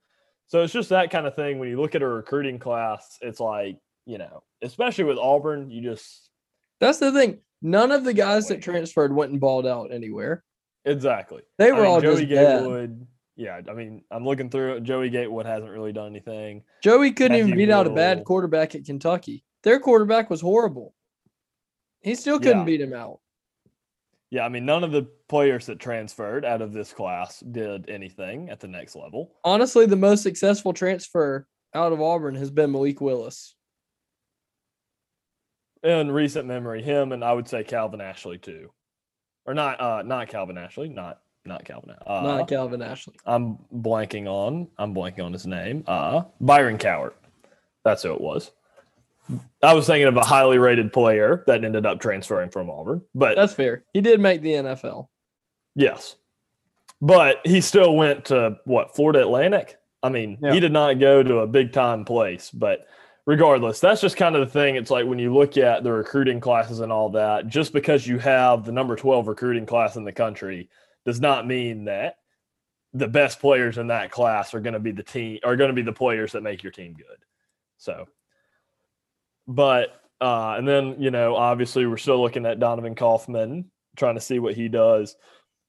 So 0.49 0.63
it's 0.63 0.73
just 0.73 0.89
that 0.89 1.11
kind 1.11 1.27
of 1.27 1.35
thing. 1.37 1.59
When 1.59 1.69
you 1.69 1.81
look 1.81 1.95
at 1.95 2.03
a 2.03 2.09
recruiting 2.09 2.59
class, 2.59 3.19
it's 3.21 3.41
like, 3.41 3.79
you 4.07 4.19
know, 4.19 4.43
especially 4.63 5.05
with 5.05 5.19
Auburn, 5.19 5.71
you 5.71 5.83
just 5.83 6.31
That's 6.81 6.99
the 6.99 7.13
thing. 7.13 7.39
None 7.63 7.91
of 7.91 8.05
the 8.05 8.13
guys 8.15 8.49
that 8.49 8.63
transferred 8.63 9.15
went 9.15 9.33
and 9.33 9.41
balled 9.41 9.67
out 9.67 9.93
anywhere. 9.93 10.45
exactly. 10.85 11.43
They 11.59 11.69
I 11.69 11.73
were 11.73 11.83
mean, 11.83 11.87
all 11.87 12.01
Joey 12.01 12.27
just. 12.27 13.07
Yeah, 13.37 13.61
I 13.69 13.73
mean, 13.75 14.03
I'm 14.11 14.25
looking 14.25 14.49
through 14.49 14.77
it. 14.77 14.83
Joey 14.83 15.11
Gatewood 15.11 15.45
hasn't 15.45 15.71
really 15.71 15.93
done 15.93 16.07
anything. 16.07 16.63
Joey 16.83 17.13
couldn't 17.13 17.37
even 17.37 17.51
Matthew 17.51 17.67
beat 17.67 17.73
out 17.73 17.87
a 17.87 17.91
bad 17.91 18.25
quarterback 18.25 18.75
at 18.75 18.85
Kentucky. 18.87 19.45
Their 19.63 19.79
quarterback 19.79 20.31
was 20.31 20.41
horrible. 20.41 20.95
He 22.01 22.15
still 22.15 22.39
couldn't 22.39 22.61
Yeah. 22.61 22.65
beat 22.65 22.81
him 22.81 22.95
out. 22.95 23.21
Yeah, 24.31 24.45
I 24.45 24.49
mean, 24.49 24.65
none 24.65 24.83
of 24.85 24.91
the 24.91 25.03
players 25.29 25.67
that 25.67 25.79
transferred 25.79 26.45
out 26.45 26.63
of 26.63 26.73
this 26.73 26.93
class 26.93 27.41
did 27.41 27.89
anything 27.91 28.49
at 28.49 28.59
the 28.59 28.69
next 28.69 28.97
level. 28.97 29.37
Honestly, 29.45 29.87
the 29.87 29.97
most 29.97 30.23
successful 30.23 30.73
transfer 30.73 31.47
out 31.75 31.93
of 31.93 32.01
Auburn 32.01 32.35
has 32.37 32.51
been 32.51 32.73
Malik 32.73 33.01
Willis. 33.01 33.55
In 35.83 36.11
recent 36.11 36.47
memory, 36.49 36.83
him 36.83 37.13
and 37.13 37.23
I 37.23 37.33
would 37.33 37.47
say 37.49 37.63
Calvin 37.63 38.01
Ashley 38.01 38.39
too, 38.39 38.73
or 39.45 39.55
not, 39.55 39.81
uh, 39.81 40.03
not 40.03 40.29
Calvin 40.29 40.59
Ashley, 40.59 40.89
not 40.89 41.21
not 41.47 41.65
Calvin. 41.65 41.95
Uh, 42.07 42.21
not 42.23 42.49
Calvin 42.49 42.83
Ashley. 42.83 43.15
I'm 43.25 43.59
blanking 43.75 44.27
on. 44.27 44.69
I'm 44.79 44.95
blanking 44.95 45.25
on 45.25 45.33
his 45.33 45.47
name. 45.47 45.85
Uh, 45.87 46.23
Byron 46.41 46.79
Cowart. 46.79 47.13
That's 47.85 48.03
who 48.03 48.13
it 48.13 48.21
was. 48.21 48.51
I 49.63 49.75
was 49.75 49.87
thinking 49.87 50.07
of 50.07 50.17
a 50.17 50.25
highly 50.25 50.59
rated 50.59 50.93
player 50.93 51.43
that 51.47 51.65
ended 51.65 51.85
up 51.87 52.01
transferring 52.01 52.51
from 52.51 52.71
Auburn, 52.71 53.03
but 53.15 53.35
That's 53.37 53.55
fair. 53.55 53.85
He 53.93 54.01
did 54.01 54.21
make 54.21 54.41
the 54.43 54.53
NFL. 54.53 55.09
yes, 55.75 56.17
but 57.01 57.41
he 57.45 57.61
still 57.61 57.95
went 57.97 58.27
to 58.27 58.57
what 58.65 58.95
Florida 58.95 59.21
Atlantic. 59.21 59.79
I 60.03 60.09
mean, 60.11 60.39
Yeah. 60.41 60.53
he 60.53 60.61
did 60.61 60.73
not 60.73 61.01
go 61.01 61.23
to 61.25 61.39
a 61.39 61.47
big 61.47 61.73
time 61.73 62.05
place, 62.05 62.51
but 62.53 62.87
regardless, 63.27 63.81
that's 63.81 64.01
just 64.01 64.17
kind 64.17 64.37
of 64.37 64.47
the 64.47 64.53
thing. 64.53 64.77
It's 64.77 64.91
like 64.93 65.07
when 65.07 65.19
you 65.19 65.35
look 65.35 65.57
at 65.59 65.83
the 65.83 65.93
recruiting 65.93 66.39
classes 66.39 66.79
and 66.79 66.93
all 66.93 67.09
that, 67.11 67.49
just 67.49 67.73
because 67.73 68.07
you 68.07 68.19
have 68.19 68.65
the 68.65 68.71
number 68.73 68.95
12 68.95 69.27
recruiting 69.27 69.67
class 69.67 69.97
in 69.97 70.05
the 70.05 70.13
country 70.13 70.69
does 71.07 71.21
not 71.21 71.47
mean 71.47 71.85
that 71.85 72.17
the 72.93 73.09
best 73.09 73.41
players 73.41 73.79
in 73.79 73.87
that 73.87 74.11
class 74.11 74.53
are 74.53 74.61
going 74.61 74.75
to 74.75 74.81
be 74.81 74.91
the 74.93 75.03
team 75.03 75.39
are 75.45 75.57
going 75.57 75.69
to 75.69 75.75
be 75.75 75.83
the 75.83 75.93
players 75.93 76.33
that 76.33 76.43
make 76.43 76.63
your 76.63 76.73
team 76.73 76.95
good. 76.95 77.19
So, 77.79 78.07
but 79.47 80.03
uh, 80.21 80.55
and 80.59 80.67
then 80.67 80.97
you 81.01 81.11
know, 81.11 81.37
obviously, 81.37 81.87
we're 81.87 81.97
still 81.97 82.21
looking 82.21 82.47
at 82.47 82.59
Donovan 82.59 82.95
Kaufman, 82.95 83.71
trying 83.97 84.15
to 84.17 84.21
see 84.21 84.39
what 84.39 84.55
he 84.55 84.69
does. 84.69 85.17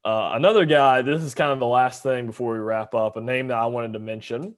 Uh, 0.03 0.31
another 0.33 0.65
guy. 0.65 1.01
This 1.01 1.21
is 1.21 1.35
kind 1.35 1.51
of 1.51 1.59
the 1.59 1.67
last 1.67 2.01
thing 2.01 2.27
before 2.27 2.53
we 2.53 2.59
wrap 2.59 2.95
up. 2.95 3.17
A 3.17 3.21
name 3.21 3.47
that 3.49 3.57
I 3.57 3.65
wanted 3.65 3.93
to 3.93 3.99
mention: 3.99 4.55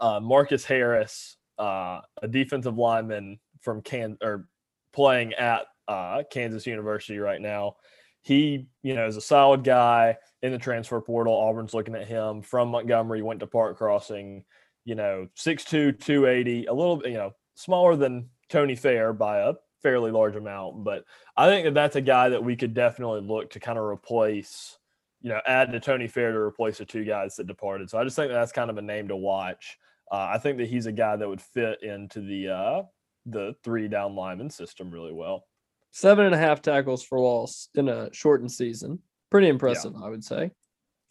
uh, 0.00 0.18
Marcus 0.20 0.64
Harris, 0.64 1.36
uh, 1.58 2.00
a 2.22 2.28
defensive 2.28 2.78
lineman 2.78 3.38
from 3.60 3.82
Can 3.82 4.16
or 4.22 4.48
playing 4.92 5.34
at 5.34 5.66
uh, 5.88 6.22
Kansas 6.30 6.66
University 6.66 7.18
right 7.18 7.40
now. 7.40 7.76
He, 8.22 8.68
you 8.82 8.94
know, 8.94 9.06
is 9.06 9.16
a 9.16 9.20
solid 9.20 9.64
guy 9.64 10.16
in 10.42 10.52
the 10.52 10.58
transfer 10.58 11.00
portal. 11.00 11.34
Auburn's 11.34 11.74
looking 11.74 11.96
at 11.96 12.06
him 12.06 12.40
from 12.40 12.68
Montgomery, 12.68 13.20
went 13.20 13.40
to 13.40 13.46
Park 13.46 13.78
Crossing, 13.78 14.44
you 14.84 14.94
know, 14.94 15.28
6'2, 15.36 15.98
280, 15.98 16.66
a 16.66 16.72
little, 16.72 17.02
you 17.04 17.14
know, 17.14 17.32
smaller 17.54 17.96
than 17.96 18.28
Tony 18.48 18.76
Fair 18.76 19.12
by 19.12 19.38
a 19.38 19.54
fairly 19.82 20.10
large 20.10 20.36
amount. 20.36 20.84
But 20.84 21.04
I 21.36 21.46
think 21.46 21.64
that 21.64 21.74
that's 21.74 21.96
a 21.96 22.00
guy 22.00 22.28
that 22.28 22.44
we 22.44 22.56
could 22.56 22.74
definitely 22.74 23.22
look 23.22 23.50
to 23.50 23.60
kind 23.60 23.78
of 23.78 23.84
replace, 23.84 24.78
you 25.20 25.30
know, 25.30 25.40
add 25.46 25.72
to 25.72 25.80
Tony 25.80 26.06
Fair 26.06 26.32
to 26.32 26.38
replace 26.38 26.78
the 26.78 26.84
two 26.84 27.04
guys 27.04 27.36
that 27.36 27.46
departed. 27.46 27.90
So 27.90 27.98
I 27.98 28.04
just 28.04 28.16
think 28.16 28.30
that 28.30 28.34
that's 28.38 28.52
kind 28.52 28.70
of 28.70 28.78
a 28.78 28.82
name 28.82 29.08
to 29.08 29.16
watch. 29.16 29.78
Uh, 30.10 30.30
I 30.32 30.38
think 30.38 30.58
that 30.58 30.68
he's 30.68 30.86
a 30.86 30.92
guy 30.92 31.16
that 31.16 31.28
would 31.28 31.40
fit 31.40 31.82
into 31.82 32.20
the 32.20 32.48
uh, 32.48 32.82
the 33.26 33.54
three 33.64 33.88
down 33.88 34.14
lineman 34.14 34.50
system 34.50 34.90
really 34.90 35.12
well. 35.12 35.44
Seven 35.92 36.26
and 36.26 36.34
a 36.34 36.38
half 36.38 36.62
tackles 36.62 37.02
for 37.02 37.18
loss 37.20 37.68
in 37.74 37.88
a 37.88 38.12
shortened 38.12 38.50
season. 38.50 38.98
Pretty 39.30 39.48
impressive, 39.48 39.94
I 40.02 40.08
would 40.08 40.24
say. 40.24 40.50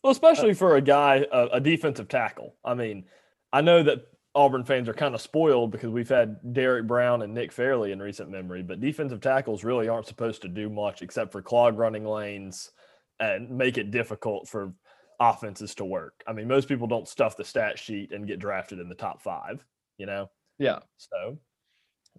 Well, 0.04 0.12
especially 0.12 0.54
for 0.54 0.76
a 0.76 0.82
guy, 0.82 1.26
a, 1.32 1.46
a 1.54 1.60
defensive 1.60 2.08
tackle. 2.08 2.56
I 2.66 2.74
mean, 2.74 3.06
I 3.54 3.62
know 3.62 3.84
that 3.84 4.08
Auburn 4.34 4.64
fans 4.64 4.90
are 4.90 4.94
kind 4.94 5.14
of 5.14 5.22
spoiled 5.22 5.72
because 5.72 5.90
we've 5.90 6.10
had 6.10 6.54
Derrick 6.54 6.88
Brown 6.88 7.22
and 7.22 7.34
Nick 7.34 7.52
Fairley 7.52 7.92
in 7.92 8.02
recent 8.02 8.30
memory, 8.30 8.64
but 8.64 8.80
defensive 8.80 9.22
tackles 9.22 9.64
really 9.64 9.88
aren't 9.88 10.08
supposed 10.08 10.42
to 10.44 10.48
do 10.48 10.70
much 10.70 11.02
except 11.02 11.32
for 11.32 11.42
clog 11.42 11.78
running 11.78 12.06
lanes 12.06 12.72
and 13.20 13.50
make 13.52 13.78
it 13.78 13.92
difficult 13.92 14.48
for 14.48 14.74
offenses 15.20 15.76
to 15.76 15.86
work. 15.86 16.24
I 16.26 16.34
mean, 16.34 16.48
most 16.48 16.68
people 16.68 16.88
don't 16.88 17.08
stuff 17.08 17.38
the 17.38 17.46
stat 17.46 17.78
sheet 17.78 18.12
and 18.12 18.26
get 18.26 18.40
drafted 18.40 18.80
in 18.80 18.90
the 18.90 18.96
top 18.96 19.22
five, 19.22 19.64
you 19.98 20.08
know? 20.08 20.32
Yeah. 20.58 20.80
So 20.98 21.38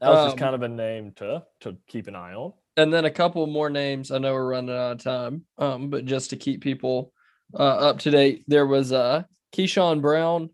that 0.01 0.09
was 0.11 0.27
just 0.27 0.35
Um, 0.35 0.39
kind 0.39 0.55
of 0.55 0.63
a 0.63 0.69
name 0.69 1.13
to 1.17 1.45
to 1.61 1.77
keep 1.87 2.07
an 2.09 2.17
eye 2.17 2.35
on. 2.35 2.53
and 2.77 2.93
then 2.93 3.05
a 3.05 3.11
couple 3.11 3.47
more 3.47 3.71
names. 3.71 4.11
I 4.11 4.19
know 4.19 4.33
we're 4.33 4.49
running 4.51 4.75
out 4.75 4.93
of 4.93 4.99
time, 5.05 5.45
um, 5.59 5.91
but 5.91 6.05
just 6.07 6.31
to 6.31 6.37
keep 6.37 6.63
people 6.63 7.13
uh, 7.55 7.63
up 7.89 7.99
to 8.01 8.11
date, 8.11 8.45
there 8.49 8.67
was 8.67 8.93
uh, 8.93 9.25
Keyshawn 9.55 10.01
Brown, 10.01 10.51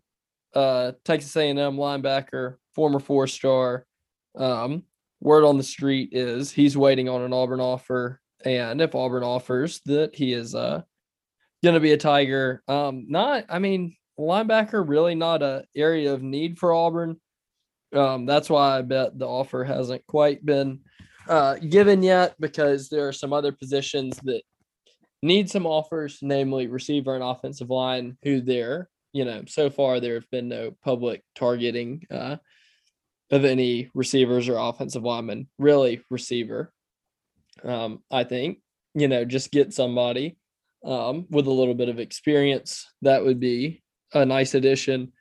uh, 0.53 0.91
Texas 1.05 1.35
A&M 1.37 1.57
linebacker, 1.77 2.55
former 2.75 2.99
four 2.99 3.25
star. 3.27 3.85
Um, 4.37 4.83
word 5.21 5.43
on 5.45 5.57
the 5.57 5.63
street 5.63 6.09
is 6.11 6.51
he's 6.51 6.77
waiting 6.77 7.09
on 7.09 7.21
an 7.21 7.33
Auburn 7.33 7.59
offer, 7.61 8.19
and 8.45 8.81
if 8.81 8.95
Auburn 8.95 9.23
offers 9.23 9.81
that 9.85 10.13
he 10.15 10.33
is 10.33 10.53
uh, 10.55 10.81
going 11.63 11.75
to 11.75 11.79
be 11.81 11.93
a 11.93 11.97
Tiger. 11.97 12.61
Um, 12.67 13.05
not, 13.09 13.45
I 13.49 13.59
mean, 13.59 13.95
linebacker 14.19 14.87
really 14.87 15.15
not 15.15 15.41
a 15.41 15.63
area 15.75 16.13
of 16.13 16.21
need 16.21 16.57
for 16.59 16.73
Auburn. 16.73 17.19
Um, 17.93 18.25
that's 18.25 18.49
why 18.49 18.77
I 18.77 18.81
bet 18.81 19.17
the 19.17 19.27
offer 19.27 19.63
hasn't 19.63 20.05
quite 20.07 20.45
been 20.45 20.81
uh, 21.27 21.55
given 21.55 22.03
yet 22.03 22.35
because 22.39 22.89
there 22.89 23.07
are 23.07 23.13
some 23.13 23.33
other 23.33 23.51
positions 23.51 24.19
that 24.23 24.41
need 25.21 25.49
some 25.49 25.65
offers, 25.65 26.19
namely 26.21 26.67
receiver 26.67 27.15
and 27.15 27.23
offensive 27.23 27.69
line, 27.69 28.17
who 28.23 28.41
there, 28.41 28.89
you 29.13 29.25
know, 29.25 29.43
so 29.47 29.69
far 29.69 29.99
there 29.99 30.15
have 30.15 30.29
been 30.31 30.47
no 30.47 30.71
public 30.83 31.23
targeting 31.35 32.03
uh, 32.11 32.37
of 33.31 33.45
any 33.45 33.89
receivers 33.93 34.47
or 34.49 34.57
offensive 34.57 35.03
linemen, 35.03 35.47
really 35.57 36.01
receiver. 36.09 36.71
Um, 37.63 38.01
I 38.09 38.23
think, 38.23 38.59
you 38.93 39.07
know, 39.07 39.25
just 39.25 39.51
get 39.51 39.73
somebody 39.73 40.37
um, 40.85 41.25
with 41.29 41.47
a 41.47 41.51
little 41.51 41.75
bit 41.75 41.89
of 41.89 41.99
experience. 41.99 42.85
That 43.01 43.23
would 43.23 43.39
be 43.39 43.83
a 44.13 44.25
nice 44.25 44.55
addition. 44.55 45.11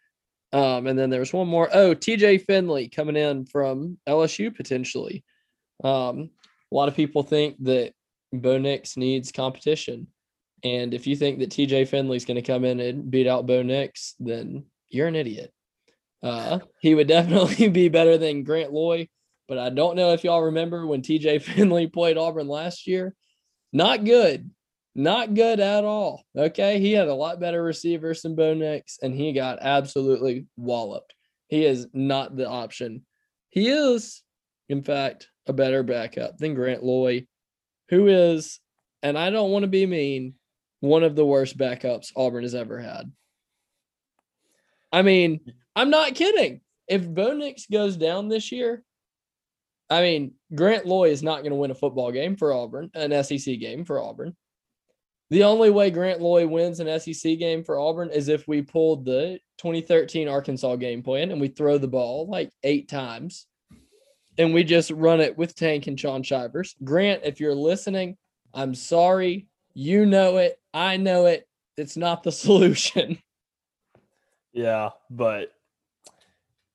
Um, 0.52 0.86
and 0.86 0.98
then 0.98 1.10
there's 1.10 1.32
one 1.32 1.48
more. 1.48 1.68
Oh, 1.72 1.94
TJ 1.94 2.46
Finley 2.46 2.88
coming 2.88 3.16
in 3.16 3.44
from 3.44 3.98
LSU 4.08 4.54
potentially. 4.54 5.24
Um, 5.84 6.30
a 6.70 6.74
lot 6.74 6.88
of 6.88 6.96
people 6.96 7.22
think 7.22 7.56
that 7.64 7.92
Bo 8.32 8.58
Nix 8.58 8.96
needs 8.96 9.32
competition. 9.32 10.08
And 10.64 10.92
if 10.92 11.06
you 11.06 11.16
think 11.16 11.38
that 11.38 11.50
TJ 11.50 11.88
Finley's 11.88 12.24
going 12.24 12.36
to 12.36 12.42
come 12.42 12.64
in 12.64 12.80
and 12.80 13.10
beat 13.10 13.26
out 13.26 13.46
Bo 13.46 13.62
Nix, 13.62 14.14
then 14.18 14.64
you're 14.88 15.06
an 15.06 15.16
idiot. 15.16 15.52
Uh, 16.22 16.58
he 16.80 16.94
would 16.94 17.08
definitely 17.08 17.68
be 17.68 17.88
better 17.88 18.18
than 18.18 18.44
Grant 18.44 18.72
Loy, 18.72 19.08
but 19.46 19.58
I 19.58 19.70
don't 19.70 19.96
know 19.96 20.12
if 20.12 20.24
y'all 20.24 20.42
remember 20.42 20.86
when 20.86 21.02
TJ 21.02 21.42
Finley 21.42 21.86
played 21.86 22.18
Auburn 22.18 22.48
last 22.48 22.86
year. 22.86 23.14
Not 23.72 24.04
good. 24.04 24.50
Not 24.98 25.34
good 25.34 25.60
at 25.60 25.84
all. 25.84 26.24
Okay. 26.36 26.80
He 26.80 26.92
had 26.92 27.06
a 27.06 27.14
lot 27.14 27.38
better 27.38 27.62
receivers 27.62 28.22
than 28.22 28.34
Bo 28.34 28.52
Nix, 28.52 28.98
and 29.00 29.14
he 29.14 29.32
got 29.32 29.60
absolutely 29.60 30.46
walloped. 30.56 31.14
He 31.46 31.64
is 31.64 31.86
not 31.92 32.36
the 32.36 32.48
option. 32.48 33.06
He 33.48 33.68
is, 33.68 34.24
in 34.68 34.82
fact, 34.82 35.28
a 35.46 35.52
better 35.52 35.84
backup 35.84 36.38
than 36.38 36.54
Grant 36.54 36.82
Loy, 36.82 37.28
who 37.90 38.08
is, 38.08 38.58
and 39.00 39.16
I 39.16 39.30
don't 39.30 39.52
want 39.52 39.62
to 39.62 39.68
be 39.68 39.86
mean, 39.86 40.34
one 40.80 41.04
of 41.04 41.14
the 41.14 41.24
worst 41.24 41.56
backups 41.56 42.10
Auburn 42.16 42.42
has 42.42 42.56
ever 42.56 42.80
had. 42.80 43.12
I 44.90 45.02
mean, 45.02 45.38
I'm 45.76 45.90
not 45.90 46.16
kidding. 46.16 46.60
If 46.88 47.08
Bo 47.08 47.34
Nix 47.34 47.66
goes 47.70 47.96
down 47.96 48.26
this 48.28 48.50
year, 48.50 48.82
I 49.88 50.02
mean, 50.02 50.34
Grant 50.52 50.86
Loy 50.86 51.10
is 51.10 51.22
not 51.22 51.42
going 51.42 51.52
to 51.52 51.56
win 51.56 51.70
a 51.70 51.76
football 51.76 52.10
game 52.10 52.34
for 52.34 52.52
Auburn, 52.52 52.90
an 52.94 53.22
SEC 53.22 53.60
game 53.60 53.84
for 53.84 54.02
Auburn. 54.02 54.34
The 55.30 55.44
only 55.44 55.70
way 55.70 55.90
Grant 55.90 56.20
Loy 56.20 56.46
wins 56.46 56.80
an 56.80 57.00
SEC 57.00 57.38
game 57.38 57.62
for 57.62 57.78
Auburn 57.78 58.10
is 58.10 58.28
if 58.28 58.48
we 58.48 58.62
pulled 58.62 59.04
the 59.04 59.38
2013 59.58 60.26
Arkansas 60.26 60.76
game 60.76 61.02
plan 61.02 61.30
and 61.30 61.40
we 61.40 61.48
throw 61.48 61.76
the 61.76 61.88
ball 61.88 62.26
like 62.26 62.50
eight 62.62 62.88
times 62.88 63.46
and 64.38 64.54
we 64.54 64.64
just 64.64 64.90
run 64.90 65.20
it 65.20 65.36
with 65.36 65.54
Tank 65.54 65.86
and 65.86 66.00
Shaun 66.00 66.22
Shivers. 66.22 66.76
Grant, 66.82 67.22
if 67.24 67.40
you're 67.40 67.54
listening, 67.54 68.16
I'm 68.54 68.74
sorry. 68.74 69.48
You 69.74 70.06
know 70.06 70.38
it. 70.38 70.58
I 70.72 70.96
know 70.96 71.26
it. 71.26 71.46
It's 71.76 71.96
not 71.96 72.22
the 72.22 72.32
solution. 72.32 73.18
Yeah, 74.52 74.90
but 75.10 75.52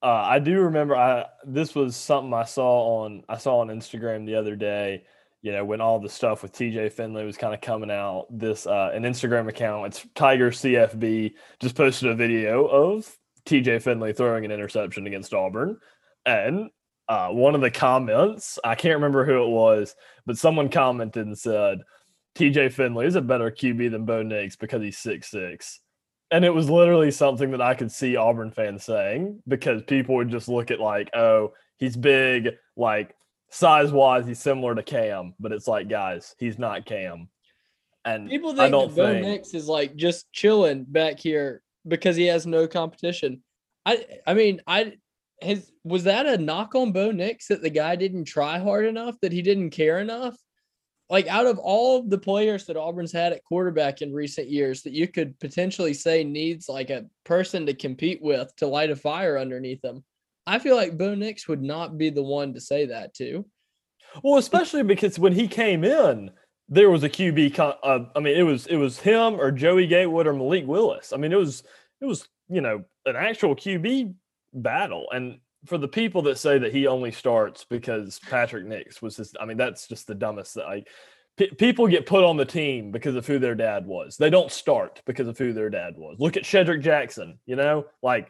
uh, 0.04 0.08
I 0.08 0.40
do 0.40 0.60
remember 0.62 0.96
I 0.96 1.26
this 1.46 1.74
was 1.74 1.96
something 1.96 2.34
I 2.34 2.44
saw 2.44 3.04
on 3.04 3.24
I 3.28 3.38
saw 3.38 3.60
on 3.60 3.70
Instagram 3.70 4.26
the 4.26 4.36
other 4.36 4.56
day. 4.56 5.04
You 5.44 5.52
know, 5.52 5.66
when 5.66 5.82
all 5.82 6.00
the 6.00 6.10
stuff 6.10 6.42
with 6.42 6.54
TJ 6.54 6.94
Finley 6.94 7.26
was 7.26 7.38
kind 7.38 7.54
of 7.54 7.62
coming 7.62 7.92
out, 7.92 8.28
this 8.32 8.66
uh, 8.66 8.92
an 8.94 9.04
Instagram 9.04 9.50
account, 9.50 9.88
it's 9.88 10.08
Tiger 10.16 10.50
CFB, 10.50 11.34
just 11.60 11.76
posted 11.76 12.10
a 12.10 12.16
video 12.16 12.66
of 12.66 13.16
TJ 13.46 13.82
Finley 13.82 14.14
throwing 14.14 14.46
an 14.46 14.52
interception 14.52 15.06
against 15.06 15.34
Auburn. 15.34 15.78
And 16.26 16.70
uh, 17.10 17.28
one 17.28 17.56
of 17.56 17.62
the 17.62 17.70
comments, 17.70 18.58
I 18.64 18.76
can't 18.76 18.96
remember 18.96 19.26
who 19.26 19.44
it 19.44 19.50
was, 19.50 19.96
but 20.26 20.38
someone 20.38 20.70
commented 20.70 21.28
and 21.28 21.38
said, 21.38 21.80
TJ 22.36 22.74
Finley 22.74 23.06
is 23.06 23.16
a 23.16 23.22
better 23.22 23.52
QB 23.52 23.92
than 23.92 24.06
Bo 24.06 24.24
Nix 24.24 24.56
because 24.56 24.82
he's 24.82 24.98
six 24.98 25.30
six. 25.30 25.82
And 26.32 26.44
it 26.44 26.54
was 26.54 26.70
literally 26.70 27.12
something 27.12 27.52
that 27.52 27.62
I 27.62 27.76
could 27.76 27.92
see 27.92 28.16
Auburn 28.16 28.50
fans 28.50 28.84
saying 28.84 29.44
because 29.48 29.84
people 29.84 30.16
would 30.16 30.30
just 30.30 30.48
look 30.48 30.72
at 30.72 30.80
like, 30.80 31.10
oh, 31.14 31.54
he's 31.78 31.96
big, 31.96 32.50
like 32.76 33.14
size 33.54 33.92
wise, 33.92 34.26
he's 34.26 34.40
similar 34.40 34.74
to 34.74 34.82
Cam, 34.82 35.36
but 35.40 35.52
it's 35.52 35.68
like, 35.68 35.88
guys, 35.88 36.36
he's 36.40 36.58
not 36.58 36.86
Cam. 36.86 37.30
And 38.04 38.28
People 38.28 38.52
I 38.52 38.56
think 38.56 38.72
don't 38.72 38.96
that 38.96 38.96
Bo 38.96 39.14
think 39.14 39.26
Nix 39.26 39.54
is 39.54 39.68
like 39.68 39.96
just 39.96 40.32
chilling 40.34 40.84
back 40.84 41.20
here 41.20 41.62
because 41.88 42.16
he 42.16 42.26
has 42.26 42.46
no 42.46 42.68
competition. 42.68 43.44
I 43.86 44.06
I 44.28 44.34
mean, 44.34 44.62
I 44.68 44.94
his 45.40 45.72
was 45.84 46.06
that 46.06 46.26
a 46.26 46.38
knock 46.38 46.76
on 46.76 46.92
Bo 46.92 47.12
Nix 47.12 47.48
that 47.48 47.62
the 47.62 47.70
guy 47.70 47.96
didn't 47.96 48.26
try 48.26 48.58
hard 48.60 48.86
enough, 48.86 49.16
that 49.22 49.32
he 49.32 49.42
didn't 49.42 49.70
care 49.70 50.00
enough? 50.00 50.36
Like 51.10 51.28
out 51.28 51.46
of 51.46 51.60
all 51.60 52.00
of 52.00 52.10
the 52.10 52.18
players 52.18 52.66
that 52.66 52.76
Auburn's 52.76 53.12
had 53.12 53.34
at 53.34 53.44
quarterback 53.44 54.02
in 54.02 54.12
recent 54.12 54.50
years 54.50 54.82
that 54.82 54.94
you 54.94 55.08
could 55.08 55.40
potentially 55.40 55.94
say 55.94 56.24
needs 56.24 56.68
like 56.68 56.90
a 56.90 57.06
person 57.24 57.66
to 57.68 57.74
compete 57.74 58.22
with 58.22 58.54
to 58.58 58.68
light 58.68 58.90
a 58.90 58.96
fire 58.96 59.38
underneath 59.38 59.82
them, 59.82 60.04
I 60.46 60.60
feel 60.60 60.76
like 60.76 60.98
Bo 60.98 61.16
Nix 61.16 61.48
would 61.48 61.62
not 61.62 61.98
be 61.98 62.10
the 62.10 62.24
one 62.24 62.54
to 62.54 62.62
say 62.62 62.88
that 62.88 63.14
to. 63.16 63.46
Well, 64.24 64.38
especially 64.38 64.84
because 64.84 65.18
when 65.18 65.34
he 65.34 65.48
came 65.48 65.84
in, 65.84 66.32
there 66.70 66.90
was 66.90 67.04
a 67.04 67.10
QB. 67.10 67.56
Con- 67.56 67.76
uh, 67.84 68.06
I 68.16 68.20
mean, 68.20 68.38
it 68.38 68.44
was 68.44 68.68
it 68.68 68.76
was 68.76 69.00
him 69.00 69.40
or 69.40 69.52
Joey 69.52 69.88
Gatewood 69.88 70.28
or 70.28 70.34
Malik 70.34 70.68
Willis. 70.68 71.14
I 71.14 71.18
mean, 71.18 71.32
it 71.32 71.38
was 71.38 71.64
it 72.02 72.06
was 72.06 72.28
you 72.50 72.62
know 72.62 72.84
an 73.06 73.16
actual 73.16 73.56
QB 73.56 74.14
battle. 74.54 75.08
And 75.12 75.40
for 75.66 75.78
the 75.78 75.88
people 75.88 76.22
that 76.24 76.38
say 76.38 76.58
that 76.58 76.74
he 76.74 76.88
only 76.88 77.12
starts 77.12 77.64
because 77.64 78.20
Patrick 78.30 78.66
Nix 78.66 79.02
was 79.02 79.18
his, 79.18 79.34
I 79.40 79.46
mean, 79.46 79.58
that's 79.58 79.88
just 79.88 80.08
the 80.08 80.16
dumbest. 80.16 80.58
Like 80.58 80.88
p- 81.38 81.52
people 81.52 81.88
get 81.88 82.06
put 82.06 82.24
on 82.24 82.38
the 82.38 82.46
team 82.46 82.92
because 82.92 83.16
of 83.16 83.26
who 83.26 83.40
their 83.40 83.56
dad 83.56 83.86
was. 83.86 84.18
They 84.18 84.30
don't 84.30 84.52
start 84.52 85.02
because 85.06 85.28
of 85.28 85.38
who 85.38 85.54
their 85.54 85.70
dad 85.70 85.96
was. 85.98 86.18
Look 86.20 86.38
at 86.38 86.44
Shedrick 86.44 86.82
Jackson. 86.82 87.40
You 87.46 87.56
know, 87.56 87.86
like 88.02 88.30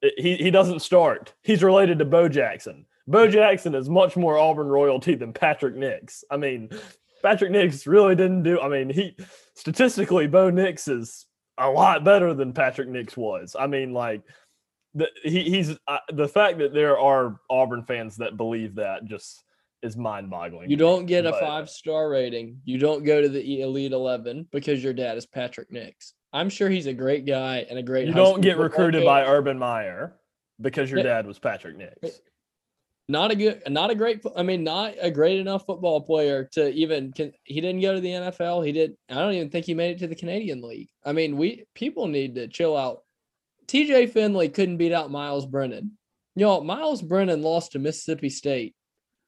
he 0.00 0.36
he 0.36 0.50
doesn't 0.50 0.80
start. 0.80 1.34
He's 1.42 1.62
related 1.62 1.98
to 1.98 2.04
Bo 2.04 2.28
Jackson. 2.28 2.86
Bo 3.06 3.28
Jackson 3.28 3.74
is 3.74 3.88
much 3.88 4.16
more 4.16 4.38
Auburn 4.38 4.66
royalty 4.66 5.14
than 5.14 5.32
Patrick 5.32 5.76
Nix. 5.76 6.24
I 6.30 6.36
mean, 6.36 6.70
Patrick 7.22 7.52
Nix 7.52 7.86
really 7.86 8.14
didn't 8.14 8.42
do. 8.42 8.60
I 8.60 8.68
mean, 8.68 8.90
he 8.90 9.16
statistically, 9.54 10.26
Bo 10.26 10.50
Nix 10.50 10.88
is 10.88 11.26
a 11.58 11.70
lot 11.70 12.04
better 12.04 12.34
than 12.34 12.52
Patrick 12.52 12.88
Nix 12.88 13.16
was. 13.16 13.56
I 13.58 13.66
mean, 13.66 13.92
like 13.92 14.22
the, 14.94 15.08
he, 15.22 15.44
he's 15.44 15.76
uh, 15.86 15.98
the 16.12 16.28
fact 16.28 16.58
that 16.58 16.74
there 16.74 16.98
are 16.98 17.38
Auburn 17.48 17.84
fans 17.84 18.16
that 18.16 18.36
believe 18.36 18.76
that 18.76 19.04
just 19.04 19.42
is 19.82 19.96
mind 19.96 20.30
boggling. 20.30 20.70
You 20.70 20.76
don't 20.76 21.06
get 21.06 21.26
a 21.26 21.32
five 21.32 21.70
star 21.70 22.08
rating. 22.08 22.60
You 22.64 22.78
don't 22.78 23.04
go 23.04 23.22
to 23.22 23.28
the 23.28 23.62
Elite 23.62 23.92
11 23.92 24.48
because 24.50 24.82
your 24.82 24.92
dad 24.92 25.16
is 25.16 25.26
Patrick 25.26 25.70
Nix. 25.70 26.14
I'm 26.36 26.50
sure 26.50 26.68
he's 26.68 26.86
a 26.86 26.92
great 26.92 27.24
guy 27.24 27.66
and 27.68 27.78
a 27.78 27.82
great. 27.82 28.06
You 28.06 28.12
don't 28.12 28.42
get 28.42 28.58
recruited 28.58 29.06
by. 29.06 29.24
Urban 29.24 29.58
Meyer 29.58 30.12
because 30.60 30.90
your 30.90 31.02
dad 31.02 31.26
was 31.26 31.38
Patrick 31.38 31.78
Nix. 31.78 32.20
Not 33.08 33.30
a 33.30 33.36
good, 33.36 33.62
not 33.68 33.90
a 33.90 33.94
great. 33.94 34.22
I 34.36 34.42
mean, 34.42 34.62
not 34.62 34.94
a 35.00 35.10
great 35.10 35.40
enough 35.40 35.64
football 35.64 36.02
player 36.02 36.44
to 36.52 36.70
even. 36.74 37.12
Can, 37.12 37.32
he 37.44 37.62
didn't 37.62 37.80
go 37.80 37.94
to 37.94 38.00
the 38.00 38.10
NFL. 38.10 38.66
He 38.66 38.72
did. 38.72 38.96
I 39.08 39.14
don't 39.14 39.32
even 39.32 39.48
think 39.48 39.64
he 39.64 39.72
made 39.72 39.92
it 39.92 39.98
to 40.00 40.08
the 40.08 40.14
Canadian 40.14 40.60
League. 40.60 40.90
I 41.06 41.12
mean, 41.12 41.38
we 41.38 41.64
people 41.74 42.06
need 42.06 42.34
to 42.34 42.48
chill 42.48 42.76
out. 42.76 43.02
T.J. 43.66 44.08
Finley 44.08 44.50
couldn't 44.50 44.76
beat 44.76 44.92
out 44.92 45.10
Myles 45.10 45.46
Brennan. 45.46 45.96
Y'all, 46.34 46.62
Myles 46.62 47.00
Brennan 47.00 47.42
lost 47.42 47.72
to 47.72 47.78
Mississippi 47.78 48.28
State. 48.28 48.74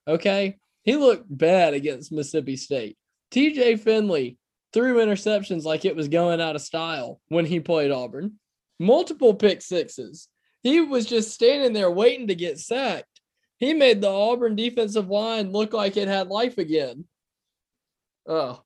Okay, 0.06 0.58
he 0.84 0.96
looked 0.96 1.24
bad 1.26 1.72
against 1.72 2.12
Mississippi 2.12 2.56
State. 2.56 2.98
T.J. 3.30 3.76
Finley 3.76 4.37
threw 4.72 5.04
interceptions 5.04 5.64
like 5.64 5.84
it 5.84 5.96
was 5.96 6.08
going 6.08 6.40
out 6.40 6.56
of 6.56 6.62
style 6.62 7.20
when 7.28 7.44
he 7.44 7.60
played 7.60 7.90
Auburn. 7.90 8.34
Multiple 8.78 9.34
pick 9.34 9.62
sixes. 9.62 10.28
He 10.62 10.80
was 10.80 11.06
just 11.06 11.32
standing 11.32 11.72
there 11.72 11.90
waiting 11.90 12.28
to 12.28 12.34
get 12.34 12.58
sacked. 12.58 13.20
He 13.58 13.74
made 13.74 14.00
the 14.00 14.08
Auburn 14.08 14.54
defensive 14.56 15.08
line 15.08 15.50
look 15.50 15.72
like 15.72 15.96
it 15.96 16.08
had 16.08 16.28
life 16.28 16.58
again. 16.58 17.04
Oh, 18.26 18.62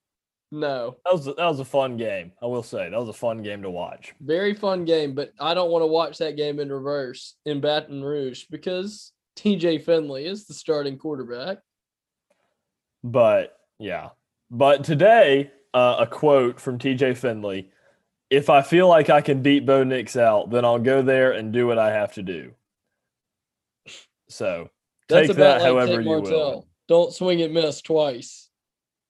no. 0.51 0.97
That 1.05 1.13
was 1.15 1.25
that 1.25 1.39
was 1.39 1.61
a 1.61 1.65
fun 1.65 1.97
game. 1.97 2.33
I 2.43 2.47
will 2.47 2.63
say 2.63 2.91
that 2.91 2.99
was 2.99 3.09
a 3.09 3.15
fun 3.15 3.43
game 3.43 3.63
to 3.63 3.71
watch. 3.71 4.13
Very 4.21 4.55
fun 4.55 4.85
game, 4.85 5.15
but 5.15 5.33
I 5.41 5.55
don't 5.55 5.71
want 5.71 5.83
to 5.83 5.87
watch 5.87 6.19
that 6.19 6.37
game 6.37 6.61
in 6.61 6.71
reverse 6.71 7.37
in 7.47 7.61
Baton 7.61 8.05
Rouge 8.05 8.45
because 8.51 9.13
TJ 9.39 9.85
Finley 9.85 10.27
is 10.27 10.47
the 10.47 10.55
starting 10.55 10.99
quarterback. 10.99 11.59
But 13.03 13.57
yeah, 13.79 14.11
but 14.51 14.85
today 14.85 15.51
uh, 15.75 15.97
a 16.01 16.07
quote 16.07 16.61
from 16.61 16.79
TJ 16.79 17.17
Finley: 17.17 17.71
"If 18.31 18.51
I 18.51 18.63
feel 18.63 18.89
like 18.89 19.11
I 19.11 19.21
can 19.21 19.43
beat 19.43 19.67
Bo 19.67 19.85
Nix 19.85 20.17
out, 20.17 20.51
then 20.51 20.65
I'll 20.65 20.79
go 20.79 21.03
there 21.03 21.33
and 21.33 21.53
do 21.53 21.67
what 21.67 21.79
I 21.79 21.93
have 21.93 22.15
to 22.15 22.23
do." 22.23 22.53
So 24.29 24.71
That's 25.09 25.29
take 25.29 25.37
about 25.37 25.61
that 25.61 25.63
like 25.63 25.89
however 25.89 26.01
you 26.01 26.21
will. 26.21 26.67
Don't 26.89 27.13
swing 27.13 27.43
and 27.43 27.55
miss 27.55 27.81
twice. 27.81 28.49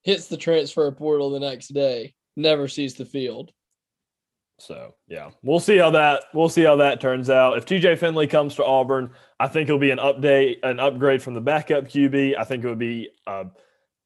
Hits 0.03 0.27
the 0.27 0.37
transfer 0.37 0.91
portal 0.93 1.31
the 1.31 1.41
next 1.41 1.69
day. 1.69 2.15
Never 2.37 2.69
sees 2.69 2.95
the 2.95 3.05
field. 3.05 3.53
So 4.59 4.95
yeah, 5.09 5.31
we'll 5.43 5.61
see 5.61 5.77
how 5.77 5.91
that 5.91 6.25
we'll 6.35 6.49
see 6.49 6.63
how 6.63 6.77
that 6.77 7.01
turns 7.01 7.31
out. 7.31 7.59
If 7.59 7.67
TJ 7.67 7.99
Finley 7.99 8.27
comes 8.29 8.55
to 8.57 8.65
Auburn, 8.65 9.11
I 9.41 9.49
think 9.49 9.69
it'll 9.69 9.81
be 9.81 9.91
an 9.91 9.99
update, 9.99 10.59
an 10.63 10.79
upgrade 10.79 11.23
from 11.23 11.35
the 11.35 11.41
backup 11.41 11.85
QB. 11.85 12.39
I 12.39 12.45
think 12.45 12.63
it 12.63 12.69
would 12.69 12.79
be 12.79 13.11
a, 13.27 13.47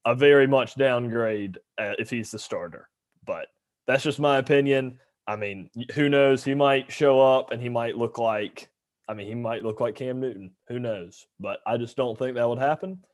a 0.06 0.14
very 0.14 0.46
much 0.46 0.76
downgrade 0.76 1.58
uh, 1.78 1.92
if 1.98 2.08
he's 2.08 2.30
the 2.30 2.38
starter. 2.38 2.88
But 3.26 3.48
that's 3.86 4.04
just 4.04 4.20
my 4.20 4.38
opinion. 4.38 5.00
I 5.26 5.34
mean, 5.34 5.68
who 5.94 6.08
knows? 6.08 6.44
He 6.44 6.54
might 6.54 6.92
show 6.92 7.20
up 7.20 7.50
and 7.50 7.60
he 7.60 7.68
might 7.68 7.98
look 7.98 8.16
like, 8.16 8.68
I 9.08 9.14
mean, 9.14 9.26
he 9.26 9.34
might 9.34 9.64
look 9.64 9.80
like 9.80 9.96
Cam 9.96 10.20
Newton. 10.20 10.52
Who 10.68 10.78
knows? 10.78 11.26
But 11.40 11.58
I 11.66 11.76
just 11.76 11.96
don't 11.96 12.16
think 12.16 12.36
that 12.36 12.48
would 12.48 12.60
happen. 12.60 13.04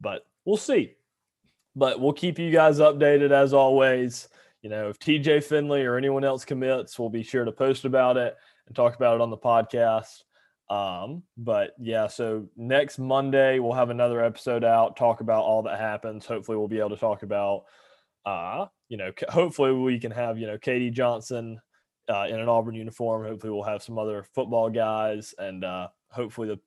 But 0.00 0.24
we'll 0.44 0.56
see. 0.56 0.94
But 1.74 2.00
we'll 2.00 2.12
keep 2.12 2.38
you 2.38 2.52
guys 2.52 2.78
updated 2.78 3.32
as 3.32 3.52
always. 3.52 4.28
You 4.62 4.70
know, 4.70 4.88
if 4.88 5.00
TJ 5.00 5.44
Finley 5.44 5.84
or 5.84 5.96
anyone 5.96 6.24
else 6.24 6.44
commits, 6.44 6.98
we'll 6.98 7.10
be 7.10 7.24
sure 7.24 7.44
to 7.44 7.52
post 7.52 7.84
about 7.84 8.16
it 8.16 8.36
and 8.68 8.76
talk 8.76 8.94
about 8.94 9.16
it 9.16 9.20
on 9.20 9.30
the 9.30 9.36
podcast. 9.36 10.22
Um, 10.68 11.22
but 11.36 11.74
yeah, 11.78 12.08
so 12.08 12.48
next 12.56 12.98
Monday 12.98 13.58
we'll 13.58 13.72
have 13.72 13.90
another 13.90 14.22
episode 14.24 14.64
out, 14.64 14.96
talk 14.96 15.20
about 15.20 15.44
all 15.44 15.62
that 15.62 15.78
happens. 15.78 16.26
Hopefully, 16.26 16.58
we'll 16.58 16.68
be 16.68 16.80
able 16.80 16.90
to 16.90 16.96
talk 16.96 17.22
about, 17.22 17.64
uh, 18.24 18.66
you 18.88 18.96
know, 18.96 19.12
hopefully 19.28 19.72
we 19.72 19.98
can 19.98 20.10
have 20.10 20.38
you 20.38 20.46
know 20.46 20.58
Katie 20.58 20.90
Johnson 20.90 21.60
uh, 22.08 22.26
in 22.28 22.40
an 22.40 22.48
Auburn 22.48 22.74
uniform. 22.74 23.24
Hopefully, 23.24 23.52
we'll 23.52 23.62
have 23.62 23.82
some 23.82 23.98
other 23.98 24.24
football 24.34 24.68
guys, 24.70 25.34
and 25.38 25.64
uh, 25.64 25.88
hopefully 26.10 26.48
the 26.48 26.58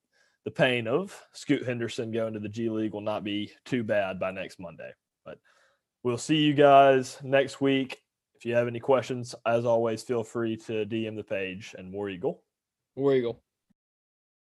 the 0.46 0.52
pain 0.52 0.88
of 0.88 1.22
Scoot 1.34 1.66
Henderson 1.66 2.12
going 2.12 2.34
to 2.34 2.40
the 2.40 2.50
G 2.50 2.70
League 2.70 2.94
will 2.94 3.02
not 3.02 3.24
be 3.24 3.52
too 3.66 3.84
bad 3.84 4.20
by 4.20 4.32
next 4.32 4.60
Monday. 4.60 4.92
But 5.26 5.40
we'll 6.04 6.18
see 6.18 6.38
you 6.38 6.54
guys 6.54 7.18
next 7.22 7.60
week. 7.60 8.02
If 8.36 8.46
you 8.46 8.56
have 8.56 8.68
any 8.68 8.80
questions, 8.80 9.36
as 9.46 9.66
always, 9.66 10.02
feel 10.02 10.24
free 10.24 10.56
to 10.56 10.86
DM 10.86 11.18
the 11.18 11.24
page 11.24 11.76
and 11.78 11.92
War 11.92 12.10
Eagle. 12.10 12.42
War 12.96 13.14
Eagle. 13.14 13.44